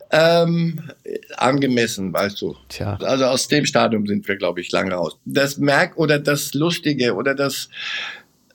Ähm, 0.09 0.81
angemessen, 1.35 2.13
weißt 2.13 2.41
du. 2.41 2.55
Tja. 2.69 2.97
Also 3.01 3.25
aus 3.25 3.47
dem 3.47 3.65
Stadium 3.65 4.05
sind 4.07 4.27
wir, 4.27 4.37
glaube 4.37 4.61
ich, 4.61 4.71
lang 4.71 4.91
raus. 4.91 5.17
Das 5.25 5.57
Merk 5.57 5.97
oder 5.97 6.19
das 6.19 6.53
Lustige 6.53 7.13
oder 7.13 7.35
das, 7.35 7.69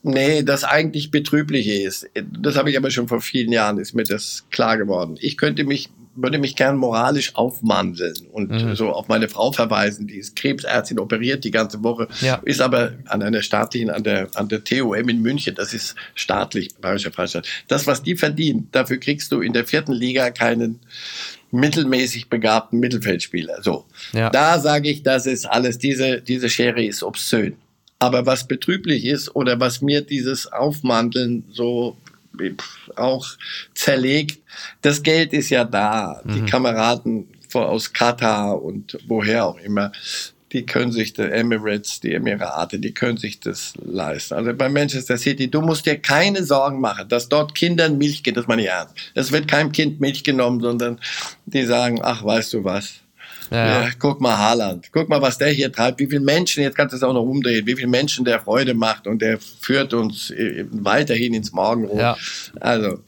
nee, 0.01 0.41
das 0.41 0.63
eigentlich 0.63 1.11
Betrübliche 1.11 1.73
ist, 1.73 2.09
das 2.15 2.57
habe 2.57 2.71
ich 2.71 2.77
aber 2.77 2.89
schon 2.89 3.07
vor 3.07 3.21
vielen 3.21 3.51
Jahren, 3.51 3.77
ist 3.77 3.93
mir 3.93 4.03
das 4.03 4.45
klar 4.49 4.77
geworden. 4.77 5.15
Ich 5.19 5.37
könnte 5.37 5.63
mich 5.63 5.89
würde 6.15 6.37
mich 6.37 6.55
gern 6.55 6.77
moralisch 6.77 7.35
aufmandeln 7.35 8.27
und 8.31 8.51
mhm. 8.51 8.75
so 8.75 8.91
auf 8.91 9.07
meine 9.07 9.29
Frau 9.29 9.51
verweisen, 9.51 10.07
die 10.07 10.17
ist 10.17 10.35
Krebsärztin, 10.35 10.99
operiert 10.99 11.43
die 11.43 11.51
ganze 11.51 11.83
Woche, 11.83 12.07
ja. 12.21 12.35
ist 12.45 12.61
aber 12.61 12.93
an 13.07 13.23
einer 13.23 13.41
staatlichen, 13.41 13.89
an 13.89 14.03
der, 14.03 14.29
an 14.35 14.47
der 14.47 14.63
TOM 14.63 15.09
in 15.09 15.21
München, 15.21 15.55
das 15.55 15.73
ist 15.73 15.95
staatlich, 16.15 16.75
Bayerischer 16.75 17.11
Freistaat. 17.11 17.47
Das, 17.67 17.87
was 17.87 18.03
die 18.03 18.15
verdient, 18.15 18.73
dafür 18.73 18.97
kriegst 18.97 19.31
du 19.31 19.41
in 19.41 19.53
der 19.53 19.65
vierten 19.65 19.93
Liga 19.93 20.29
keinen 20.31 20.79
mittelmäßig 21.51 22.29
begabten 22.29 22.79
Mittelfeldspieler. 22.79 23.61
So. 23.61 23.85
Ja. 24.11 24.29
Da 24.29 24.59
sage 24.59 24.89
ich, 24.89 25.03
das 25.03 25.27
ist 25.27 25.45
alles, 25.45 25.77
diese, 25.77 26.21
diese 26.21 26.49
Schere 26.49 26.83
ist 26.83 27.03
obszön. 27.03 27.55
Aber 27.99 28.25
was 28.25 28.47
betrüblich 28.47 29.05
ist 29.05 29.33
oder 29.35 29.59
was 29.59 29.81
mir 29.81 30.01
dieses 30.01 30.51
Aufmanteln 30.51 31.45
so 31.51 31.95
auch 32.95 33.27
zerlegt. 33.73 34.41
Das 34.81 35.03
Geld 35.03 35.33
ist 35.33 35.49
ja 35.49 35.63
da. 35.63 36.21
Mhm. 36.23 36.33
Die 36.33 36.45
Kameraden 36.49 37.27
aus 37.53 37.93
Katar 37.93 38.61
und 38.61 38.97
woher 39.07 39.45
auch 39.45 39.59
immer, 39.59 39.91
die 40.53 40.65
können 40.65 40.91
sich 40.91 41.13
die 41.13 41.23
Emirates, 41.23 41.99
die 41.99 42.13
Emirate, 42.13 42.79
die 42.79 42.93
können 42.93 43.17
sich 43.17 43.39
das 43.39 43.73
leisten. 43.83 44.35
Also 44.35 44.53
bei 44.53 44.69
Manchester 44.69 45.17
City, 45.17 45.49
du 45.49 45.61
musst 45.61 45.85
dir 45.85 45.97
keine 45.97 46.43
Sorgen 46.43 46.79
machen, 46.79 47.09
dass 47.09 47.27
dort 47.27 47.55
Kindern 47.55 47.97
Milch 47.97 48.23
geht, 48.23 48.37
das 48.37 48.47
meine 48.47 48.61
ich 48.61 48.69
ernst. 48.69 48.95
Es 49.15 49.31
wird 49.31 49.47
keinem 49.47 49.71
Kind 49.71 49.99
Milch 49.99 50.23
genommen, 50.23 50.61
sondern 50.61 50.99
die 51.45 51.65
sagen, 51.65 51.99
ach, 52.03 52.23
weißt 52.23 52.53
du 52.53 52.63
was, 52.63 53.02
ja. 53.51 53.83
ja. 53.83 53.89
guck 53.99 54.21
mal 54.21 54.37
Haaland, 54.37 54.89
guck 54.91 55.09
mal, 55.09 55.21
was 55.21 55.37
der 55.37 55.49
hier 55.49 55.71
treibt, 55.71 55.99
wie 55.99 56.07
viele 56.07 56.21
Menschen, 56.21 56.63
jetzt 56.63 56.75
kannst 56.75 56.93
du 56.93 56.97
es 56.97 57.03
auch 57.03 57.13
noch 57.13 57.23
umdrehen, 57.23 57.65
wie 57.65 57.75
viele 57.75 57.87
Menschen 57.87 58.25
der 58.25 58.39
Freude 58.39 58.73
macht 58.73 59.07
und 59.07 59.21
der 59.21 59.39
führt 59.39 59.93
uns 59.93 60.31
äh, 60.31 60.65
weiterhin 60.71 61.33
ins 61.33 61.51
Morgenrot. 61.51 61.99
Ja. 61.99 62.17
Also, 62.59 62.99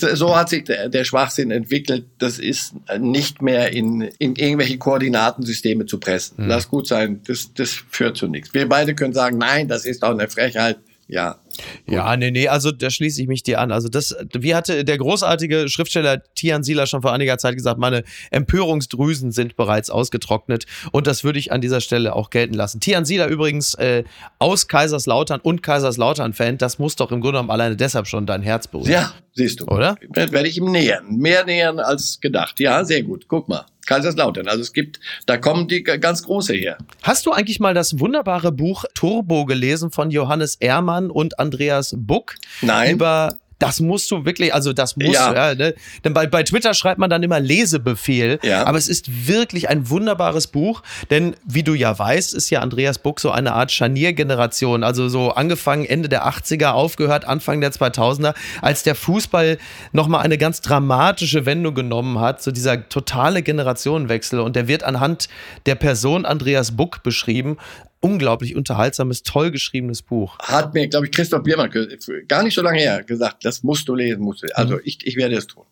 so 0.00 0.36
hat 0.36 0.48
sich 0.48 0.64
der, 0.64 0.88
der, 0.88 1.04
Schwachsinn 1.04 1.50
entwickelt. 1.50 2.06
Das 2.18 2.38
ist 2.38 2.74
nicht 2.98 3.42
mehr 3.42 3.72
in, 3.72 4.02
in 4.18 4.36
irgendwelche 4.36 4.78
Koordinatensysteme 4.78 5.86
zu 5.86 5.98
pressen. 5.98 6.44
Mhm. 6.44 6.48
Lass 6.48 6.68
gut 6.68 6.86
sein, 6.86 7.20
das, 7.26 7.52
das 7.54 7.72
führt 7.90 8.16
zu 8.16 8.28
nichts. 8.28 8.54
Wir 8.54 8.68
beide 8.68 8.94
können 8.94 9.14
sagen, 9.14 9.38
nein, 9.38 9.68
das 9.68 9.84
ist 9.84 10.04
auch 10.04 10.12
eine 10.12 10.28
Frechheit. 10.28 10.78
Ja, 11.08 11.38
ja, 11.86 12.16
nee, 12.16 12.30
nee, 12.30 12.48
also 12.48 12.70
da 12.70 12.90
schließe 12.90 13.20
ich 13.22 13.28
mich 13.28 13.42
dir 13.42 13.60
an. 13.60 13.72
Also 13.72 13.88
das, 13.88 14.14
wie 14.32 14.54
hatte 14.54 14.84
der 14.84 14.98
großartige 14.98 15.68
Schriftsteller 15.68 16.22
Tian 16.34 16.62
Sieler 16.62 16.86
schon 16.86 17.02
vor 17.02 17.12
einiger 17.12 17.38
Zeit 17.38 17.54
gesagt, 17.56 17.78
meine 17.78 18.04
Empörungsdrüsen 18.30 19.32
sind 19.32 19.56
bereits 19.56 19.90
ausgetrocknet 19.90 20.66
und 20.92 21.06
das 21.06 21.24
würde 21.24 21.38
ich 21.38 21.52
an 21.52 21.60
dieser 21.60 21.80
Stelle 21.80 22.14
auch 22.14 22.30
gelten 22.30 22.54
lassen. 22.54 22.80
Tian 22.80 23.04
Sieler 23.04 23.28
übrigens 23.28 23.74
äh, 23.74 24.04
aus 24.38 24.68
Kaiserslautern 24.68 25.40
und 25.40 25.62
Kaiserslautern-Fan, 25.62 26.58
das 26.58 26.78
muss 26.78 26.96
doch 26.96 27.10
im 27.10 27.20
Grunde 27.20 27.38
genommen 27.38 27.50
alleine 27.50 27.76
deshalb 27.76 28.06
schon 28.06 28.26
dein 28.26 28.42
Herz 28.42 28.68
beruhigen. 28.68 28.92
Ja, 28.92 29.12
siehst 29.34 29.60
du. 29.60 29.66
Oder? 29.66 29.96
Werde 30.10 30.48
ich 30.48 30.58
ihm 30.58 30.70
nähern. 30.70 31.16
Mehr 31.16 31.44
nähern 31.44 31.78
als 31.80 32.20
gedacht. 32.20 32.60
Ja, 32.60 32.84
sehr 32.84 33.02
gut. 33.02 33.26
Guck 33.28 33.48
mal. 33.48 33.64
Kaiserslautern. 33.88 34.48
Also 34.48 34.60
es 34.60 34.72
gibt, 34.72 35.00
da 35.26 35.38
kommen 35.38 35.66
die 35.66 35.82
ganz 35.82 36.22
große 36.22 36.52
her. 36.52 36.76
Hast 37.02 37.24
du 37.26 37.32
eigentlich 37.32 37.58
mal 37.58 37.72
das 37.72 37.98
wunderbare 37.98 38.52
Buch 38.52 38.84
Turbo 38.94 39.46
gelesen 39.46 39.90
von 39.90 40.10
Johannes 40.10 40.56
Ehrmann 40.56 41.10
und 41.10 41.38
Andreas 41.38 41.94
Buck? 41.96 42.34
Nein. 42.60 42.92
Über 42.92 43.38
das 43.58 43.80
musst 43.80 44.10
du 44.10 44.24
wirklich, 44.24 44.54
also 44.54 44.72
das 44.72 44.96
muss, 44.96 45.14
ja. 45.14 45.34
ja 45.34 45.54
ne? 45.54 45.74
Denn 46.04 46.14
bei, 46.14 46.26
bei 46.26 46.42
Twitter 46.42 46.74
schreibt 46.74 46.98
man 46.98 47.10
dann 47.10 47.22
immer 47.22 47.40
Lesebefehl, 47.40 48.38
ja. 48.42 48.64
aber 48.64 48.78
es 48.78 48.88
ist 48.88 49.28
wirklich 49.28 49.68
ein 49.68 49.90
wunderbares 49.90 50.46
Buch, 50.46 50.82
denn 51.10 51.34
wie 51.44 51.62
du 51.62 51.74
ja 51.74 51.98
weißt, 51.98 52.34
ist 52.34 52.50
ja 52.50 52.60
Andreas 52.60 52.98
Buck 52.98 53.20
so 53.20 53.30
eine 53.30 53.54
Art 53.54 53.72
Scharniergeneration, 53.72 54.84
also 54.84 55.08
so 55.08 55.32
angefangen 55.32 55.84
Ende 55.84 56.08
der 56.08 56.26
80er, 56.26 56.70
aufgehört 56.70 57.24
Anfang 57.24 57.60
der 57.60 57.72
2000er, 57.72 58.34
als 58.62 58.82
der 58.84 58.94
Fußball 58.94 59.58
nochmal 59.92 60.22
eine 60.22 60.38
ganz 60.38 60.60
dramatische 60.60 61.46
Wendung 61.46 61.74
genommen 61.74 62.20
hat, 62.20 62.42
so 62.42 62.50
dieser 62.50 62.88
totale 62.88 63.42
Generationenwechsel 63.42 64.40
und 64.40 64.54
der 64.54 64.68
wird 64.68 64.84
anhand 64.84 65.28
der 65.66 65.74
Person 65.74 66.24
Andreas 66.24 66.76
Buck 66.76 67.02
beschrieben, 67.02 67.56
unglaublich 68.00 68.56
unterhaltsames, 68.56 69.22
toll 69.22 69.50
geschriebenes 69.50 70.02
Buch. 70.02 70.38
Hat 70.38 70.74
mir, 70.74 70.88
glaube 70.88 71.06
ich, 71.06 71.12
Christoph 71.12 71.42
Biermann 71.42 71.70
gar 72.26 72.42
nicht 72.42 72.54
so 72.54 72.62
lange 72.62 72.78
her 72.78 73.02
gesagt, 73.02 73.44
das 73.44 73.62
musst 73.62 73.88
du 73.88 73.94
lesen, 73.94 74.22
musst 74.22 74.42
du. 74.42 74.56
Also 74.56 74.74
mhm. 74.74 74.80
ich, 74.84 75.06
ich 75.06 75.16
werde 75.16 75.36
es 75.36 75.46
tun. 75.46 75.64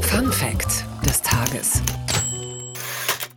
Fun 0.00 0.32
Fact 0.32 0.84
des 1.04 1.20
Tages. 1.22 1.82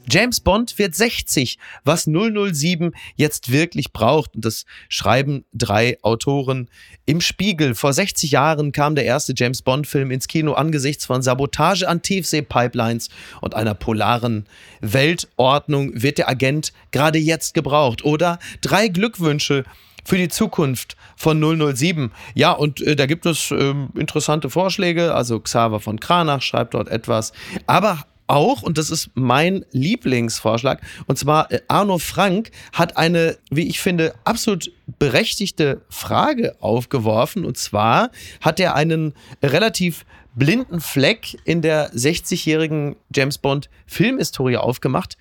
James 0.10 0.40
Bond 0.40 0.78
wird 0.78 0.96
60, 0.96 1.58
was 1.84 2.06
007 2.06 2.94
jetzt 3.16 3.52
wirklich 3.52 3.94
braucht. 3.94 4.36
Und 4.36 4.46
das 4.46 4.66
schreiben 4.88 5.46
drei 5.54 5.98
Autoren 6.02 6.70
im 7.06 7.22
Spiegel. 7.22 7.76
Vor 7.76 7.94
60 7.94 8.32
Jahren 8.32 8.72
kam 8.72 8.96
der 8.96 9.06
erste 9.06 9.34
James 9.36 9.62
Bond-Film 9.62 10.12
ins 10.12 10.28
Kino 10.28 10.54
angesichts 10.54 11.06
von 11.06 11.22
Sabotage 11.22 11.88
an 11.88 12.02
Tiefsee-Pipelines 12.02 13.10
und 13.42 13.56
einer 13.56 13.74
polaren 13.74 14.46
Weltordnung 14.82 15.92
wird 16.02 16.18
der 16.18 16.30
Agent 16.30 16.74
gerade 16.92 17.20
jetzt 17.20 17.54
gebraucht. 17.54 18.04
Oder 18.04 18.40
drei 18.62 18.88
Glückwünsche 18.88 19.64
für 20.06 20.18
die 20.18 20.30
Zukunft 20.30 20.98
von 21.16 21.40
007. 21.40 22.12
Ja, 22.34 22.52
und 22.52 22.82
äh, 22.82 22.96
da 22.96 23.06
gibt 23.06 23.26
es 23.26 23.52
äh, 23.52 23.74
interessante 23.96 24.50
Vorschläge. 24.50 25.14
Also 25.14 25.40
Xaver 25.40 25.80
von 25.80 26.00
Kranach 26.00 26.42
schreibt 26.42 26.74
dort 26.74 26.90
etwas. 26.90 27.32
Aber 27.68 28.06
auch, 28.30 28.62
und 28.62 28.78
das 28.78 28.90
ist 28.90 29.10
mein 29.16 29.66
Lieblingsvorschlag, 29.72 30.82
und 31.08 31.18
zwar 31.18 31.52
äh, 31.52 31.62
Arno 31.68 31.98
Frank 31.98 32.52
hat 32.74 32.98
eine, 32.98 33.38
wie 33.50 33.68
ich 33.68 33.80
finde, 33.80 34.14
absolut 34.24 34.72
berechtigte 34.98 35.82
Frage 35.90 36.56
aufgeworfen. 36.60 37.46
Und 37.46 37.58
zwar 37.58 38.12
hat 38.42 38.60
er 38.60 38.76
einen 38.76 39.14
relativ 39.44 40.06
blinden 40.36 40.80
Fleck 40.80 41.38
in 41.44 41.62
der 41.62 41.92
60-jährigen 41.92 42.96
James 43.14 43.38
Bond 43.38 43.70
Filmhistorie 43.88 44.58
aufgemacht. 44.58 45.18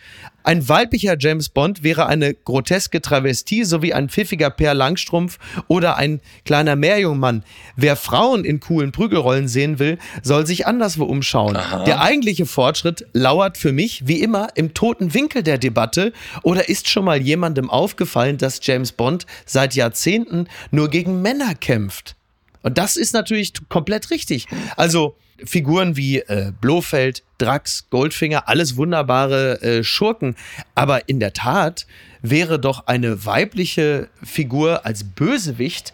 Ein 0.49 0.67
weiblicher 0.67 1.15
James 1.21 1.51
Bond 1.51 1.83
wäre 1.83 2.07
eine 2.07 2.33
groteske 2.33 3.03
Travestie 3.03 3.65
sowie 3.65 3.93
ein 3.93 4.09
pfiffiger 4.09 4.49
Per 4.49 4.73
Langstrumpf 4.73 5.39
oder 5.67 5.99
ein 5.99 6.23
kleiner 6.47 6.75
Meerjungmann. 6.75 7.45
Wer 7.77 7.97
Frauen 7.97 8.47
in 8.47 8.59
coolen 8.59 8.91
Prügelrollen 8.91 9.47
sehen 9.47 9.79
will, 9.79 9.99
soll 10.23 10.47
sich 10.47 10.67
anderswo 10.67 11.05
umschauen. 11.05 11.55
Aha. 11.55 11.85
Der 11.85 12.01
eigentliche 12.01 12.47
Fortschritt 12.47 13.05
lauert 13.13 13.59
für 13.59 13.73
mich 13.73 14.09
wie 14.09 14.23
immer 14.23 14.49
im 14.55 14.73
toten 14.73 15.13
Winkel 15.13 15.43
der 15.43 15.59
Debatte 15.59 16.15
oder 16.43 16.71
ist 16.71 16.89
schon 16.89 17.05
mal 17.05 17.21
jemandem 17.21 17.69
aufgefallen, 17.69 18.39
dass 18.39 18.61
James 18.63 18.93
Bond 18.93 19.27
seit 19.45 19.75
Jahrzehnten 19.75 20.49
nur 20.71 20.89
gegen 20.89 21.21
Männer 21.21 21.57
kämpft? 21.57 22.17
Und 22.63 22.79
das 22.79 22.97
ist 22.97 23.15
natürlich 23.15 23.53
komplett 23.69 24.11
richtig. 24.11 24.47
Also 24.77 25.17
Figuren 25.45 25.97
wie 25.97 26.19
äh, 26.19 26.53
Blofeld, 26.61 27.23
Drax, 27.39 27.89
Goldfinger, 27.91 28.49
alles 28.49 28.77
wunderbare 28.77 29.63
äh, 29.63 29.85
Schurken. 29.85 30.37
Aber 30.75 31.09
in 31.09 31.21
der 31.21 31.33
Tat 31.33 31.87
wäre 32.23 32.59
doch 32.59 32.87
eine 32.87 33.25
weibliche 33.25 34.09
Figur 34.23 34.85
als 34.85 35.05
Bösewicht 35.05 35.93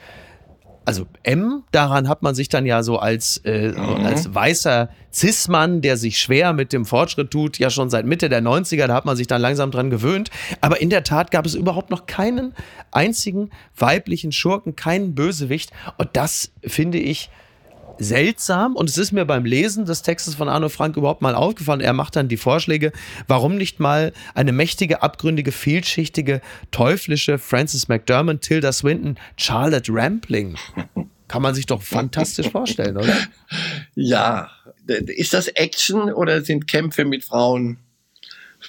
also 0.85 1.07
M, 1.23 1.65
daran 1.73 2.09
hat 2.09 2.23
man 2.23 2.35
sich 2.35 2.49
dann 2.49 2.67
ja 2.67 2.83
so 2.83 2.99
als, 2.99 3.39
äh, 3.45 3.69
mhm. 3.69 4.05
als 4.05 4.35
weißer 4.35 4.91
Cis-Mann, 5.13 5.81
der 5.81 5.97
sich 5.97 6.19
schwer 6.19 6.53
mit 6.53 6.73
dem 6.73 6.85
Fortschritt 6.85 7.31
tut, 7.31 7.59
ja 7.59 7.71
schon 7.71 7.91
seit 7.91 8.05
Mitte 8.07 8.29
der 8.29 8.43
90er, 8.43 8.87
da 8.87 8.95
hat 8.95 9.05
man 9.05 9.17
sich 9.17 9.27
dann 9.27 9.41
langsam 9.41 9.71
dran 9.71 9.91
gewöhnt. 9.91 10.31
Aber 10.61 10.81
in 10.81 10.91
der 10.91 11.05
Tat 11.05 11.31
gab 11.31 11.47
es 11.47 11.55
überhaupt 11.55 11.91
noch 11.91 12.07
keinen 12.07 12.55
einzigen 12.91 13.51
weiblichen 13.77 14.33
Schurken, 14.33 14.77
keinen 14.77 15.15
Bösewicht. 15.15 15.71
Und 15.97 16.11
das 16.15 16.51
finde 16.65 16.99
ich 16.99 17.31
seltsam 17.99 18.77
und 18.77 18.89
es 18.89 18.99
ist 18.99 19.13
mir 19.13 19.25
beim 19.25 19.45
Lesen 19.45 19.85
des 19.87 20.03
Textes 20.03 20.35
von 20.35 20.49
Arno 20.49 20.69
Frank 20.69 20.97
überhaupt 20.97 21.23
mal 21.23 21.35
aufgefallen. 21.35 21.81
Er 21.81 21.93
macht 21.93 22.17
dann 22.17 22.29
die 22.29 22.37
Vorschläge, 22.37 22.93
warum 23.29 23.57
nicht 23.57 23.81
mal 23.81 24.13
eine 24.35 24.53
mächtige, 24.53 25.03
abgründige, 25.03 25.53
vielschichtige, 25.53 26.41
teuflische 26.71 27.39
Frances 27.39 27.89
McDermott, 27.89 28.41
Tilda 28.41 28.73
Swinton, 28.73 29.17
Charlotte 29.37 29.93
Rampling. 29.93 30.57
Kann 31.29 31.43
man 31.43 31.55
sich 31.55 31.67
doch 31.67 31.83
fantastisch 31.83 32.51
vorstellen, 32.51 32.97
oder? 32.97 33.17
Ja. 33.95 34.51
Ist 34.87 35.33
das 35.33 35.49
Action 35.49 36.13
oder 36.13 36.43
sind 36.43 36.69
Kämpfe 36.69 37.07
mit 37.07 37.25
Frauen 37.25 37.79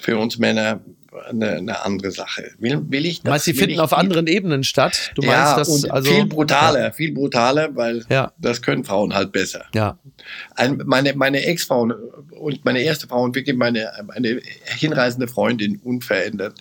für 0.00 0.18
uns 0.18 0.38
Männer 0.38 0.80
eine, 1.28 1.52
eine 1.56 1.84
andere 1.84 2.10
Sache. 2.10 2.52
Will, 2.58 2.82
will 2.90 3.06
ich 3.06 3.22
das? 3.22 3.30
Meinst 3.30 3.46
die 3.46 3.54
finden 3.54 3.80
auf 3.80 3.92
anderen 3.92 4.26
Ebenen 4.26 4.64
statt? 4.64 5.12
Du 5.14 5.22
meinst 5.22 5.38
ja, 5.38 5.56
das 5.56 5.68
und 5.68 5.90
also 5.90 6.10
viel 6.10 6.26
brutaler, 6.26 6.80
ja. 6.80 6.92
viel 6.92 7.12
brutaler, 7.12 7.74
weil 7.74 8.04
ja. 8.08 8.32
das 8.38 8.62
können 8.62 8.84
Frauen 8.84 9.14
halt 9.14 9.32
besser. 9.32 9.64
Ja. 9.74 9.98
Ein, 10.54 10.82
meine 10.84 11.14
meine 11.14 11.42
Ex-Frau 11.42 11.88
und 12.38 12.64
meine 12.64 12.80
erste 12.80 13.06
Frau 13.06 13.22
und 13.22 13.34
wirklich 13.34 13.56
meine 13.56 13.92
eine 14.10 14.40
hinreisende 14.64 15.28
Freundin 15.28 15.80
unverändert, 15.82 16.58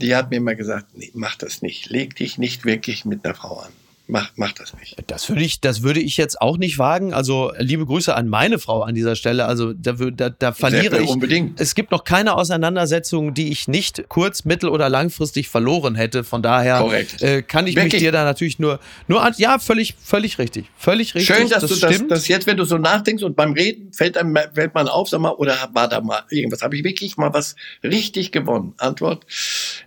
die 0.00 0.14
hat 0.16 0.30
mir 0.30 0.36
immer 0.36 0.54
gesagt, 0.54 0.86
nee, 0.94 1.10
mach 1.14 1.36
das 1.36 1.62
nicht, 1.62 1.90
leg 1.90 2.16
dich 2.16 2.38
nicht 2.38 2.64
wirklich 2.64 3.04
mit 3.04 3.24
einer 3.24 3.34
Frau 3.34 3.58
an. 3.58 3.72
Mach, 4.08 4.30
mach 4.34 4.52
das 4.52 4.74
nicht. 4.74 4.96
Das 5.06 5.28
würde 5.28 5.42
ich, 5.42 5.60
das 5.60 5.82
würde 5.82 6.00
ich 6.00 6.16
jetzt 6.16 6.40
auch 6.40 6.58
nicht 6.58 6.78
wagen. 6.78 7.14
Also 7.14 7.52
liebe 7.58 7.86
Grüße 7.86 8.14
an 8.14 8.28
meine 8.28 8.58
Frau 8.58 8.82
an 8.82 8.94
dieser 8.94 9.14
Stelle. 9.14 9.46
Also 9.46 9.72
da, 9.72 9.92
da, 9.92 10.28
da 10.28 10.52
verliere 10.52 11.00
ich. 11.00 11.08
Unbedingt. 11.08 11.60
Es 11.60 11.74
gibt 11.74 11.92
noch 11.92 12.02
keine 12.02 12.34
Auseinandersetzung, 12.34 13.32
die 13.32 13.50
ich 13.50 13.68
nicht 13.68 14.08
kurz, 14.08 14.44
mittel- 14.44 14.70
oder 14.70 14.88
langfristig 14.88 15.48
verloren 15.48 15.94
hätte. 15.94 16.24
Von 16.24 16.42
daher 16.42 16.84
äh, 17.20 17.42
kann 17.42 17.66
ich 17.66 17.76
Wirklich? 17.76 17.94
mich 17.94 18.02
dir 18.02 18.12
da 18.12 18.24
natürlich 18.24 18.58
nur, 18.58 18.80
nur 19.06 19.22
an, 19.22 19.34
ja, 19.38 19.58
völlig, 19.60 19.94
völlig 20.02 20.38
richtig. 20.38 20.66
Völlig 20.76 21.14
richtig. 21.14 21.34
Schön, 21.34 21.48
dass 21.48 21.60
das 21.62 21.70
du 21.70 21.86
das, 21.86 22.06
das 22.08 22.28
jetzt, 22.28 22.46
wenn 22.46 22.56
du 22.56 22.64
so 22.64 22.78
nachdenkst 22.78 23.22
und 23.22 23.36
beim 23.36 23.52
Reden 23.52 23.92
fällt 23.92 24.18
einem, 24.18 24.36
fällt 24.52 24.74
man 24.74 24.88
auf, 24.88 25.08
sag 25.08 25.20
mal, 25.20 25.30
oder 25.30 25.56
war 25.72 25.88
da 25.88 26.00
mal 26.00 26.24
irgendwas? 26.28 26.62
Habe 26.62 26.76
ich 26.76 26.82
wirklich 26.82 27.16
mal 27.16 27.32
was 27.32 27.54
richtig 27.84 28.32
gewonnen? 28.32 28.74
Antwort, 28.78 29.24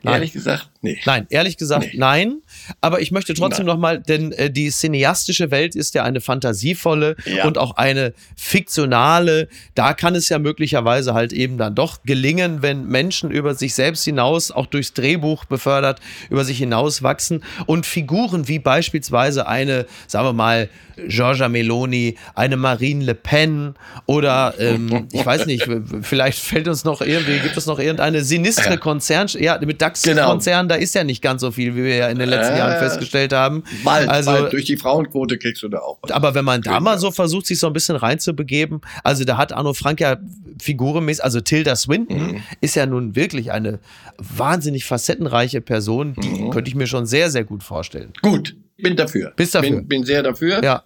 nein. 0.04 0.16
ehrlich 0.16 0.32
gesagt, 0.32 0.70
nee. 0.82 1.00
Nein, 1.06 1.28
ehrlich 1.30 1.58
gesagt, 1.58 1.88
nee. 1.92 2.00
nein. 2.00 2.42
Aber 2.82 3.02
ich 3.02 3.12
möchte 3.12 3.34
trotzdem 3.34 3.66
nein. 3.66 3.76
noch 3.76 3.82
mal 3.82 4.00
denn 4.00 4.32
äh, 4.32 4.50
die 4.50 4.70
cineastische 4.70 5.52
Welt 5.52 5.76
ist 5.76 5.94
ja 5.94 6.04
eine 6.04 6.22
fantasievolle 6.22 7.16
ja. 7.26 7.46
und 7.46 7.58
auch 7.58 7.78
eine 7.78 8.14
fiktionale. 8.36 9.48
Da 9.74 9.94
kann 9.94 10.16
es 10.16 10.30
ja 10.30 10.40
möglicherweise 10.40 11.14
halt 11.14 11.34
eben 11.34 11.58
dann 11.58 11.76
doch 11.76 12.04
gelingen, 12.04 12.62
wenn 12.62 12.88
Menschen 12.88 13.32
über 13.32 13.56
sich 13.56 13.74
selbst 13.74 14.04
hinaus, 14.06 14.52
auch 14.52 14.66
durchs 14.66 14.94
Drehbuch 14.94 15.46
befördert, 15.46 16.00
über 16.30 16.44
sich 16.44 16.58
hinaus 16.58 17.04
wachsen 17.04 17.44
und 17.66 17.86
Figuren 17.86 18.48
wie 18.48 18.60
beispielsweise 18.60 19.48
eine, 19.48 19.86
sagen 20.08 20.28
wir 20.28 20.34
mal, 20.34 20.70
Giorgia 21.08 21.50
Meloni, 21.50 22.16
eine 22.36 22.58
Marine 22.58 23.04
Le 23.04 23.16
Pen 23.16 23.76
oder 24.06 24.54
ähm, 24.60 25.08
ich 25.12 25.26
weiß 25.26 25.46
nicht, 25.46 25.68
vielleicht 26.02 26.40
fällt 26.40 26.68
uns 26.68 26.84
noch 26.86 27.02
irgendwie, 27.02 27.40
gibt 27.40 27.58
es 27.58 27.66
noch 27.66 27.80
irgendeine 27.80 28.24
sinistre 28.24 28.78
Konzern, 28.78 29.28
ja, 29.40 29.60
mit 29.60 29.82
DAX-Konzern, 29.82 30.68
genau. 30.68 30.76
da 30.76 30.76
ist 30.76 30.96
ja 30.96 31.04
nicht 31.04 31.22
ganz 31.22 31.42
so 31.42 31.52
viel, 31.52 31.76
wie 31.76 31.84
wir 31.84 31.96
ja 31.96 32.08
in 32.08 32.20
den 32.20 32.30
letzten 32.30 32.55
äh, 32.56 32.60
Jahren 32.60 32.80
festgestellt 32.80 33.34
haben. 33.34 33.64
Bald, 33.84 34.10
also 34.10 34.32
bald 34.32 34.54
durch 34.54 34.66
die 34.66 34.78
Frauenquote 34.78 35.38
kriegst 35.38 35.64
du 35.64 35.70
da 35.70 35.80
auch. 35.80 36.00
Was. 36.02 36.12
Aber 36.12 36.36
wenn 36.36 36.46
man 36.46 36.62
da 36.62 36.80
mal 36.80 36.98
so 37.00 37.12
versucht, 37.12 37.46
sich 37.46 37.60
so 37.60 37.68
ein 37.68 37.74
bisschen 37.74 37.96
reinzubegeben, 37.96 38.82
also 39.04 39.24
da 39.24 39.38
hat 39.38 39.54
Arno 39.54 39.74
Frank 39.74 40.00
ja 40.00 40.18
figurenmäßig, 40.62 41.24
also 41.24 41.42
Tilda 41.42 41.76
Swinton 41.76 42.34
mhm. 42.34 42.44
ist 42.62 42.76
ja 42.76 42.86
nun 42.86 43.16
wirklich 43.16 43.52
eine 43.52 43.80
wahnsinnig 44.18 44.86
facettenreiche 44.86 45.62
Person, 45.62 46.16
die 46.16 46.28
mhm. 46.28 46.50
könnte 46.52 46.70
ich 46.70 46.76
mir 46.76 46.88
schon 46.88 47.06
sehr, 47.06 47.30
sehr 47.30 47.44
gut 47.44 47.64
vorstellen. 47.64 48.14
Gut, 48.22 48.56
bin 48.78 48.96
dafür. 48.96 49.34
Bist 49.36 49.56
dafür? 49.56 49.78
Bin, 49.78 49.88
bin 49.88 50.04
sehr 50.04 50.24
dafür. 50.24 50.64
Ja. 50.64 50.84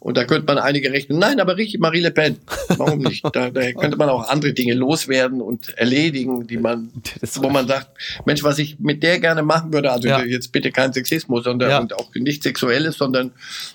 Und 0.00 0.16
da 0.16 0.24
könnte 0.24 0.46
man 0.46 0.58
einige 0.58 0.90
rechnen. 0.90 1.18
Nein, 1.18 1.38
aber 1.38 1.56
richtig, 1.56 1.78
Marie 1.80 2.00
Le 2.00 2.10
Pen. 2.10 2.38
Warum 2.76 3.00
nicht? 3.00 3.24
Da, 3.32 3.50
da 3.50 3.72
könnte 3.72 3.96
man 3.96 4.08
auch 4.08 4.28
andere 4.28 4.52
Dinge 4.52 4.74
loswerden 4.74 5.40
und 5.40 5.76
erledigen, 5.78 6.46
die 6.46 6.56
man, 6.56 6.90
wo 7.36 7.50
man 7.50 7.66
sagt, 7.66 7.88
Mensch, 8.26 8.42
was 8.42 8.58
ich 8.58 8.78
mit 8.78 9.02
der 9.02 9.20
gerne 9.20 9.42
machen 9.42 9.72
würde, 9.72 9.90
also 9.92 10.08
ja. 10.08 10.22
jetzt 10.22 10.52
bitte 10.52 10.70
kein 10.70 10.92
Sexismus, 10.92 11.44
sondern 11.44 11.70
ja. 11.70 11.78
und 11.78 11.94
auch 11.94 12.14
nicht 12.14 12.42
Sexuelles, 12.42 12.96
sondern 12.96 13.32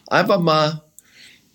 einfach 0.08 0.40
mal 0.40 0.84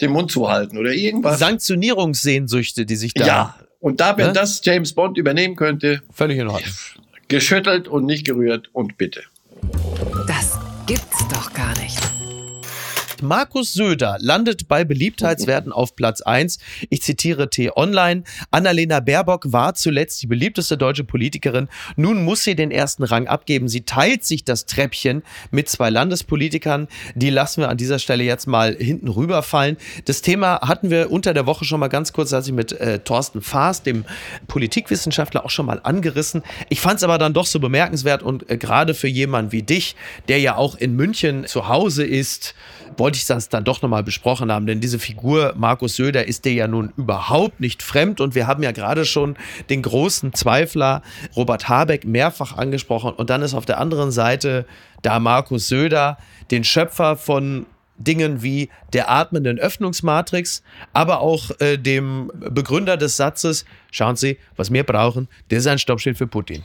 den 0.01 0.11
Mund 0.11 0.31
zu 0.31 0.49
halten 0.49 0.79
oder 0.79 0.93
irgendwas. 0.93 1.39
Sanktionierungssehnsüchte, 1.39 2.87
die 2.87 2.97
sich 2.97 3.15
da. 3.15 3.27
Ja. 3.27 3.57
Und 3.79 4.01
da, 4.01 4.17
wenn 4.17 4.29
ne? 4.29 4.33
das 4.33 4.61
James 4.65 4.93
Bond 4.93 5.19
übernehmen 5.19 5.57
könnte. 5.57 6.03
Völlig 6.13 6.39
in 6.39 6.49
Ordnung. 6.49 6.73
Geschüttelt 7.29 7.89
und 7.89 8.05
nicht 8.07 8.25
gerührt 8.25 8.71
und 8.73 8.97
bitte. 8.97 9.23
Das 10.27 10.59
gibt's 10.87 11.27
doch 11.29 11.53
gar 11.53 11.77
nicht. 11.79 12.12
Markus 13.23 13.73
Söder 13.73 14.17
landet 14.21 14.69
bei 14.69 14.85
Beliebtheitswerten 14.85 15.73
auf 15.73 15.97
Platz 15.97 16.21
1. 16.21 16.59
Ich 16.91 17.03
zitiere 17.03 17.49
T-Online. 17.49 18.25
Annalena 18.51 19.01
Baerbock 19.01 19.53
war 19.53 19.75
zuletzt 19.75 20.23
die 20.23 20.27
beliebteste 20.27 20.77
deutsche 20.77 21.05
Politikerin. 21.05 21.69
Nun 21.97 22.25
muss 22.25 22.45
sie 22.45 22.55
den 22.55 22.71
ersten 22.71 23.05
Rang 23.05 23.29
abgeben. 23.29 23.69
Sie 23.69 23.83
teilt 23.83 24.25
sich 24.25 24.45
das 24.45 24.67
Treppchen 24.67 25.23
mit 25.51 25.69
zwei 25.69 25.91
Landespolitikern. 25.91 26.89
Die 27.15 27.31
lassen 27.31 27.63
wir 27.63 27.69
an 27.69 27.77
dieser 27.77 27.99
Stelle 27.99 28.25
jetzt 28.25 28.47
mal 28.47 28.75
hinten 28.75 29.09
rüberfallen. 29.09 29.77
Das 30.05 30.23
Thema 30.23 30.61
hatten 30.61 30.91
wir 30.91 31.11
unter 31.11 31.35
der 31.35 31.47
Woche 31.47 31.65
schon 31.65 31.81
mal 31.81 31.89
ganz 31.89 32.13
kurz, 32.13 32.33
als 32.33 32.49
ich 32.49 32.53
mit 32.53 32.73
äh, 32.73 32.99
Thorsten 32.99 33.43
Faas, 33.43 33.83
dem 33.83 34.05
Politikwissenschaftler, 34.49 35.45
auch 35.45 35.51
schon 35.51 35.67
mal 35.67 35.81
angerissen. 35.83 36.43
Ich 36.69 36.81
fand 36.81 36.97
es 36.97 37.05
aber 37.05 37.19
dann 37.19 37.35
doch 37.35 37.47
so 37.47 37.61
bemerkenswert 37.61 38.23
und 38.23 38.51
äh, 38.51 38.57
gerade 38.57 38.95
für 38.95 39.09
jemanden 39.09 39.53
wie 39.53 39.63
dich, 39.63 39.97
der 40.29 40.41
ja 40.41 40.57
auch 40.57 40.77
in 40.77 40.97
München 40.97 41.47
zu 41.47 41.69
Hause 41.69 42.05
ist, 42.05 42.55
wollte 42.97 43.17
ich 43.17 43.27
das 43.27 43.49
dann 43.49 43.65
doch 43.65 43.83
nochmal 43.83 44.03
besprochen 44.03 44.51
haben, 44.51 44.67
denn 44.67 44.81
diese 44.81 44.99
Figur 44.99 45.55
Markus 45.57 45.97
Söder 45.97 46.27
ist 46.27 46.45
dir 46.45 46.53
ja 46.53 46.69
nun 46.69 46.93
überhaupt 46.97 47.61
nicht 47.61 47.83
fremd 47.83 48.21
und 48.21 48.35
wir 48.35 48.47
haben 48.47 48.63
ja 48.63 48.73
gerade 48.73 49.05
schon 49.05 49.37
den 49.71 49.83
großen 49.83 50.33
Zweifler 50.33 51.03
Robert 51.37 51.69
Habeck 51.69 52.05
mehrfach 52.05 52.57
angesprochen 52.57 53.13
und 53.15 53.31
dann 53.31 53.43
ist 53.43 53.55
auf 53.55 53.67
der 53.67 53.79
anderen 53.81 54.11
Seite 54.11 54.67
da 55.03 55.19
Markus 55.21 55.69
Söder, 55.69 56.19
den 56.51 56.65
Schöpfer 56.65 57.17
von 57.17 57.67
Dingen 57.99 58.43
wie 58.43 58.69
der 58.93 59.11
atmenden 59.11 59.59
Öffnungsmatrix, 59.59 60.63
aber 60.93 61.21
auch 61.21 61.51
äh, 61.61 61.77
dem 61.77 62.31
Begründer 62.35 62.97
des 62.97 63.17
Satzes, 63.17 63.65
schauen 63.91 64.17
Sie, 64.17 64.39
was 64.57 64.73
wir 64.73 64.85
brauchen, 64.85 65.29
der 65.51 65.59
ist 65.59 65.67
ein 65.67 65.79
Stoppschild 65.79 66.19
für 66.19 66.27
Putin. 66.27 66.65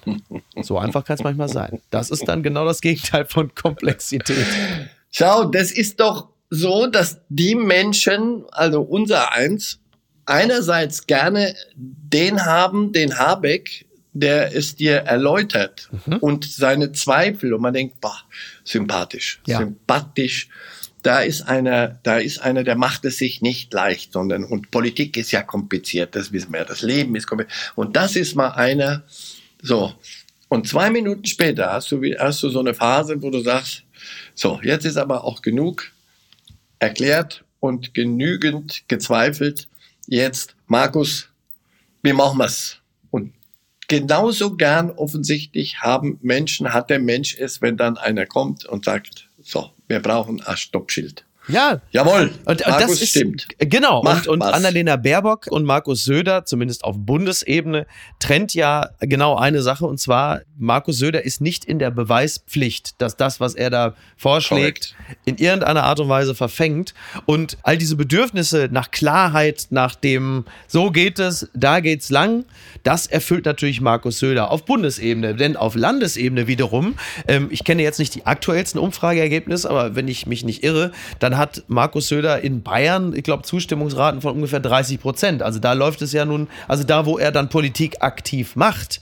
So 0.62 0.78
einfach 0.78 1.04
kann 1.04 1.16
es 1.16 1.24
manchmal 1.24 1.50
sein. 1.50 1.80
Das 1.90 2.10
ist 2.10 2.28
dann 2.28 2.44
genau 2.44 2.66
das 2.66 2.82
Gegenteil 2.82 3.26
von 3.26 3.54
Komplexität. 3.54 4.48
Schau, 5.18 5.46
das 5.46 5.72
ist 5.72 6.00
doch 6.00 6.30
so, 6.52 6.86
dass 6.86 7.22
die 7.30 7.56
Menschen, 7.56 8.46
also 8.52 8.82
unser 8.82 9.34
eins, 9.34 9.80
einerseits 10.28 11.08
gerne 11.08 11.56
den 11.76 12.46
haben, 12.46 12.94
den 12.94 13.18
Habeck, 13.18 13.88
der 14.14 14.56
es 14.56 14.76
dir 14.76 14.98
erläutert 14.98 15.90
mhm. 16.06 16.18
und 16.18 16.46
seine 16.46 16.92
Zweifel 16.92 17.56
und 17.56 17.62
man 17.62 17.74
denkt, 17.74 18.00
boah, 18.00 18.20
sympathisch, 18.64 19.42
ja. 19.48 19.58
sympathisch 19.58 20.50
da 21.02 21.22
ist 21.22 21.44
einer, 21.48 22.00
da 22.04 22.18
ist 22.18 22.40
einer, 22.40 22.64
der 22.64 22.76
macht 22.76 23.06
es 23.06 23.18
sich 23.18 23.42
nicht 23.42 23.74
leicht, 23.74 24.14
sondern, 24.14 24.44
und 24.44 24.70
Politik 24.70 25.18
ist 25.18 25.32
ja 25.32 25.42
kompliziert, 25.42 26.16
das 26.16 26.32
wissen 26.32 26.54
wir, 26.54 26.64
das 26.66 26.84
Leben 26.84 27.16
ist 27.16 27.26
kompliziert. 27.26 27.74
Und 27.76 27.96
das 27.96 28.16
ist 28.16 28.36
mal 28.36 28.50
einer, 28.50 29.04
so. 29.62 29.94
Und 30.50 30.68
zwei 30.68 30.92
Minuten 30.92 31.26
später 31.26 31.72
hast 31.72 31.92
du, 31.92 32.02
hast 32.20 32.44
du 32.44 32.50
so 32.50 32.60
eine 32.60 32.74
Phase, 32.74 33.22
wo 33.22 33.32
du 33.32 33.40
sagst, 33.42 33.84
so, 34.36 34.60
jetzt 34.64 34.86
ist 34.86 34.98
aber 34.98 35.24
auch 35.24 35.42
genug 35.42 35.92
erklärt 36.80 37.44
und 37.60 37.94
genügend 37.94 38.88
gezweifelt. 38.88 39.68
Jetzt, 40.08 40.56
Markus, 40.68 41.30
wie 42.04 42.14
machen 42.14 42.38
wir's? 42.38 42.80
Und 43.10 43.34
genauso 43.88 44.56
gern 44.56 44.92
offensichtlich 44.92 45.82
haben 45.82 46.20
Menschen, 46.22 46.74
hat 46.74 46.90
der 46.90 47.00
Mensch 47.00 47.38
es, 47.38 47.62
wenn 47.62 47.78
dann 47.78 47.98
einer 47.98 48.26
kommt 48.26 48.66
und 48.66 48.86
sagt, 48.86 49.28
so, 49.42 49.72
wir 49.88 50.02
brauchen 50.02 50.42
ein 50.42 50.58
Stoppschild. 50.58 51.27
Ja. 51.48 51.82
Jawohl. 51.92 52.32
Und, 52.46 52.66
und 52.66 52.68
das 52.68 53.02
ist, 53.02 53.10
stimmt. 53.10 53.48
Genau. 53.60 54.04
Macht 54.04 54.28
und, 54.28 54.42
und 54.42 54.48
Annalena 54.48 54.96
Baerbock 54.96 55.48
und 55.50 55.66
Markus 55.66 56.04
Söder, 56.04 56.46
zumindest 56.46 56.84
auf 56.84 56.96
Bundesebene, 56.98 57.88
trennt 58.20 58.54
ja 58.54 58.90
genau 59.00 59.36
eine 59.36 59.62
Sache. 59.62 59.86
Und 59.86 60.00
zwar, 60.00 60.42
Markus 60.58 60.98
Söder 60.98 61.24
ist 61.24 61.42
nicht 61.42 61.66
in 61.66 61.80
der 61.80 61.92
Beweispflicht, 61.92 63.02
dass 63.02 63.16
das, 63.16 63.40
was 63.40 63.56
er 63.56 63.70
da 63.70 63.94
vorschlägt, 64.18 64.96
Correct. 64.98 65.20
in 65.26 65.38
irgendeiner 65.38 65.84
Art 65.84 66.00
und 66.00 66.10
Weise 66.10 66.36
verfängt. 66.36 66.94
Und 67.26 67.58
all 67.64 67.78
diese 67.78 67.96
Bedürfnisse 67.96 68.70
nach 68.72 68.92
Klarheit, 68.92 69.68
nach 69.70 69.96
dem, 69.96 70.46
so 70.68 70.92
geht 70.92 71.20
es, 71.20 71.50
da 71.54 71.80
geht's 71.80 72.10
lang, 72.10 72.46
das 72.84 73.08
erfüllt 73.08 73.46
natürlich 73.46 73.82
Markus 73.82 74.20
Söder 74.20 74.52
auf 74.52 74.66
Bundesebene. 74.66 75.36
Denn 75.36 75.56
auf 75.56 75.76
Landesebene 75.76 76.48
wiederum, 76.48 76.96
ähm, 77.28 77.48
ich 77.52 77.64
kenne 77.64 77.84
jetzt 77.84 78.00
nicht 78.00 78.16
die 78.16 78.26
aktuellsten 78.26 78.80
Umfrageergebnisse, 78.80 79.70
aber 79.70 79.96
wenn 79.96 80.08
ich 80.08 80.26
mich 80.26 80.44
nicht 80.44 80.64
irre, 80.64 80.92
dann 81.20 81.37
hat 81.38 81.64
Markus 81.68 82.08
Söder 82.08 82.42
in 82.42 82.64
Bayern, 82.64 83.16
ich 83.16 83.24
glaube, 83.24 83.44
Zustimmungsraten 83.44 84.22
von 84.22 84.36
ungefähr 84.36 84.60
30 84.60 85.00
Prozent. 85.00 85.42
Also 85.42 85.60
da 85.60 85.74
läuft 85.74 86.02
es 86.02 86.14
ja 86.14 86.26
nun, 86.26 86.48
also 86.68 86.84
da, 86.84 87.06
wo 87.06 87.18
er 87.18 87.32
dann 87.32 87.50
Politik 87.50 88.02
aktiv 88.02 88.56
macht, 88.56 89.00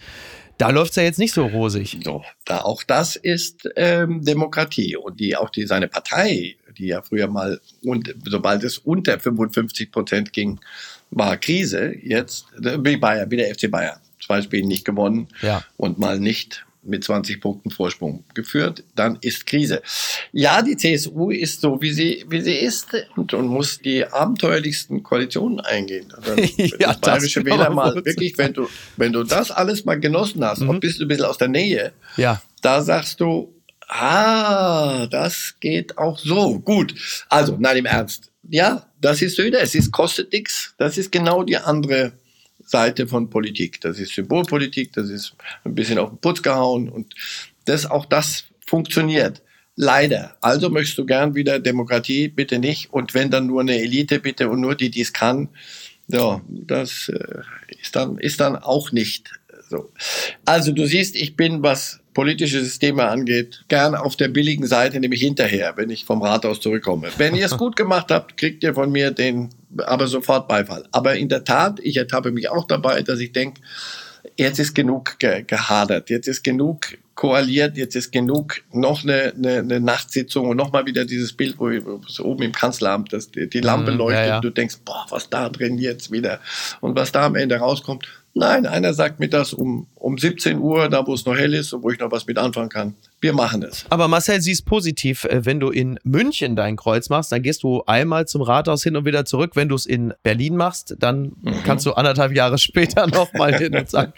da 0.58 0.70
läuft 0.70 0.92
es 0.92 0.96
ja 0.98 1.04
jetzt 1.04 1.20
nicht 1.20 1.34
so 1.34 1.46
rosig. 1.46 2.00
So, 2.04 2.24
da 2.46 2.62
auch 2.62 2.84
das 2.84 3.16
ist 3.16 3.70
ähm, 3.76 4.24
Demokratie 4.24 4.96
und 4.96 5.20
die 5.20 5.36
auch 5.36 5.50
die 5.50 5.66
seine 5.66 5.88
Partei, 5.88 6.56
die 6.78 6.88
ja 6.88 7.02
früher 7.02 7.28
mal 7.28 7.60
und 7.84 8.14
sobald 8.26 8.64
es 8.64 8.78
unter 8.78 9.20
55 9.20 9.92
Prozent 9.92 10.34
ging, 10.34 10.60
war 11.12 11.38
Krise. 11.38 11.94
Jetzt 12.02 12.48
wie 12.58 12.98
Bayern, 12.98 13.30
wie 13.32 13.38
der 13.38 13.54
FC 13.54 13.70
Bayern, 13.70 14.00
zwei 14.26 14.42
Spiele 14.42 14.68
nicht 14.68 14.86
gewonnen 14.86 15.28
ja. 15.42 15.64
und 15.78 16.00
mal 16.00 16.20
nicht 16.20 16.65
mit 16.86 17.04
20 17.04 17.42
Punkten 17.42 17.72
Vorsprung 17.72 18.24
geführt, 18.34 18.84
dann 18.96 19.18
ist 19.22 19.46
Krise. 19.46 19.82
Ja, 20.32 20.62
die 20.62 20.78
CSU 20.78 21.32
ist 21.32 21.62
so, 21.62 21.82
wie 21.82 21.92
sie, 21.92 22.26
wie 22.30 22.42
sie 22.42 22.56
ist 22.56 22.88
und, 23.16 23.34
und 23.34 23.48
muss 23.48 23.80
die 23.80 24.06
abenteuerlichsten 24.06 25.04
Koalitionen 25.04 25.60
eingehen. 25.60 26.14
Also, 26.16 26.36
ja, 26.80 26.94
das 26.94 27.02
bayerische 27.02 27.46
Wähler 27.46 27.70
mal 27.70 27.96
wirklich, 27.96 28.38
wenn 28.38 28.54
du, 28.54 28.68
wenn 28.98 29.14
du 29.14 29.24
das 29.24 29.52
alles 29.52 29.86
mal 29.86 30.00
genossen 30.00 30.44
hast 30.44 30.62
mhm. 30.62 30.70
und 30.70 30.80
bist 30.80 31.00
du 31.00 31.06
ein 31.06 31.08
bisschen 31.08 31.26
aus 31.26 31.38
der 31.38 31.48
Nähe, 31.48 31.94
ja. 32.18 32.42
da 32.62 32.82
sagst 32.82 33.20
du, 33.20 33.54
ah, 33.88 35.08
das 35.08 35.56
geht 35.60 35.98
auch 35.98 36.18
so. 36.18 36.60
Gut. 36.60 36.96
Also, 37.30 37.58
nein, 37.60 37.78
im 37.78 37.86
Ernst. 37.86 38.32
Ja, 38.48 38.86
das 39.02 39.22
ist 39.22 39.36
Söder, 39.36 39.62
es 39.62 39.76
ist, 39.76 39.92
kostet 39.92 40.32
nichts. 40.32 40.76
Das 40.78 40.98
ist 40.98 41.12
genau 41.12 41.44
die 41.44 41.58
andere 41.58 42.14
Seite 42.66 43.08
von 43.08 43.30
Politik. 43.30 43.80
Das 43.82 44.00
ist 44.00 44.14
Symbolpolitik, 44.14 44.92
das 44.94 45.10
ist 45.10 45.36
ein 45.64 45.76
bisschen 45.76 46.00
auf 46.00 46.10
den 46.10 46.18
Putz 46.18 46.42
gehauen 46.42 46.90
und 46.90 47.14
das, 47.66 47.86
auch 47.86 48.06
das 48.06 48.46
funktioniert. 48.66 49.42
Leider. 49.76 50.38
Also 50.42 50.70
möchtest 50.70 50.98
du 50.98 51.06
gern 51.06 51.36
wieder 51.36 51.60
Demokratie, 51.60 52.30
bitte 52.30 52.60
nicht. 52.60 52.94
Und 52.94 53.14
wenn 53.14 53.30
dann 53.30 53.48
nur 53.48 53.62
eine 53.62 53.78
Elite, 53.78 54.20
bitte 54.20 54.50
und 54.50 54.62
nur 54.62 54.76
die, 54.76 54.90
die 54.90 55.02
es 55.02 55.12
kann. 55.12 55.50
Ja, 56.08 56.42
das 56.48 57.10
äh, 57.10 57.42
ist 57.82 57.96
dann, 57.96 58.18
ist 58.18 58.40
dann 58.40 58.56
auch 58.56 58.92
nicht 58.92 59.32
so. 59.70 59.92
Also 60.46 60.72
du 60.72 60.86
siehst, 60.86 61.16
ich 61.16 61.36
bin, 61.36 61.62
was 61.64 62.00
politische 62.14 62.64
Systeme 62.64 63.06
angeht, 63.06 63.66
gern 63.68 63.96
auf 63.96 64.16
der 64.16 64.30
billigen 64.30 64.66
Seite, 64.66 65.00
nämlich 65.00 65.20
hinterher, 65.20 65.74
wenn 65.76 65.90
ich 65.90 66.06
vom 66.06 66.22
Rathaus 66.22 66.62
zurückkomme. 66.62 67.10
Wenn 67.18 67.36
ihr 67.36 67.46
es 67.46 67.58
gut 67.58 67.76
gemacht 67.76 68.12
habt, 68.12 68.38
kriegt 68.38 68.64
ihr 68.64 68.74
von 68.74 68.92
mir 68.92 69.12
den 69.12 69.50
aber 69.78 70.08
sofort 70.08 70.48
Beifall. 70.48 70.88
Aber 70.92 71.16
in 71.16 71.30
der 71.30 71.44
Tat, 71.44 71.80
ich 71.82 71.98
ertappe 71.98 72.32
mich 72.32 72.50
auch 72.50 72.66
dabei, 72.66 73.02
dass 73.02 73.20
ich 73.20 73.32
denke, 73.32 73.62
jetzt 74.38 74.60
ist 74.60 74.74
genug 74.74 75.20
ge 75.20 75.44
gehadert, 75.44 76.10
jetzt 76.10 76.28
ist 76.28 76.44
genug 76.44 76.98
koaliert, 77.16 77.78
jetzt 77.78 77.96
ist 77.96 78.12
genug, 78.12 78.62
noch 78.74 79.04
eine, 79.04 79.34
eine, 79.36 79.60
eine 79.60 79.80
Nachtsitzung 79.80 80.50
und 80.50 80.58
nochmal 80.58 80.86
wieder 80.86 81.06
dieses 81.06 81.32
Bild, 81.32 81.58
wo 81.58 81.70
so 82.08 82.26
oben 82.26 82.44
im 82.44 82.52
Kanzleramt 82.52 83.14
dass 83.14 83.32
die, 83.32 83.50
die 83.50 83.62
Lampe 83.62 83.92
mm, 83.92 83.98
leuchtet, 83.98 84.26
ja, 84.26 84.28
ja. 84.28 84.42
du 84.42 84.50
denkst, 84.50 84.80
boah, 84.84 85.06
was 85.10 85.30
da 85.30 85.48
drin 85.50 85.78
jetzt 85.78 86.12
wieder 86.12 86.40
und 86.82 86.96
was 86.96 87.14
da 87.14 87.26
am 87.26 87.36
Ende 87.36 87.56
rauskommt. 87.56 88.06
Nein, 88.34 88.66
einer 88.66 88.94
sagt 88.94 89.22
mir 89.22 89.30
das 89.30 89.54
um, 89.54 89.88
um 89.96 90.18
17 90.18 90.60
Uhr, 90.60 90.90
da 90.90 91.08
wo 91.08 91.14
es 91.14 91.26
noch 91.26 91.38
hell 91.38 91.54
ist 91.54 91.72
und 91.72 91.84
wo 91.84 91.90
ich 91.90 92.00
noch 92.00 92.12
was 92.12 92.28
mit 92.28 92.38
anfangen 92.38 92.70
kann. 92.70 92.96
Wir 93.22 93.34
machen 93.34 93.64
es. 93.64 93.86
Aber 93.90 94.08
Marcel, 94.08 94.42
siehst 94.42 94.66
positiv, 94.66 95.24
äh, 95.26 95.46
wenn 95.46 95.60
du 95.60 95.70
in 95.70 96.00
München 96.04 96.56
dein 96.56 96.76
Kreuz 96.76 97.10
machst, 97.10 97.32
dann 97.32 97.42
gehst 97.42 97.64
du 97.64 97.84
einmal 97.86 98.28
zum 98.28 98.42
Rathaus 98.42 98.84
hin 98.84 98.96
und 98.96 99.06
wieder 99.06 99.26
zurück. 99.26 99.52
Wenn 99.56 99.70
du 99.70 99.76
es 99.76 99.86
in 99.86 100.14
Berlin 100.22 100.56
machst, 100.56 100.96
dann 101.00 101.34
mhm. 101.42 101.64
kannst 101.64 101.86
du 101.86 101.94
anderthalb 101.94 102.36
Jahre 102.36 102.58
später 102.58 103.08
nochmal 103.14 103.58
hin 103.58 103.76
und 103.76 103.90
sagen. 103.90 104.14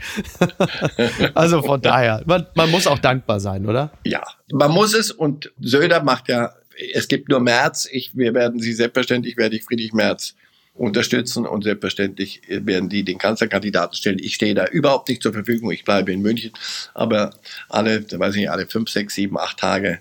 also 1.36 1.62
von 1.62 1.82
daher, 1.82 2.24
man, 2.26 2.48
man 2.56 2.72
muss 2.72 2.88
auch 2.88 3.00
dankbar 3.00 3.40
sein, 3.40 3.66
oder? 3.66 3.92
Ja, 4.04 4.24
man 4.52 4.72
muss 4.72 4.94
es 4.94 5.12
und 5.12 5.52
Söder 5.60 6.04
macht 6.04 6.28
ja, 6.28 6.54
es 6.94 7.08
gibt 7.08 7.30
nur 7.30 7.40
März, 7.40 7.88
ich, 7.92 8.16
wir 8.16 8.34
werden 8.34 8.60
sie 8.60 8.74
selbstverständlich, 8.74 9.38
werde 9.38 9.56
ich 9.56 9.64
Friedrich 9.64 9.94
Merz 9.94 10.36
unterstützen 10.78 11.46
und 11.46 11.64
selbstverständlich 11.64 12.42
werden 12.48 12.90
die 12.90 13.04
den 13.04 13.18
Kanzlerkandidaten 13.18 13.96
stellen. 13.96 14.20
Ich 14.20 14.36
stehe 14.36 14.54
da 14.54 14.66
überhaupt 14.66 15.10
nicht 15.10 15.24
zur 15.24 15.34
Verfügung. 15.34 15.72
Ich 15.72 15.84
bleibe 15.84 16.12
in 16.12 16.22
München, 16.22 16.52
aber 16.94 17.32
alle, 17.70 18.06
weiß 18.12 18.36
ich 18.36 18.42
nicht, 18.42 18.52
alle 18.52 18.68
fünf, 18.68 18.90
sechs, 18.90 19.16
sieben, 19.16 19.38
acht 19.38 19.60
Tage 19.60 20.00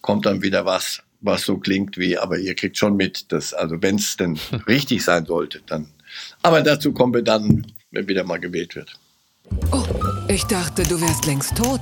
kommt 0.00 0.26
dann 0.26 0.42
wieder 0.42 0.64
was, 0.64 1.02
was 1.20 1.42
so 1.42 1.58
klingt 1.58 1.98
wie, 1.98 2.18
aber 2.18 2.38
ihr 2.38 2.54
kriegt 2.54 2.76
schon 2.76 2.96
mit, 2.96 3.32
dass, 3.32 3.54
also 3.54 3.82
wenn 3.82 3.96
es 3.96 4.16
denn 4.16 4.38
richtig 4.68 5.04
sein 5.04 5.26
sollte, 5.26 5.60
dann. 5.66 5.88
Aber 6.42 6.62
dazu 6.62 6.92
kommen 6.92 7.14
wir 7.14 7.22
dann, 7.22 7.66
wenn 7.90 8.08
wieder 8.08 8.24
mal 8.24 8.38
gewählt 8.38 8.76
wird. 8.76 8.98
Oh, 9.72 9.84
ich 10.28 10.44
dachte, 10.44 10.82
du 10.82 11.00
wärst 11.00 11.26
längst 11.26 11.56
tot. 11.56 11.80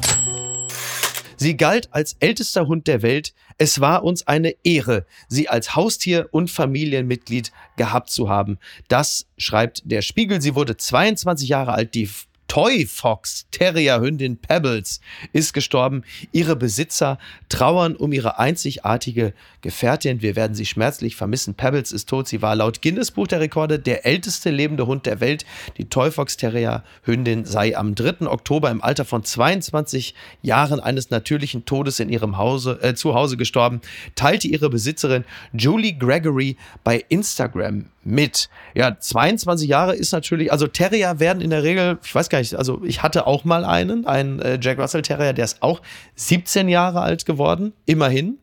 Sie 1.36 1.56
galt 1.56 1.88
als 1.92 2.16
ältester 2.20 2.66
Hund 2.66 2.86
der 2.86 3.02
Welt. 3.02 3.34
Es 3.58 3.80
war 3.80 4.04
uns 4.04 4.26
eine 4.26 4.54
Ehre, 4.64 5.06
sie 5.28 5.48
als 5.48 5.74
Haustier 5.74 6.28
und 6.30 6.50
Familienmitglied 6.50 7.52
gehabt 7.76 8.10
zu 8.10 8.28
haben. 8.28 8.58
Das 8.88 9.26
schreibt 9.38 9.82
der 9.90 10.02
Spiegel. 10.02 10.42
Sie 10.42 10.54
wurde 10.54 10.76
22 10.76 11.48
Jahre 11.48 11.72
alt. 11.72 11.94
Die 11.94 12.08
Toy 12.48 12.86
Fox 12.86 13.46
Terrierhündin 13.50 14.38
Pebbles 14.38 15.00
ist 15.32 15.52
gestorben. 15.52 16.04
Ihre 16.32 16.56
Besitzer 16.56 17.18
trauern 17.48 17.96
um 17.96 18.12
ihre 18.12 18.38
einzigartige 18.38 19.32
Gefährtin. 19.60 20.22
Wir 20.22 20.36
werden 20.36 20.54
sie 20.54 20.66
schmerzlich 20.66 21.16
vermissen. 21.16 21.54
Pebbles 21.54 21.92
ist 21.92 22.08
tot. 22.08 22.28
Sie 22.28 22.42
war 22.42 22.54
laut 22.54 22.82
Guinness 22.82 23.10
Buch 23.10 23.26
der 23.26 23.40
Rekorde 23.40 23.78
der 23.78 24.06
älteste 24.06 24.50
lebende 24.50 24.86
Hund 24.86 25.06
der 25.06 25.20
Welt. 25.20 25.44
Die 25.76 25.88
Toy 25.88 26.10
Fox 26.10 26.36
Terrierhündin 26.36 27.44
sei 27.44 27.76
am 27.76 27.94
3. 27.94 28.26
Oktober 28.26 28.70
im 28.70 28.82
Alter 28.82 29.04
von 29.04 29.24
22 29.24 30.14
Jahren 30.42 30.80
eines 30.80 31.10
natürlichen 31.10 31.64
Todes 31.64 32.00
in 32.00 32.08
ihrem 32.08 32.38
Hause, 32.38 32.78
äh, 32.82 32.94
Zuhause 32.94 33.36
gestorben, 33.36 33.80
teilte 34.14 34.48
ihre 34.48 34.70
Besitzerin 34.70 35.24
Julie 35.52 35.94
Gregory 35.94 36.56
bei 36.84 37.04
Instagram 37.08 37.86
mit. 38.06 38.48
Ja, 38.74 38.98
22 38.98 39.68
Jahre 39.68 39.94
ist 39.94 40.12
natürlich, 40.12 40.52
also 40.52 40.66
Terrier 40.66 41.18
werden 41.18 41.42
in 41.42 41.50
der 41.50 41.62
Regel, 41.62 41.98
ich 42.02 42.14
weiß 42.14 42.28
gar 42.28 42.38
nicht, 42.38 42.54
also 42.54 42.82
ich 42.84 43.02
hatte 43.02 43.26
auch 43.26 43.44
mal 43.44 43.64
einen, 43.64 44.06
einen 44.06 44.40
äh, 44.40 44.58
Jack 44.60 44.78
Russell 44.78 45.02
Terrier, 45.02 45.32
der 45.32 45.44
ist 45.44 45.62
auch 45.62 45.82
17 46.14 46.68
Jahre 46.68 47.00
alt 47.00 47.26
geworden, 47.26 47.72
immerhin. 47.84 48.38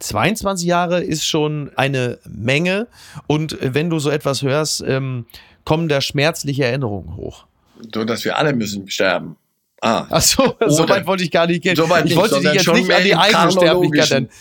22 0.00 0.66
Jahre 0.66 1.02
ist 1.02 1.26
schon 1.26 1.70
eine 1.76 2.18
Menge 2.28 2.86
und 3.26 3.58
wenn 3.60 3.90
du 3.90 3.98
so 3.98 4.10
etwas 4.10 4.42
hörst, 4.42 4.82
ähm, 4.86 5.26
kommen 5.64 5.88
da 5.88 6.00
schmerzliche 6.00 6.64
Erinnerungen 6.64 7.16
hoch. 7.16 7.46
So, 7.94 8.04
dass 8.04 8.24
wir 8.24 8.38
alle 8.38 8.54
müssen 8.54 8.88
sterben. 8.88 9.36
Ah. 9.80 10.06
Ach 10.10 10.22
so, 10.22 10.56
so 10.66 10.88
weit 10.88 11.06
wollte 11.06 11.24
ich 11.24 11.30
gar 11.30 11.46
nicht 11.46 11.62
gehen. 11.62 11.76
So 11.76 11.84
ich 11.84 12.04
nicht, 12.04 12.16
wollte 12.16 12.40
dich 12.40 12.52
jetzt 12.52 12.72
nicht 12.72 12.92
an 12.92 13.04
die 13.04 13.14
eigene 13.14 13.52
Sterblichkeit. 13.52 14.28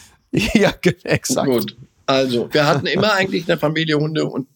Ja, 0.54 0.74
exakt. 1.04 1.48
Gut. 1.48 1.78
Also, 2.08 2.50
wir 2.52 2.66
hatten 2.66 2.88
immer 2.88 3.14
eigentlich 3.14 3.48
eine 3.48 3.60
Familie 3.60 3.98
Hunde 3.98 4.26
und 4.26 4.48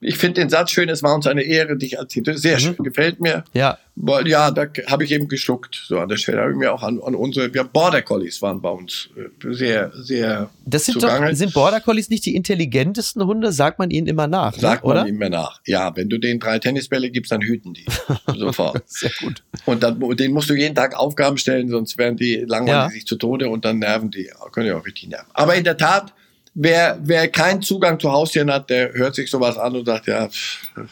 ich 0.00 0.16
finde 0.16 0.40
den 0.40 0.50
Satz 0.50 0.70
schön, 0.70 0.88
es 0.88 1.02
war 1.02 1.14
uns 1.14 1.26
eine 1.26 1.42
Ehre, 1.42 1.76
dich 1.76 1.98
als 1.98 2.12
Titel. 2.12 2.36
Sehr 2.36 2.56
mhm. 2.56 2.60
schön, 2.60 2.76
gefällt 2.78 3.20
mir. 3.20 3.44
Ja. 3.52 3.78
Ja, 4.24 4.50
da 4.50 4.66
habe 4.86 5.04
ich 5.04 5.12
eben 5.12 5.28
geschluckt. 5.28 5.82
So 5.86 5.98
an 5.98 6.08
der 6.08 6.16
Stelle 6.16 6.40
habe 6.40 6.52
ich 6.52 6.56
mir 6.56 6.72
auch 6.72 6.82
an, 6.82 7.00
an 7.02 7.14
unsere 7.14 7.54
ja, 7.54 7.62
Border 7.64 8.00
Collies 8.00 8.40
waren 8.40 8.62
bei 8.62 8.70
uns 8.70 9.10
äh, 9.14 9.52
sehr, 9.52 9.92
sehr. 9.94 10.48
Das 10.64 10.86
sind 10.86 11.00
zugange. 11.00 11.28
doch, 11.28 11.36
sind 11.36 11.52
Border 11.52 11.80
Collies 11.80 12.08
nicht 12.08 12.24
die 12.24 12.34
intelligentesten 12.34 13.24
Hunde? 13.26 13.52
Sagt 13.52 13.78
man 13.78 13.90
ihnen 13.90 14.06
immer 14.06 14.26
nach. 14.26 14.54
Ne? 14.54 14.60
Sagt 14.60 14.84
ne? 14.84 14.94
man 14.94 15.06
ihnen 15.06 15.16
immer 15.16 15.28
nach. 15.28 15.60
Ja, 15.66 15.94
wenn 15.96 16.08
du 16.08 16.18
denen 16.18 16.40
drei 16.40 16.58
Tennisbälle 16.58 17.10
gibst, 17.10 17.30
dann 17.30 17.42
hüten 17.42 17.74
die. 17.74 17.84
Sofort. 18.38 18.82
sehr 18.86 19.12
gut. 19.20 19.42
Und 19.66 19.82
dann, 19.82 20.00
denen 20.16 20.32
musst 20.32 20.48
du 20.48 20.54
jeden 20.54 20.74
Tag 20.74 20.96
Aufgaben 20.96 21.36
stellen, 21.36 21.68
sonst 21.68 21.98
werden 21.98 22.16
die 22.16 22.36
langweilig 22.36 22.72
ja. 22.72 22.90
sich 22.90 23.06
zu 23.06 23.16
Tode 23.16 23.50
und 23.50 23.66
dann 23.66 23.80
nerven 23.80 24.10
die, 24.10 24.30
können 24.52 24.66
ja 24.66 24.78
auch 24.78 24.86
richtig 24.86 25.10
nerven. 25.10 25.28
Aber 25.34 25.54
in 25.56 25.64
der 25.64 25.76
Tat, 25.76 26.14
wer, 26.54 26.98
wer 27.02 27.28
keinen 27.28 27.62
Zugang 27.62 27.98
zu 27.98 28.10
Haustieren 28.10 28.52
hat, 28.52 28.70
der 28.70 28.92
hört 28.92 29.14
sich 29.14 29.30
sowas 29.30 29.58
an 29.58 29.76
und 29.76 29.86
sagt, 29.86 30.06
ja, 30.06 30.28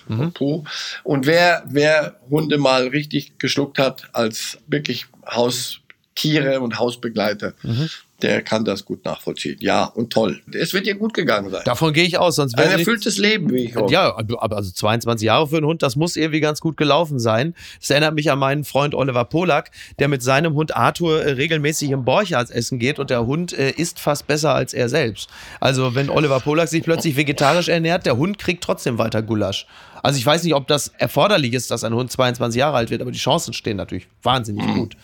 mhm. 0.09 0.33
puh. 0.33 0.65
Und 1.05 1.27
wer, 1.27 1.65
wer 1.69 2.17
Hunde 2.31 2.59
mal 2.59 2.89
richtig 2.89 3.39
geschluckt 3.39 3.79
hat 3.79 4.09
als 4.13 4.59
wirklich 4.67 5.07
Haustiere 5.27 6.61
und 6.61 6.79
Hausbegleiter, 6.79 7.55
mhm 7.63 7.89
der 8.23 8.43
kann 8.43 8.65
das 8.65 8.85
gut 8.85 9.05
nachvollziehen. 9.05 9.59
Ja, 9.61 9.85
und 9.85 10.13
toll. 10.13 10.41
Es 10.53 10.75
wird 10.75 10.87
dir 10.87 10.97
gut 10.97 11.15
gegangen 11.15 11.51
sein. 11.51 11.63
Davon 11.65 11.93
gehe 11.93 12.05
ich 12.05 12.19
aus, 12.19 12.37
sonst 12.37 12.57
wäre 12.57 12.71
Ein 12.71 12.79
erfülltes 12.81 13.17
Leben, 13.19 13.51
wie 13.53 13.67
ich 13.67 13.77
hoffe. 13.77 13.93
Ja, 13.93 14.17
aber 14.17 14.57
also 14.57 14.73
22 14.73 15.27
Jahre 15.27 15.47
für 15.47 15.59
einen 15.59 15.67
Hund, 15.67 15.83
das 15.83 15.95
muss 15.95 16.17
irgendwie 16.17 16.41
ganz 16.41 16.61
gut 16.61 16.77
gelaufen 16.77 17.21
sein. 17.21 17.55
Das 17.81 17.91
erinnert 17.91 18.15
mich 18.15 18.31
an 18.31 18.39
meinen 18.41 18.65
Freund 18.65 18.95
Oliver 18.95 19.25
Polak, 19.25 19.71
der 20.01 20.09
mit 20.09 20.23
seinem 20.23 20.55
Hund 20.55 20.77
Arthur 20.77 21.23
äh, 21.23 21.33
regelmäßig 21.33 21.91
im 21.91 22.05
Borchards 22.05 22.51
essen 22.51 22.81
geht 22.81 22.99
und 22.99 23.11
der 23.11 23.25
Hund 23.25 23.53
äh, 23.53 23.71
isst 23.71 24.01
fast 24.01 24.27
besser 24.27 24.53
als 24.53 24.75
er 24.75 24.89
selbst. 24.89 25.29
Also 25.61 25.95
wenn 25.95 26.11
Oliver 26.11 26.41
Polak 26.41 26.69
sich 26.69 26.83
plötzlich 26.83 27.17
vegetarisch 27.17 27.69
ernährt, 27.69 28.05
der 28.05 28.17
Hund 28.17 28.39
kriegt 28.39 28.65
trotzdem 28.65 28.99
weiter 28.99 29.23
Gulasch. 29.23 29.67
Also 30.03 30.19
ich 30.19 30.27
weiß 30.27 30.43
nicht, 30.45 30.55
ob 30.55 30.67
das 30.67 30.89
erforderlich 30.99 31.53
ist, 31.53 31.71
dass 31.71 31.85
ein 31.85 31.95
Hund 31.95 32.11
22 32.11 32.59
Jahre 32.59 32.77
alt 32.77 32.91
wird, 32.91 33.01
aber 33.01 33.11
die 33.11 33.19
Chancen 33.19 33.53
stehen 33.53 33.77
natürlich 33.77 34.09
wahnsinnig 34.23 34.67
mhm. 34.67 34.75
gut. 34.75 34.97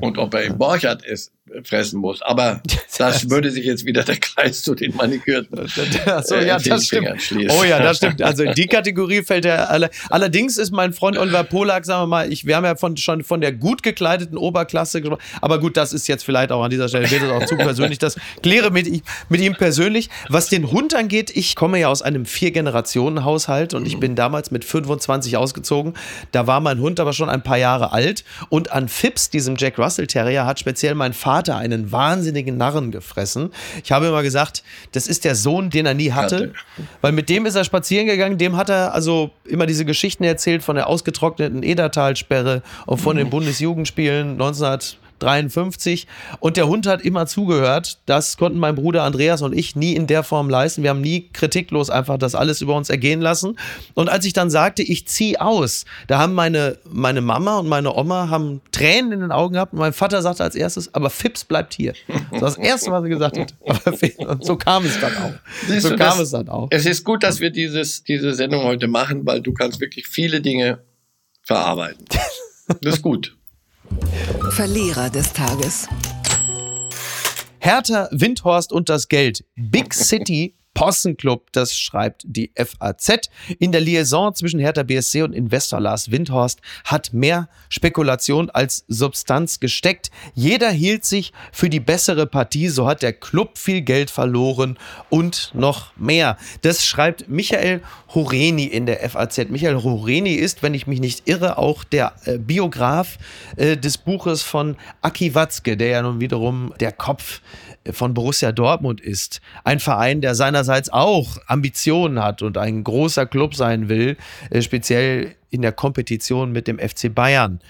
Und 0.00 0.18
ob 0.18 0.34
er 0.34 0.42
im 0.42 0.58
Borchardt 0.58 1.04
ist, 1.04 1.30
fressen 1.64 2.00
muss. 2.00 2.22
Aber 2.22 2.62
das 2.98 3.30
würde 3.30 3.50
sich 3.50 3.64
jetzt 3.64 3.84
wieder 3.84 4.04
der 4.04 4.16
Kreis 4.16 4.62
zu 4.62 4.74
den 4.74 4.94
Manikürten. 4.94 5.58
Äh, 5.58 6.46
ja, 6.46 6.58
das 6.58 6.86
stimmt. 6.86 7.08
Oh 7.50 7.64
ja, 7.64 7.80
das 7.80 7.98
stimmt. 7.98 8.22
Also 8.22 8.44
in 8.44 8.54
die 8.54 8.66
Kategorie 8.66 9.22
fällt 9.22 9.44
er 9.44 9.70
alle. 9.70 9.90
Allerdings 10.10 10.58
ist 10.58 10.70
mein 10.70 10.92
Freund 10.92 11.18
Oliver 11.18 11.44
Polak, 11.44 11.84
sagen 11.84 12.02
wir 12.02 12.06
mal, 12.06 12.32
ich, 12.32 12.46
wir 12.46 12.56
haben 12.56 12.64
ja 12.64 12.76
von, 12.76 12.96
schon 12.96 13.24
von 13.24 13.40
der 13.40 13.52
gut 13.52 13.82
gekleideten 13.82 14.36
Oberklasse 14.36 15.00
gesprochen. 15.00 15.22
Aber 15.40 15.58
gut, 15.60 15.76
das 15.76 15.92
ist 15.92 16.06
jetzt 16.06 16.24
vielleicht 16.24 16.52
auch 16.52 16.62
an 16.62 16.70
dieser 16.70 16.88
Stelle, 16.88 17.10
wird 17.10 17.22
es 17.22 17.30
auch 17.30 17.46
zu 17.46 17.56
persönlich. 17.56 17.98
Das 17.98 18.16
kläre 18.42 18.70
mit, 18.70 18.86
mit 19.28 19.40
ihm 19.40 19.54
persönlich. 19.54 20.10
Was 20.28 20.48
den 20.48 20.70
Hund 20.70 20.94
angeht, 20.94 21.30
ich 21.34 21.56
komme 21.56 21.78
ja 21.78 21.88
aus 21.88 22.02
einem 22.02 22.26
Vier-Generationen-Haushalt 22.26 23.74
und 23.74 23.86
ich 23.86 23.98
bin 23.98 24.14
damals 24.14 24.50
mit 24.50 24.64
25 24.64 25.36
ausgezogen. 25.36 25.94
Da 26.32 26.46
war 26.46 26.60
mein 26.60 26.80
Hund 26.80 27.00
aber 27.00 27.12
schon 27.12 27.28
ein 27.28 27.42
paar 27.42 27.58
Jahre 27.58 27.92
alt. 27.92 28.24
Und 28.48 28.72
an 28.72 28.88
Phipps, 28.88 29.30
diesem 29.30 29.56
Jack 29.56 29.78
Russell 29.78 30.06
Terrier, 30.06 30.46
hat 30.46 30.60
speziell 30.60 30.94
mein 30.94 31.12
Vater 31.12 31.37
Vater 31.38 31.56
einen 31.56 31.92
wahnsinnigen 31.92 32.56
Narren 32.56 32.90
gefressen. 32.90 33.50
Ich 33.84 33.92
habe 33.92 34.06
immer 34.06 34.24
gesagt, 34.24 34.64
das 34.90 35.06
ist 35.06 35.24
der 35.24 35.36
Sohn, 35.36 35.70
den 35.70 35.86
er 35.86 35.94
nie 35.94 36.10
hatte, 36.10 36.52
weil 37.00 37.12
mit 37.12 37.28
dem 37.28 37.46
ist 37.46 37.54
er 37.54 37.62
spazieren 37.62 38.08
gegangen, 38.08 38.38
dem 38.38 38.56
hat 38.56 38.70
er 38.70 38.92
also 38.92 39.30
immer 39.44 39.66
diese 39.66 39.84
Geschichten 39.84 40.24
erzählt 40.24 40.64
von 40.64 40.74
der 40.74 40.88
ausgetrockneten 40.88 41.62
Edertalsperre 41.62 42.62
und 42.86 43.00
von 43.00 43.16
den 43.16 43.30
Bundesjugendspielen 43.30 44.32
1900 44.32 44.98
53 45.18 46.06
und 46.40 46.56
der 46.56 46.68
Hund 46.68 46.86
hat 46.86 47.02
immer 47.02 47.26
zugehört. 47.26 47.98
Das 48.06 48.36
konnten 48.36 48.58
mein 48.58 48.74
Bruder 48.74 49.02
Andreas 49.02 49.42
und 49.42 49.52
ich 49.52 49.76
nie 49.76 49.94
in 49.94 50.06
der 50.06 50.22
Form 50.22 50.48
leisten. 50.48 50.82
Wir 50.82 50.90
haben 50.90 51.00
nie 51.00 51.28
kritiklos 51.32 51.90
einfach 51.90 52.18
das 52.18 52.34
alles 52.34 52.60
über 52.60 52.74
uns 52.74 52.90
ergehen 52.90 53.20
lassen. 53.20 53.58
Und 53.94 54.08
als 54.08 54.24
ich 54.24 54.32
dann 54.32 54.50
sagte, 54.50 54.82
ich 54.82 55.06
ziehe 55.06 55.40
aus, 55.40 55.84
da 56.06 56.18
haben 56.18 56.34
meine, 56.34 56.78
meine 56.84 57.20
Mama 57.20 57.58
und 57.58 57.68
meine 57.68 57.94
Oma 57.94 58.28
haben 58.28 58.60
Tränen 58.72 59.12
in 59.12 59.20
den 59.20 59.32
Augen 59.32 59.54
gehabt 59.54 59.72
und 59.72 59.78
mein 59.78 59.92
Vater 59.92 60.22
sagte 60.22 60.44
als 60.44 60.54
erstes, 60.54 60.94
aber 60.94 61.10
Fips 61.10 61.44
bleibt 61.44 61.74
hier. 61.74 61.94
Das 62.30 62.40
war 62.40 62.48
das 62.48 62.58
Erste, 62.58 62.90
was 62.90 63.02
er 63.02 63.08
gesagt 63.08 63.38
hat. 63.38 63.54
und 64.18 64.44
so 64.44 64.56
kam 64.56 64.84
es 64.84 65.00
dann 65.00 65.16
auch. 65.16 65.32
Siehst 65.66 65.82
so 65.82 65.90
kam 65.90 65.98
das, 65.98 66.18
es 66.20 66.30
dann 66.30 66.48
auch. 66.48 66.68
Es 66.70 66.86
ist 66.86 67.04
gut, 67.04 67.22
dass 67.22 67.40
wir 67.40 67.50
dieses, 67.50 68.04
diese 68.04 68.34
Sendung 68.34 68.64
heute 68.64 68.88
machen, 68.88 69.26
weil 69.26 69.40
du 69.40 69.52
kannst 69.52 69.80
wirklich 69.80 70.06
viele 70.06 70.40
Dinge 70.40 70.80
verarbeiten. 71.42 72.04
Das 72.82 72.96
ist 72.96 73.02
gut. 73.02 73.37
Verlierer 74.50 75.10
des 75.10 75.32
Tages. 75.32 75.88
Hertha, 77.60 78.08
Windhorst 78.10 78.72
und 78.72 78.88
das 78.88 79.08
Geld. 79.08 79.44
Big 79.56 79.94
City 79.94 80.57
Possenclub, 80.74 81.50
das 81.52 81.76
schreibt 81.76 82.22
die 82.24 82.52
FAZ. 82.54 83.30
In 83.58 83.72
der 83.72 83.80
Liaison 83.80 84.34
zwischen 84.34 84.60
Hertha 84.60 84.82
BSC 84.84 85.22
und 85.22 85.32
Investor 85.32 85.80
Lars 85.80 86.10
Windhorst 86.10 86.60
hat 86.84 87.12
mehr 87.12 87.48
Spekulation 87.68 88.48
als 88.50 88.84
Substanz 88.86 89.60
gesteckt. 89.60 90.10
Jeder 90.34 90.70
hielt 90.70 91.04
sich 91.04 91.32
für 91.52 91.68
die 91.68 91.80
bessere 91.80 92.26
Partie, 92.26 92.68
so 92.68 92.86
hat 92.86 93.02
der 93.02 93.12
Club 93.12 93.58
viel 93.58 93.80
Geld 93.80 94.10
verloren 94.10 94.78
und 95.10 95.50
noch 95.54 95.96
mehr. 95.96 96.36
Das 96.62 96.84
schreibt 96.84 97.28
Michael 97.28 97.82
Horeni 98.14 98.64
in 98.64 98.86
der 98.86 99.08
FAZ. 99.08 99.48
Michael 99.48 99.82
Horeni 99.82 100.34
ist, 100.34 100.62
wenn 100.62 100.74
ich 100.74 100.86
mich 100.86 101.00
nicht 101.00 101.28
irre, 101.28 101.58
auch 101.58 101.84
der 101.84 102.14
äh, 102.24 102.38
Biograf 102.38 103.18
äh, 103.56 103.76
des 103.76 103.98
Buches 103.98 104.42
von 104.42 104.76
Aki 105.02 105.34
Watzke, 105.34 105.76
der 105.76 105.88
ja 105.88 106.02
nun 106.02 106.20
wiederum 106.20 106.72
der 106.78 106.92
Kopf 106.92 107.40
von 107.92 108.14
Borussia 108.14 108.52
Dortmund 108.52 109.00
ist. 109.00 109.40
Ein 109.64 109.80
Verein, 109.80 110.20
der 110.20 110.34
seinerseits 110.34 110.90
auch 110.90 111.38
Ambitionen 111.46 112.22
hat 112.22 112.42
und 112.42 112.58
ein 112.58 112.84
großer 112.84 113.26
Club 113.26 113.54
sein 113.54 113.88
will, 113.88 114.16
äh, 114.50 114.62
speziell 114.62 115.34
in 115.50 115.62
der 115.62 115.72
Kompetition 115.72 116.52
mit 116.52 116.66
dem 116.66 116.78
FC 116.78 117.14
Bayern. 117.14 117.60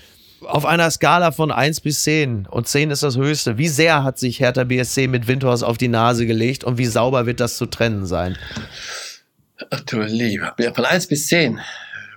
Auf 0.43 0.67
einer 0.67 0.91
Skala 0.91 1.33
von 1.33 1.51
1 1.51 1.81
bis 1.81 2.05
10 2.05 2.47
und 2.47 2.69
10 2.69 2.91
ist 2.91 3.03
das 3.03 3.17
höchste. 3.17 3.59
Wie 3.59 3.69
sehr 3.69 4.05
hat 4.05 4.19
sich 4.19 4.41
Hertha 4.41 4.65
BSC 4.65 5.09
mit 5.09 5.27
Windhorst 5.27 5.65
auf 5.65 5.79
die 5.79 5.89
Nase 5.89 6.27
gelegt 6.27 6.63
und 6.63 6.79
wie 6.79 6.87
sauber 6.87 7.27
wird 7.27 7.41
das 7.41 7.57
zu 7.57 7.67
trennen 7.67 8.07
sein? 8.07 8.37
Ach 9.71 9.81
du 9.81 10.01
Lieber, 10.01 10.55
von 10.75 10.85
1 10.85 11.09
bis 11.09 11.27
10 11.27 11.59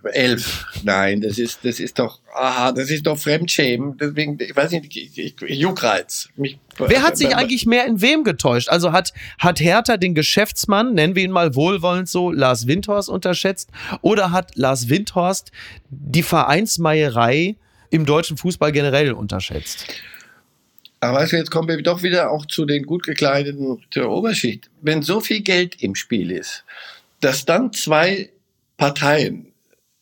elf. 0.03 0.65
Nein, 0.83 1.21
das 1.21 1.37
ist, 1.37 1.59
das 1.63 1.79
ist 1.79 1.99
doch, 1.99 2.19
aha, 2.33 2.71
das 2.71 2.89
ist 2.89 3.05
doch 3.05 3.17
Fremdschämen. 3.17 3.97
Deswegen, 3.97 4.37
ich 4.39 4.55
weiß 4.55 4.71
nicht, 4.71 4.95
ich, 4.95 5.17
ich, 5.17 5.35
Juckreiz. 5.41 6.29
Mich, 6.35 6.57
Wer 6.77 7.03
hat 7.03 7.17
sich 7.17 7.35
eigentlich 7.35 7.65
mehr 7.65 7.85
in 7.85 8.01
wem 8.01 8.23
getäuscht? 8.23 8.69
Also 8.69 8.91
hat, 8.91 9.13
hat 9.39 9.59
Hertha 9.59 9.97
den 9.97 10.15
Geschäftsmann, 10.15 10.93
nennen 10.93 11.15
wir 11.15 11.23
ihn 11.23 11.31
mal 11.31 11.55
wohlwollend 11.55 12.09
so, 12.09 12.31
Lars 12.31 12.67
Windhorst 12.67 13.09
unterschätzt? 13.09 13.69
Oder 14.01 14.31
hat 14.31 14.55
Lars 14.55 14.89
Windhorst 14.89 15.51
die 15.89 16.23
Vereinsmeierei 16.23 17.55
im 17.89 18.05
deutschen 18.05 18.37
Fußball 18.37 18.71
generell 18.71 19.13
unterschätzt? 19.13 19.85
Aber 21.01 21.17
weißt 21.17 21.33
du, 21.33 21.37
jetzt 21.37 21.51
kommen 21.51 21.67
wir 21.67 21.81
doch 21.81 22.03
wieder 22.03 22.29
auch 22.29 22.45
zu 22.45 22.65
den 22.65 22.83
gut 22.83 23.03
gekleideten 23.03 23.83
der 23.95 24.09
Oberschicht. 24.09 24.69
Wenn 24.81 25.01
so 25.01 25.19
viel 25.19 25.41
Geld 25.41 25.81
im 25.81 25.95
Spiel 25.95 26.31
ist, 26.31 26.63
dass 27.21 27.45
dann 27.45 27.73
zwei 27.73 28.29
Parteien 28.77 29.50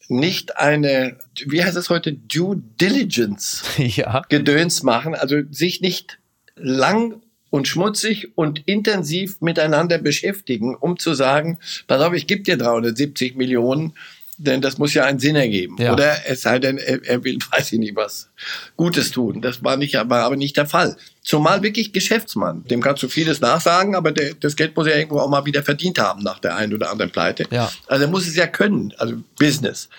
nicht 0.09 0.57
eine, 0.57 1.17
wie 1.45 1.63
heißt 1.63 1.77
es 1.77 1.89
heute, 1.89 2.13
Due 2.13 2.61
Diligence 2.81 3.63
ja. 3.77 4.23
Gedöns 4.29 4.83
machen, 4.83 5.15
also 5.15 5.37
sich 5.51 5.81
nicht 5.81 6.19
lang 6.55 7.21
und 7.51 7.67
schmutzig 7.67 8.31
und 8.35 8.67
intensiv 8.67 9.41
miteinander 9.41 9.97
beschäftigen, 9.97 10.75
um 10.75 10.99
zu 10.99 11.13
sagen, 11.13 11.59
pass 11.87 12.01
auf, 12.01 12.13
ich 12.13 12.27
gebe 12.27 12.43
dir 12.43 12.57
370 12.57 13.35
Millionen, 13.35 13.93
denn 14.37 14.61
das 14.61 14.77
muss 14.77 14.93
ja 14.93 15.05
einen 15.05 15.19
Sinn 15.19 15.35
ergeben. 15.35 15.75
Ja. 15.79 15.93
Oder 15.93 16.27
es 16.27 16.41
sei 16.41 16.59
denn, 16.59 16.77
er, 16.77 17.03
er, 17.05 17.23
will, 17.23 17.37
weiß 17.51 17.73
ich 17.73 17.79
nicht 17.79 17.95
was, 17.95 18.29
Gutes 18.77 19.11
tun. 19.11 19.41
Das 19.41 19.63
war 19.63 19.77
nicht, 19.77 19.93
war 19.93 20.23
aber 20.23 20.37
nicht 20.37 20.57
der 20.57 20.65
Fall. 20.65 20.95
Zumal 21.29 21.61
wirklich 21.61 21.93
Geschäftsmann. 21.93 22.63
Dem 22.71 22.81
kannst 22.81 23.03
du 23.03 23.07
vieles 23.07 23.39
nachsagen, 23.39 23.93
aber 23.93 24.11
der, 24.11 24.33
das 24.33 24.55
Geld 24.55 24.75
muss 24.75 24.87
er 24.87 24.97
irgendwo 24.97 25.19
auch 25.19 25.29
mal 25.29 25.45
wieder 25.45 25.61
verdient 25.61 25.99
haben 25.99 26.23
nach 26.23 26.39
der 26.39 26.55
einen 26.55 26.73
oder 26.73 26.89
anderen 26.89 27.11
Pleite. 27.11 27.45
Ja. 27.51 27.69
Also 27.85 28.05
er 28.05 28.09
muss 28.09 28.25
es 28.25 28.35
ja 28.35 28.47
können, 28.47 28.95
also 28.97 29.13
Business. 29.37 29.89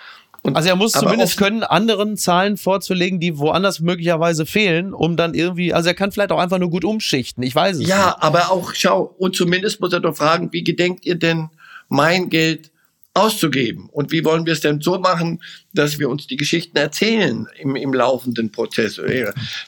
Und, 0.43 0.57
also 0.57 0.69
er 0.69 0.75
muss 0.75 0.91
zumindest 0.91 1.37
können, 1.37 1.63
anderen 1.63 2.17
Zahlen 2.17 2.57
vorzulegen, 2.57 3.21
die 3.21 3.39
woanders 3.39 3.79
möglicherweise 3.79 4.45
fehlen, 4.45 4.93
um 4.93 5.17
dann 5.17 5.35
irgendwie, 5.35 5.73
also 5.73 5.89
er 5.89 5.95
kann 5.95 6.11
vielleicht 6.11 6.33
auch 6.33 6.41
einfach 6.41 6.59
nur 6.59 6.69
gut 6.69 6.85
umschichten. 6.85 7.45
Ich 7.45 7.55
weiß 7.55 7.77
es 7.77 7.87
ja, 7.87 7.97
nicht. 7.97 8.07
Ja, 8.07 8.17
aber 8.19 8.51
auch, 8.51 8.75
schau, 8.75 9.15
und 9.17 9.37
zumindest 9.37 9.81
muss 9.81 9.93
er 9.93 10.01
doch 10.01 10.17
fragen, 10.17 10.53
wie 10.53 10.65
gedenkt 10.65 11.07
ihr 11.07 11.15
denn 11.15 11.51
mein 11.89 12.29
Geld 12.29 12.73
auszugeben. 13.21 13.89
Und 13.93 14.13
wie 14.13 14.25
wollen 14.25 14.47
wir 14.47 14.53
es 14.53 14.61
denn 14.61 14.81
so 14.81 14.99
machen, 14.99 15.43
dass 15.73 15.99
wir 15.99 16.09
uns 16.09 16.27
die 16.27 16.37
Geschichten 16.37 16.77
erzählen 16.77 17.47
im, 17.59 17.77
im 17.77 17.93
laufenden 17.93 18.51
Prozess? 18.51 19.01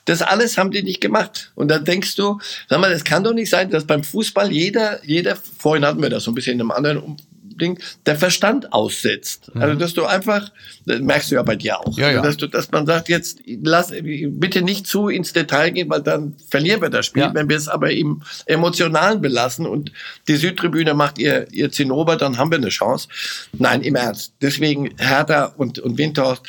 Das 0.05 0.23
alles 0.23 0.59
haben 0.59 0.71
die 0.71 0.83
nicht 0.83 1.01
gemacht. 1.01 1.53
Und 1.55 1.69
dann 1.69 1.85
denkst 1.85 2.17
du, 2.17 2.39
sag 2.69 2.81
mal, 2.81 2.93
es 2.93 3.05
kann 3.05 3.25
doch 3.25 3.35
nicht 3.35 3.51
sein, 3.51 3.71
dass 3.71 3.87
beim 3.87 4.03
Fußball 4.03 4.51
jeder, 4.51 5.05
jeder, 5.05 5.37
vorhin 5.37 5.85
hatten 5.85 6.03
wir 6.03 6.11
das 6.11 6.25
so 6.25 6.31
ein 6.31 6.35
bisschen 6.35 6.55
in 6.55 6.61
einem 6.61 6.71
anderen 6.71 7.17
Ding, 7.63 7.79
der 8.07 8.17
Verstand 8.17 8.73
aussetzt. 8.73 9.55
Mhm. 9.55 9.63
Also, 9.63 9.75
dass 9.77 9.95
du 9.95 10.05
einfach, 10.05 10.51
das 10.85 11.01
merkst 11.01 11.31
du 11.31 11.37
ja 11.37 11.43
bei 11.43 11.57
dir 11.57 11.79
auch, 11.81 11.97
ja, 11.97 12.11
ja. 12.11 12.23
Dass, 12.23 12.37
du, 12.37 12.47
dass 12.47 12.71
man 12.71 12.87
sagt, 12.87 13.09
jetzt 13.09 13.39
lass 13.47 13.93
bitte 13.93 14.63
nicht 14.63 14.87
zu 14.87 15.09
ins 15.09 15.33
Detail 15.33 15.71
gehen, 15.71 15.89
weil 15.89 16.03
dann 16.03 16.37
verlieren 16.51 16.83
wir 16.83 16.91
das 16.91 17.07
Spiel. 17.07 17.23
Ja. 17.23 17.35
Wenn 17.35 17.49
wir 17.49 17.57
es 17.57 17.69
aber 17.69 17.93
im 17.93 18.23
Emotionalen 18.47 19.21
belassen 19.21 19.67
und 19.67 19.93
die 20.29 20.37
Südtribüne 20.37 20.95
macht 20.95 21.19
ihr, 21.19 21.47
ihr 21.53 21.71
Zinnober, 21.71 22.17
dann 22.17 22.39
haben 22.39 22.51
wir 22.51 22.59
eine 22.59 22.69
Chance. 22.69 23.09
Nein, 23.53 23.83
im 23.83 23.95
Ernst. 23.95 24.35
Deswegen 24.43 24.95
Hertha 24.99 25.53
und, 25.57 25.79
und 25.79 25.99
Windhorst, 25.99 26.43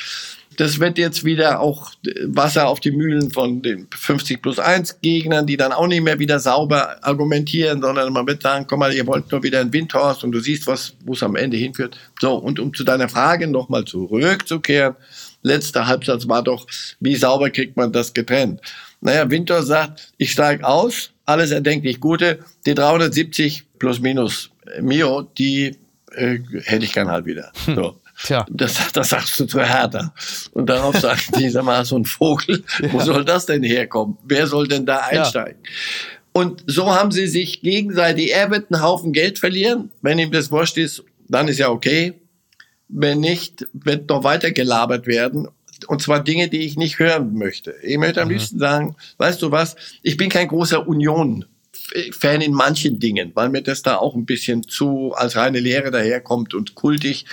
das 0.56 0.80
wird 0.80 0.98
jetzt 0.98 1.24
wieder 1.24 1.60
auch 1.60 1.92
Wasser 2.24 2.68
auf 2.68 2.80
die 2.80 2.90
Mühlen 2.90 3.30
von 3.30 3.62
den 3.62 3.88
50 3.94 4.42
plus 4.42 4.58
1 4.58 5.00
Gegnern, 5.00 5.46
die 5.46 5.56
dann 5.56 5.72
auch 5.72 5.86
nicht 5.86 6.02
mehr 6.02 6.18
wieder 6.18 6.38
sauber 6.38 6.96
argumentieren, 7.02 7.80
sondern 7.80 8.12
man 8.12 8.26
wird 8.26 8.42
sagen, 8.42 8.66
komm 8.68 8.80
mal, 8.80 8.92
ihr 8.92 9.06
wollt 9.06 9.30
nur 9.30 9.42
wieder 9.42 9.60
ein 9.60 9.72
Windhorst 9.72 10.24
und 10.24 10.32
du 10.32 10.40
siehst, 10.40 10.66
was, 10.66 10.94
wo 11.04 11.12
es 11.12 11.22
am 11.22 11.36
Ende 11.36 11.56
hinführt. 11.56 11.98
So, 12.20 12.34
und 12.34 12.58
um 12.60 12.74
zu 12.74 12.84
deiner 12.84 13.08
Frage 13.08 13.46
nochmal 13.46 13.84
zurückzukehren, 13.84 14.96
letzter 15.42 15.86
Halbsatz 15.86 16.28
war 16.28 16.42
doch, 16.42 16.66
wie 17.00 17.16
sauber 17.16 17.50
kriegt 17.50 17.76
man 17.76 17.92
das 17.92 18.12
getrennt? 18.12 18.60
Naja, 19.00 19.30
Winter 19.30 19.62
sagt, 19.62 20.12
ich 20.18 20.32
steige 20.32 20.66
aus, 20.66 21.10
alles 21.26 21.50
erdenklich 21.50 22.00
Gute, 22.00 22.40
die 22.66 22.74
370 22.74 23.64
plus 23.78 24.00
minus 24.00 24.50
Mio, 24.80 25.22
die 25.22 25.76
äh, 26.12 26.38
hätte 26.64 26.84
ich 26.84 26.92
gern 26.92 27.10
halt 27.10 27.26
wieder. 27.26 27.52
Hm. 27.66 27.94
Tja. 28.22 28.46
Das, 28.50 28.92
das 28.92 29.08
sagst 29.08 29.38
du 29.40 29.46
zu 29.46 29.60
Hertha. 29.60 30.14
Und 30.52 30.66
darauf 30.66 30.96
sagt 30.96 31.36
die, 31.36 31.48
sag 31.48 31.64
mal, 31.64 31.84
so 31.84 31.96
ein 31.96 32.04
Vogel, 32.04 32.64
ja. 32.80 32.92
wo 32.92 33.00
soll 33.00 33.24
das 33.24 33.46
denn 33.46 33.62
herkommen? 33.62 34.16
Wer 34.24 34.46
soll 34.46 34.68
denn 34.68 34.86
da 34.86 34.98
einsteigen? 34.98 35.60
Ja. 35.62 35.70
Und 36.32 36.64
so 36.66 36.92
haben 36.92 37.12
sie 37.12 37.26
sich 37.26 37.62
gegenseitig, 37.62 38.34
er 38.34 38.50
wird 38.50 38.72
einen 38.72 38.82
Haufen 38.82 39.12
Geld 39.12 39.38
verlieren, 39.38 39.90
wenn 40.02 40.18
ihm 40.18 40.32
das 40.32 40.50
wurscht 40.50 40.78
ist, 40.78 41.04
dann 41.28 41.48
ist 41.48 41.58
ja 41.58 41.68
okay. 41.68 42.14
Wenn 42.88 43.20
nicht, 43.20 43.66
wird 43.72 44.08
noch 44.08 44.24
weiter 44.24 44.50
gelabert 44.50 45.06
werden. 45.06 45.48
Und 45.86 46.02
zwar 46.02 46.22
Dinge, 46.22 46.48
die 46.48 46.60
ich 46.60 46.76
nicht 46.76 46.98
hören 46.98 47.34
möchte. 47.34 47.74
Ich 47.82 47.98
möchte 47.98 48.20
am 48.20 48.28
mhm. 48.28 48.34
liebsten 48.34 48.58
sagen, 48.58 48.96
weißt 49.18 49.42
du 49.42 49.50
was, 49.50 49.76
ich 50.02 50.16
bin 50.16 50.28
kein 50.28 50.48
großer 50.48 50.86
Union 50.86 51.44
Fan 52.12 52.40
in 52.40 52.52
manchen 52.52 52.98
Dingen, 52.98 53.32
weil 53.34 53.50
mir 53.50 53.62
das 53.62 53.82
da 53.82 53.96
auch 53.96 54.14
ein 54.14 54.24
bisschen 54.24 54.62
zu 54.62 55.12
als 55.14 55.36
reine 55.36 55.60
Lehre 55.60 55.90
daherkommt 55.90 56.54
und 56.54 56.74
kultig. 56.74 57.26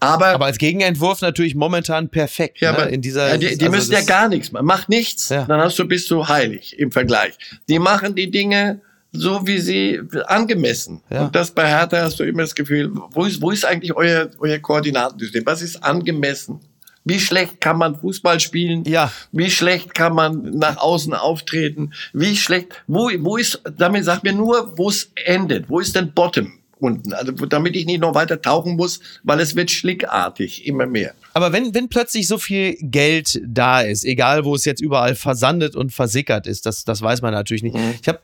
Aber, 0.00 0.28
aber 0.28 0.46
als 0.46 0.58
Gegenentwurf 0.58 1.20
natürlich 1.20 1.54
momentan 1.54 2.08
perfekt. 2.08 2.60
Ja, 2.60 2.72
ne? 2.72 2.78
aber 2.78 2.90
in 2.90 3.02
dieser, 3.02 3.28
ja, 3.28 3.36
die, 3.36 3.56
die 3.56 3.66
also 3.66 3.76
müssen 3.76 3.92
ja 3.92 4.02
gar 4.02 4.28
nichts 4.28 4.52
machen. 4.52 4.66
Mach 4.66 4.88
nichts, 4.88 5.28
ja. 5.28 5.44
dann 5.44 5.60
hast 5.60 5.78
du 5.78 5.86
bist 5.86 6.10
du 6.10 6.26
heilig 6.26 6.78
im 6.78 6.90
Vergleich. 6.90 7.34
Die 7.68 7.78
machen 7.78 8.14
die 8.14 8.30
Dinge 8.30 8.80
so 9.12 9.46
wie 9.46 9.58
sie 9.58 10.00
angemessen. 10.26 11.02
Ja. 11.10 11.24
Und 11.24 11.34
das 11.34 11.50
bei 11.50 11.66
Hertha 11.66 12.02
hast 12.02 12.20
du 12.20 12.24
immer 12.24 12.42
das 12.42 12.54
Gefühl, 12.54 12.90
wo 12.92 13.24
ist, 13.24 13.40
wo 13.40 13.50
ist 13.50 13.64
eigentlich 13.64 13.94
euer, 13.94 14.30
euer 14.38 14.58
Koordinatensystem? 14.58 15.44
Was 15.46 15.62
ist 15.62 15.82
angemessen? 15.82 16.60
Wie 17.08 17.20
schlecht 17.20 17.60
kann 17.60 17.78
man 17.78 17.96
Fußball 17.96 18.38
spielen? 18.38 18.84
Ja. 18.84 19.10
Wie 19.32 19.50
schlecht 19.50 19.94
kann 19.94 20.14
man 20.14 20.58
nach 20.58 20.76
außen 20.76 21.14
auftreten? 21.14 21.92
Wie 22.12 22.36
schlecht, 22.36 22.68
wo, 22.86 23.10
wo 23.20 23.36
ist, 23.36 23.62
damit 23.76 24.04
sagt 24.04 24.24
mir 24.24 24.34
nur, 24.34 24.76
wo 24.76 24.90
es 24.90 25.10
endet. 25.24 25.68
Wo 25.70 25.80
ist 25.80 25.96
denn 25.96 26.12
Bottom? 26.12 26.52
unten, 26.80 27.12
also 27.12 27.32
damit 27.32 27.76
ich 27.76 27.86
nicht 27.86 28.00
noch 28.00 28.14
weiter 28.14 28.40
tauchen 28.40 28.76
muss, 28.76 29.00
weil 29.24 29.40
es 29.40 29.56
wird 29.56 29.70
schlickartig, 29.70 30.66
immer 30.66 30.86
mehr. 30.86 31.14
Aber 31.34 31.52
wenn, 31.52 31.74
wenn 31.74 31.88
plötzlich 31.88 32.26
so 32.26 32.38
viel 32.38 32.76
Geld 32.80 33.40
da 33.44 33.80
ist, 33.80 34.04
egal 34.04 34.44
wo 34.44 34.54
es 34.54 34.64
jetzt 34.64 34.80
überall 34.80 35.14
versandet 35.14 35.76
und 35.76 35.92
versickert 35.92 36.46
ist, 36.46 36.66
das, 36.66 36.84
das 36.84 37.02
weiß 37.02 37.22
man 37.22 37.32
natürlich 37.32 37.62
nicht. 37.62 37.76
Mhm. 37.76 37.94
Ich 38.00 38.08
habe 38.08 38.20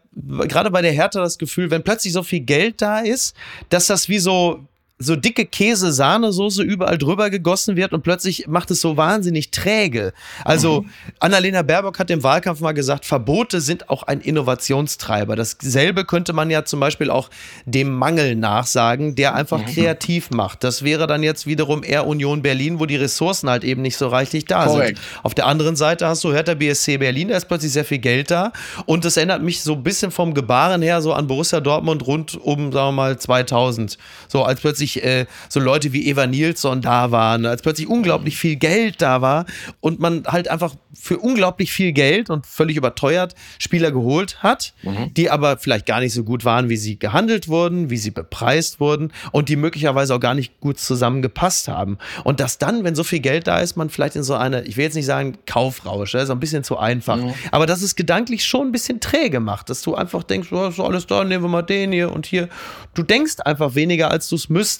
gerade 0.48 0.70
bei 0.70 0.82
der 0.82 0.92
Hertha 0.92 1.20
das 1.20 1.38
Gefühl, 1.38 1.70
wenn 1.70 1.82
plötzlich 1.82 2.12
so 2.12 2.22
viel 2.22 2.40
Geld 2.40 2.80
da 2.80 3.00
ist, 3.00 3.34
dass 3.68 3.86
das 3.86 4.08
wie 4.08 4.18
so 4.18 4.66
so 4.98 5.16
dicke 5.16 5.44
Käse-Sahnesoße 5.44 6.62
überall 6.62 6.98
drüber 6.98 7.28
gegossen 7.28 7.74
wird 7.74 7.92
und 7.92 8.02
plötzlich 8.02 8.46
macht 8.46 8.70
es 8.70 8.80
so 8.80 8.96
wahnsinnig 8.96 9.50
träge. 9.50 10.12
Also 10.44 10.82
mhm. 10.82 10.90
Annalena 11.18 11.62
Baerbock 11.62 11.98
hat 11.98 12.10
im 12.12 12.22
Wahlkampf 12.22 12.60
mal 12.60 12.72
gesagt, 12.72 13.04
Verbote 13.04 13.60
sind 13.60 13.90
auch 13.90 14.04
ein 14.04 14.20
Innovationstreiber. 14.20 15.34
Dasselbe 15.34 16.04
könnte 16.04 16.32
man 16.32 16.48
ja 16.48 16.64
zum 16.64 16.78
Beispiel 16.78 17.10
auch 17.10 17.28
dem 17.64 17.92
Mangel 17.92 18.36
nachsagen, 18.36 19.16
der 19.16 19.34
einfach 19.34 19.58
mhm. 19.58 19.66
kreativ 19.66 20.30
macht. 20.30 20.62
Das 20.62 20.84
wäre 20.84 21.08
dann 21.08 21.24
jetzt 21.24 21.44
wiederum 21.44 21.82
eher 21.82 22.06
Union 22.06 22.42
Berlin, 22.42 22.78
wo 22.78 22.86
die 22.86 22.96
Ressourcen 22.96 23.50
halt 23.50 23.64
eben 23.64 23.82
nicht 23.82 23.96
so 23.96 24.06
reichlich 24.06 24.44
da 24.44 24.66
Correct. 24.66 24.98
sind. 24.98 25.24
Auf 25.24 25.34
der 25.34 25.46
anderen 25.46 25.74
Seite 25.74 26.06
hast 26.06 26.22
du 26.22 26.32
Hertha 26.32 26.54
BSC 26.54 26.98
Berlin, 26.98 27.28
da 27.28 27.36
ist 27.36 27.46
plötzlich 27.46 27.72
sehr 27.72 27.84
viel 27.84 27.98
Geld 27.98 28.30
da 28.30 28.52
und 28.86 29.04
das 29.04 29.16
erinnert 29.16 29.42
mich 29.42 29.60
so 29.60 29.72
ein 29.72 29.82
bisschen 29.82 30.12
vom 30.12 30.34
Gebaren 30.34 30.82
her 30.82 31.02
so 31.02 31.12
an 31.12 31.26
Borussia 31.26 31.58
Dortmund 31.58 32.06
rund 32.06 32.36
um, 32.36 32.70
sagen 32.70 32.88
wir 32.88 32.92
mal, 32.92 33.18
2000. 33.18 33.98
So 34.28 34.44
als 34.44 34.60
plötzlich 34.60 34.83
plötzlich 34.84 35.02
äh, 35.02 35.26
so 35.48 35.60
Leute 35.60 35.92
wie 35.92 36.06
Eva 36.06 36.26
Nilsson 36.26 36.80
da 36.80 37.10
waren, 37.10 37.46
als 37.46 37.62
plötzlich 37.62 37.88
unglaublich 37.88 38.36
viel 38.36 38.56
Geld 38.56 39.00
da 39.00 39.20
war 39.20 39.46
und 39.80 40.00
man 40.00 40.24
halt 40.26 40.48
einfach 40.48 40.74
für 40.94 41.18
unglaublich 41.18 41.72
viel 41.72 41.92
Geld 41.92 42.30
und 42.30 42.46
völlig 42.46 42.76
überteuert 42.76 43.34
Spieler 43.58 43.90
geholt 43.90 44.42
hat, 44.42 44.74
mhm. 44.82 45.12
die 45.14 45.30
aber 45.30 45.58
vielleicht 45.58 45.86
gar 45.86 46.00
nicht 46.00 46.12
so 46.12 46.24
gut 46.24 46.44
waren, 46.44 46.68
wie 46.68 46.76
sie 46.76 46.98
gehandelt 46.98 47.48
wurden, 47.48 47.90
wie 47.90 47.96
sie 47.96 48.10
bepreist 48.10 48.80
wurden 48.80 49.12
und 49.32 49.48
die 49.48 49.56
möglicherweise 49.56 50.14
auch 50.14 50.20
gar 50.20 50.34
nicht 50.34 50.60
gut 50.60 50.78
zusammengepasst 50.78 51.68
haben. 51.68 51.98
Und 52.22 52.40
dass 52.40 52.58
dann, 52.58 52.84
wenn 52.84 52.94
so 52.94 53.04
viel 53.04 53.20
Geld 53.20 53.46
da 53.46 53.58
ist, 53.58 53.76
man 53.76 53.90
vielleicht 53.90 54.16
in 54.16 54.22
so 54.22 54.34
eine, 54.34 54.62
ich 54.64 54.76
will 54.76 54.84
jetzt 54.84 54.94
nicht 54.94 55.06
sagen 55.06 55.38
Kaufrausch, 55.46 56.12
das 56.12 56.24
ist 56.24 56.30
ein 56.30 56.40
bisschen 56.40 56.64
zu 56.64 56.78
einfach, 56.78 57.16
mhm. 57.16 57.34
aber 57.50 57.66
dass 57.66 57.82
es 57.82 57.96
gedanklich 57.96 58.44
schon 58.44 58.68
ein 58.68 58.72
bisschen 58.72 59.00
träge 59.00 59.40
macht, 59.40 59.70
dass 59.70 59.82
du 59.82 59.94
einfach 59.94 60.22
denkst, 60.22 60.52
oh, 60.52 60.68
ist 60.68 60.80
alles 60.80 61.06
da, 61.06 61.24
nehmen 61.24 61.44
wir 61.44 61.48
mal 61.48 61.62
den 61.62 61.92
hier 61.92 62.12
und 62.12 62.26
hier. 62.26 62.48
Du 62.94 63.02
denkst 63.02 63.40
einfach 63.44 63.74
weniger, 63.74 64.10
als 64.10 64.28
du 64.28 64.36
es 64.36 64.48
müsstest, 64.48 64.73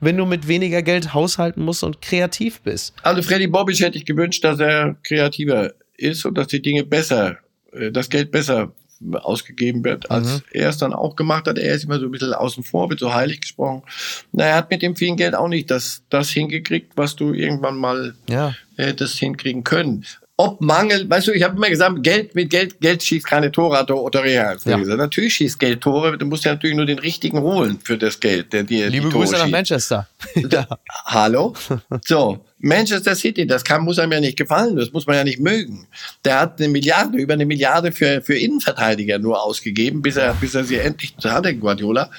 wenn 0.00 0.16
du 0.16 0.26
mit 0.26 0.48
weniger 0.48 0.82
Geld 0.82 1.14
haushalten 1.14 1.62
musst 1.62 1.82
und 1.82 2.02
kreativ 2.02 2.60
bist. 2.60 2.94
Also 3.02 3.22
Freddy 3.22 3.46
Bobic 3.46 3.80
hätte 3.80 3.98
ich 3.98 4.04
gewünscht, 4.04 4.44
dass 4.44 4.60
er 4.60 4.96
kreativer 5.02 5.72
ist 5.96 6.24
und 6.24 6.36
dass 6.36 6.48
die 6.48 6.62
Dinge 6.62 6.84
besser, 6.84 7.38
äh, 7.72 7.90
das 7.90 8.08
Geld 8.08 8.30
besser 8.30 8.72
ausgegeben 9.12 9.82
wird, 9.82 10.10
als 10.10 10.34
mhm. 10.34 10.42
er 10.52 10.68
es 10.68 10.76
dann 10.76 10.92
auch 10.92 11.16
gemacht 11.16 11.46
hat. 11.46 11.58
Er 11.58 11.74
ist 11.74 11.84
immer 11.84 11.98
so 11.98 12.06
ein 12.06 12.10
bisschen 12.10 12.34
außen 12.34 12.62
vor, 12.62 12.90
wird 12.90 13.00
so 13.00 13.14
heilig 13.14 13.40
gesprochen. 13.40 13.82
Na, 14.32 14.44
er 14.44 14.56
hat 14.56 14.70
mit 14.70 14.82
dem 14.82 14.94
vielen 14.94 15.16
Geld 15.16 15.34
auch 15.34 15.48
nicht 15.48 15.70
das, 15.70 16.02
das 16.10 16.28
hingekriegt, 16.30 16.92
was 16.96 17.16
du 17.16 17.32
irgendwann 17.32 17.76
mal 17.76 18.14
ja. 18.28 18.54
hättest 18.76 19.18
hinkriegen 19.18 19.64
können 19.64 20.04
ob 20.42 20.60
Mangel, 20.62 21.08
weißt 21.08 21.28
du, 21.28 21.32
ich 21.32 21.42
habe 21.42 21.56
immer 21.56 21.68
gesagt, 21.68 22.02
Geld 22.02 22.34
mit 22.34 22.48
Geld, 22.48 22.80
Geld 22.80 23.02
schießt 23.02 23.26
keine 23.26 23.52
Tore, 23.52 23.76
hat 23.76 23.90
Otto 23.90 24.20
Reha 24.20 24.56
ja. 24.64 24.76
gesagt. 24.78 24.86
Natürlich 24.86 25.34
schießt 25.34 25.58
Geld 25.58 25.82
Tore, 25.82 26.16
du 26.16 26.24
musst 26.24 26.46
ja 26.46 26.52
natürlich 26.52 26.76
nur 26.76 26.86
den 26.86 26.98
richtigen 26.98 27.40
holen 27.40 27.78
für 27.82 27.98
das 27.98 28.18
Geld, 28.20 28.52
der 28.54 28.62
dir 28.62 28.88
Liebe 28.88 29.10
Grüße 29.10 29.34
nach 29.34 29.48
Manchester. 29.48 30.08
ja. 30.34 30.66
Hallo? 31.04 31.54
So, 32.06 32.42
Manchester 32.58 33.14
City, 33.14 33.46
das 33.46 33.64
kann, 33.64 33.82
muss 33.82 33.98
einem 33.98 34.12
ja 34.12 34.20
nicht 34.20 34.38
gefallen, 34.38 34.76
das 34.76 34.92
muss 34.92 35.06
man 35.06 35.16
ja 35.16 35.24
nicht 35.24 35.40
mögen. 35.40 35.86
Der 36.24 36.40
hat 36.40 36.58
eine 36.58 36.68
Milliarde, 36.68 37.18
über 37.18 37.34
eine 37.34 37.44
Milliarde 37.44 37.92
für, 37.92 38.22
für 38.22 38.36
Innenverteidiger 38.38 39.18
nur 39.18 39.42
ausgegeben, 39.42 40.00
bis 40.00 40.16
er, 40.16 40.32
bis 40.34 40.54
er 40.54 40.64
sie 40.64 40.76
endlich 40.76 41.14
hatte, 41.22 41.54
Guardiola. 41.54 42.10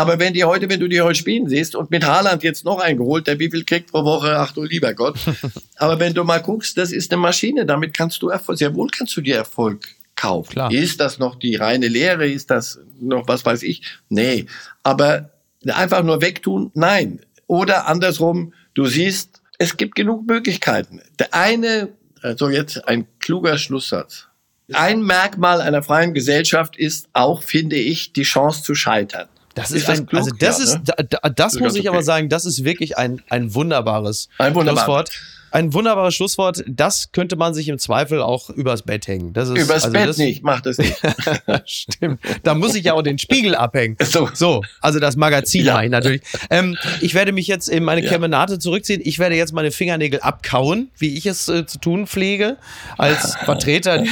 Aber 0.00 0.18
wenn 0.18 0.32
die 0.32 0.44
heute, 0.44 0.70
wenn 0.70 0.80
du 0.80 0.88
die 0.88 1.02
heute 1.02 1.18
spielen 1.18 1.46
siehst 1.46 1.76
und 1.76 1.90
mit 1.90 2.06
Haaland 2.06 2.42
jetzt 2.42 2.64
noch 2.64 2.78
eingeholt, 2.80 3.26
der 3.26 3.38
wie 3.38 3.50
viel 3.50 3.64
kriegt 3.64 3.92
pro 3.92 4.02
Woche, 4.02 4.38
ach 4.38 4.52
du 4.52 4.64
lieber 4.64 4.94
Gott. 4.94 5.18
Aber 5.76 6.00
wenn 6.00 6.14
du 6.14 6.24
mal 6.24 6.38
guckst, 6.38 6.78
das 6.78 6.90
ist 6.90 7.12
eine 7.12 7.20
Maschine, 7.20 7.66
damit 7.66 7.92
kannst 7.92 8.22
du 8.22 8.30
Erfolg, 8.30 8.56
sehr 8.56 8.74
wohl 8.74 8.88
kannst 8.88 9.14
du 9.14 9.20
dir 9.20 9.36
Erfolg 9.36 9.86
kaufen. 10.16 10.52
Klar. 10.52 10.72
Ist 10.72 11.00
das 11.00 11.18
noch 11.18 11.34
die 11.34 11.54
reine 11.56 11.88
Lehre? 11.88 12.26
Ist 12.26 12.50
das 12.50 12.78
noch 12.98 13.28
was 13.28 13.44
weiß 13.44 13.62
ich? 13.62 13.82
Nee. 14.08 14.46
Aber 14.82 15.32
einfach 15.66 16.02
nur 16.02 16.22
wegtun? 16.22 16.70
Nein. 16.72 17.20
Oder 17.46 17.86
andersrum, 17.86 18.54
du 18.72 18.86
siehst, 18.86 19.42
es 19.58 19.76
gibt 19.76 19.96
genug 19.96 20.26
Möglichkeiten. 20.26 21.02
Der 21.18 21.34
eine, 21.34 21.90
also 22.22 22.48
jetzt 22.48 22.88
ein 22.88 23.06
kluger 23.18 23.58
Schlusssatz. 23.58 24.28
Ein 24.72 25.02
Merkmal 25.02 25.60
einer 25.60 25.82
freien 25.82 26.14
Gesellschaft 26.14 26.78
ist 26.78 27.10
auch, 27.12 27.42
finde 27.42 27.76
ich, 27.76 28.14
die 28.14 28.22
Chance 28.22 28.62
zu 28.62 28.74
scheitern. 28.74 29.28
Das 29.54 29.70
ist, 29.70 29.82
ist 29.82 29.90
ein, 29.90 30.06
Klug, 30.06 30.20
also 30.20 30.30
das 30.38 30.58
ja, 30.58 30.64
ist, 30.64 30.74
ne? 30.86 31.08
das, 31.08 31.20
das 31.34 31.58
muss 31.58 31.74
ich 31.74 31.88
aber 31.88 32.02
sagen, 32.02 32.28
das 32.28 32.46
ist 32.46 32.64
wirklich 32.64 32.96
ein, 32.96 33.20
ein 33.28 33.54
wunderbares 33.54 34.28
ein 34.38 34.54
wunderbares. 34.54 34.84
Schlusswort. 34.84 35.10
Ein 35.52 35.74
wunderbares 35.74 36.14
Schlusswort. 36.14 36.64
Das 36.66 37.12
könnte 37.12 37.36
man 37.36 37.54
sich 37.54 37.68
im 37.68 37.78
Zweifel 37.78 38.20
auch 38.20 38.50
übers 38.50 38.82
Bett 38.82 39.08
hängen. 39.08 39.32
Das 39.32 39.48
ist, 39.48 39.58
übers 39.58 39.84
also 39.84 39.92
Bett 39.92 40.08
das, 40.08 40.18
nicht, 40.18 40.42
macht 40.42 40.66
das 40.66 40.78
nicht. 40.78 40.96
Stimmt. 41.64 42.20
Da 42.42 42.54
muss 42.54 42.74
ich 42.74 42.84
ja 42.84 42.94
auch 42.94 43.02
den 43.02 43.18
Spiegel 43.18 43.54
abhängen. 43.54 43.96
So, 44.10 44.28
so 44.34 44.62
also 44.80 44.98
das 44.98 45.14
Magazin 45.14 45.66
ja. 45.66 45.80
ich 45.82 45.90
natürlich. 45.90 46.22
Ähm, 46.50 46.76
ich 47.00 47.14
werde 47.14 47.30
mich 47.30 47.46
jetzt 47.46 47.68
in 47.68 47.84
meine 47.84 48.02
ja. 48.02 48.10
Kemenate 48.10 48.58
zurückziehen. 48.58 49.00
Ich 49.04 49.20
werde 49.20 49.36
jetzt 49.36 49.52
meine 49.52 49.70
Fingernägel 49.70 50.18
abkauen, 50.20 50.90
wie 50.98 51.16
ich 51.16 51.26
es 51.26 51.48
äh, 51.48 51.64
zu 51.64 51.78
tun 51.78 52.08
pflege, 52.08 52.56
als 52.98 53.36
Vertreter, 53.44 54.02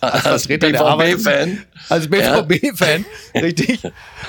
als 0.00 0.22
Vertreter 0.22 0.72
der 0.72 0.84
Arbeit. 0.84 1.16
Als 1.88 2.08
BVB-Fan, 2.08 3.06
ja. 3.34 3.40
richtig. 3.40 3.80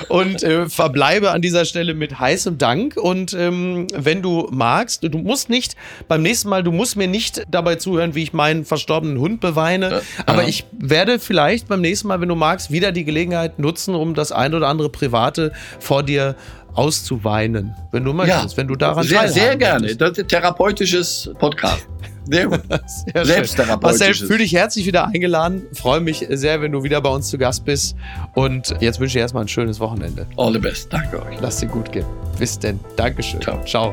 Und 0.08 0.42
äh, 0.42 0.68
verbleibe 0.68 1.30
an 1.30 1.42
dieser 1.42 1.66
Stelle 1.66 1.92
mit 1.92 2.18
heißem 2.18 2.56
Dank. 2.56 2.96
Und 2.96 3.34
ähm, 3.34 3.86
wenn 3.94 4.22
du 4.22 4.48
magst, 4.50 5.02
du 5.02 5.18
musst 5.18 5.50
nicht 5.50 5.76
beim 6.08 6.22
nächsten 6.26 6.48
Mal, 6.48 6.62
du 6.62 6.72
musst 6.72 6.96
mir 6.96 7.08
nicht 7.08 7.42
dabei 7.50 7.76
zuhören, 7.76 8.14
wie 8.14 8.22
ich 8.22 8.32
meinen 8.32 8.64
verstorbenen 8.64 9.18
Hund 9.18 9.40
beweine. 9.40 9.86
Äh, 9.86 10.00
aber 10.26 10.42
aha. 10.42 10.48
ich 10.48 10.66
werde 10.72 11.18
vielleicht 11.18 11.68
beim 11.68 11.80
nächsten 11.80 12.08
Mal, 12.08 12.20
wenn 12.20 12.28
du 12.28 12.34
magst, 12.34 12.70
wieder 12.70 12.92
die 12.92 13.04
Gelegenheit 13.04 13.58
nutzen, 13.58 13.94
um 13.94 14.14
das 14.14 14.32
ein 14.32 14.54
oder 14.54 14.68
andere 14.68 14.88
Private 14.88 15.52
vor 15.78 16.02
dir 16.02 16.36
auszuweinen, 16.74 17.74
wenn 17.90 18.04
du 18.04 18.12
möchtest, 18.12 18.52
ja, 18.52 18.56
wenn 18.58 18.68
du 18.68 18.76
daran 18.76 19.04
Sehr, 19.04 19.28
sehr 19.28 19.56
gerne. 19.56 19.80
Möchtest. 19.80 20.00
Das 20.00 20.10
ist 20.10 20.18
ein 20.18 20.28
therapeutisches 20.28 21.30
Podcast. 21.38 21.86
Sehr 22.28 22.46
gut. 22.48 22.60
Sehr 23.14 23.24
Selbsttherapeutisch. 23.24 24.00
Marcel, 24.00 24.26
fühle 24.26 24.38
dich 24.40 24.52
herzlich 24.52 24.84
wieder 24.86 25.06
eingeladen. 25.06 25.62
Freue 25.72 26.00
mich 26.00 26.26
sehr, 26.28 26.60
wenn 26.60 26.72
du 26.72 26.82
wieder 26.82 27.00
bei 27.00 27.10
uns 27.10 27.28
zu 27.28 27.38
Gast 27.38 27.64
bist. 27.64 27.96
Und 28.34 28.74
jetzt 28.80 28.98
wünsche 28.98 29.18
ich 29.18 29.22
erstmal 29.22 29.44
ein 29.44 29.48
schönes 29.48 29.78
Wochenende. 29.80 30.26
All 30.36 30.52
the 30.52 30.58
best. 30.58 30.92
Danke 30.92 31.22
euch. 31.22 31.40
Lass 31.40 31.58
dir 31.58 31.68
gut 31.68 31.92
gehen. 31.92 32.06
Bis 32.38 32.58
denn. 32.58 32.80
Dankeschön. 32.96 33.40
Ciao. 33.40 33.64
Ciao. 33.64 33.92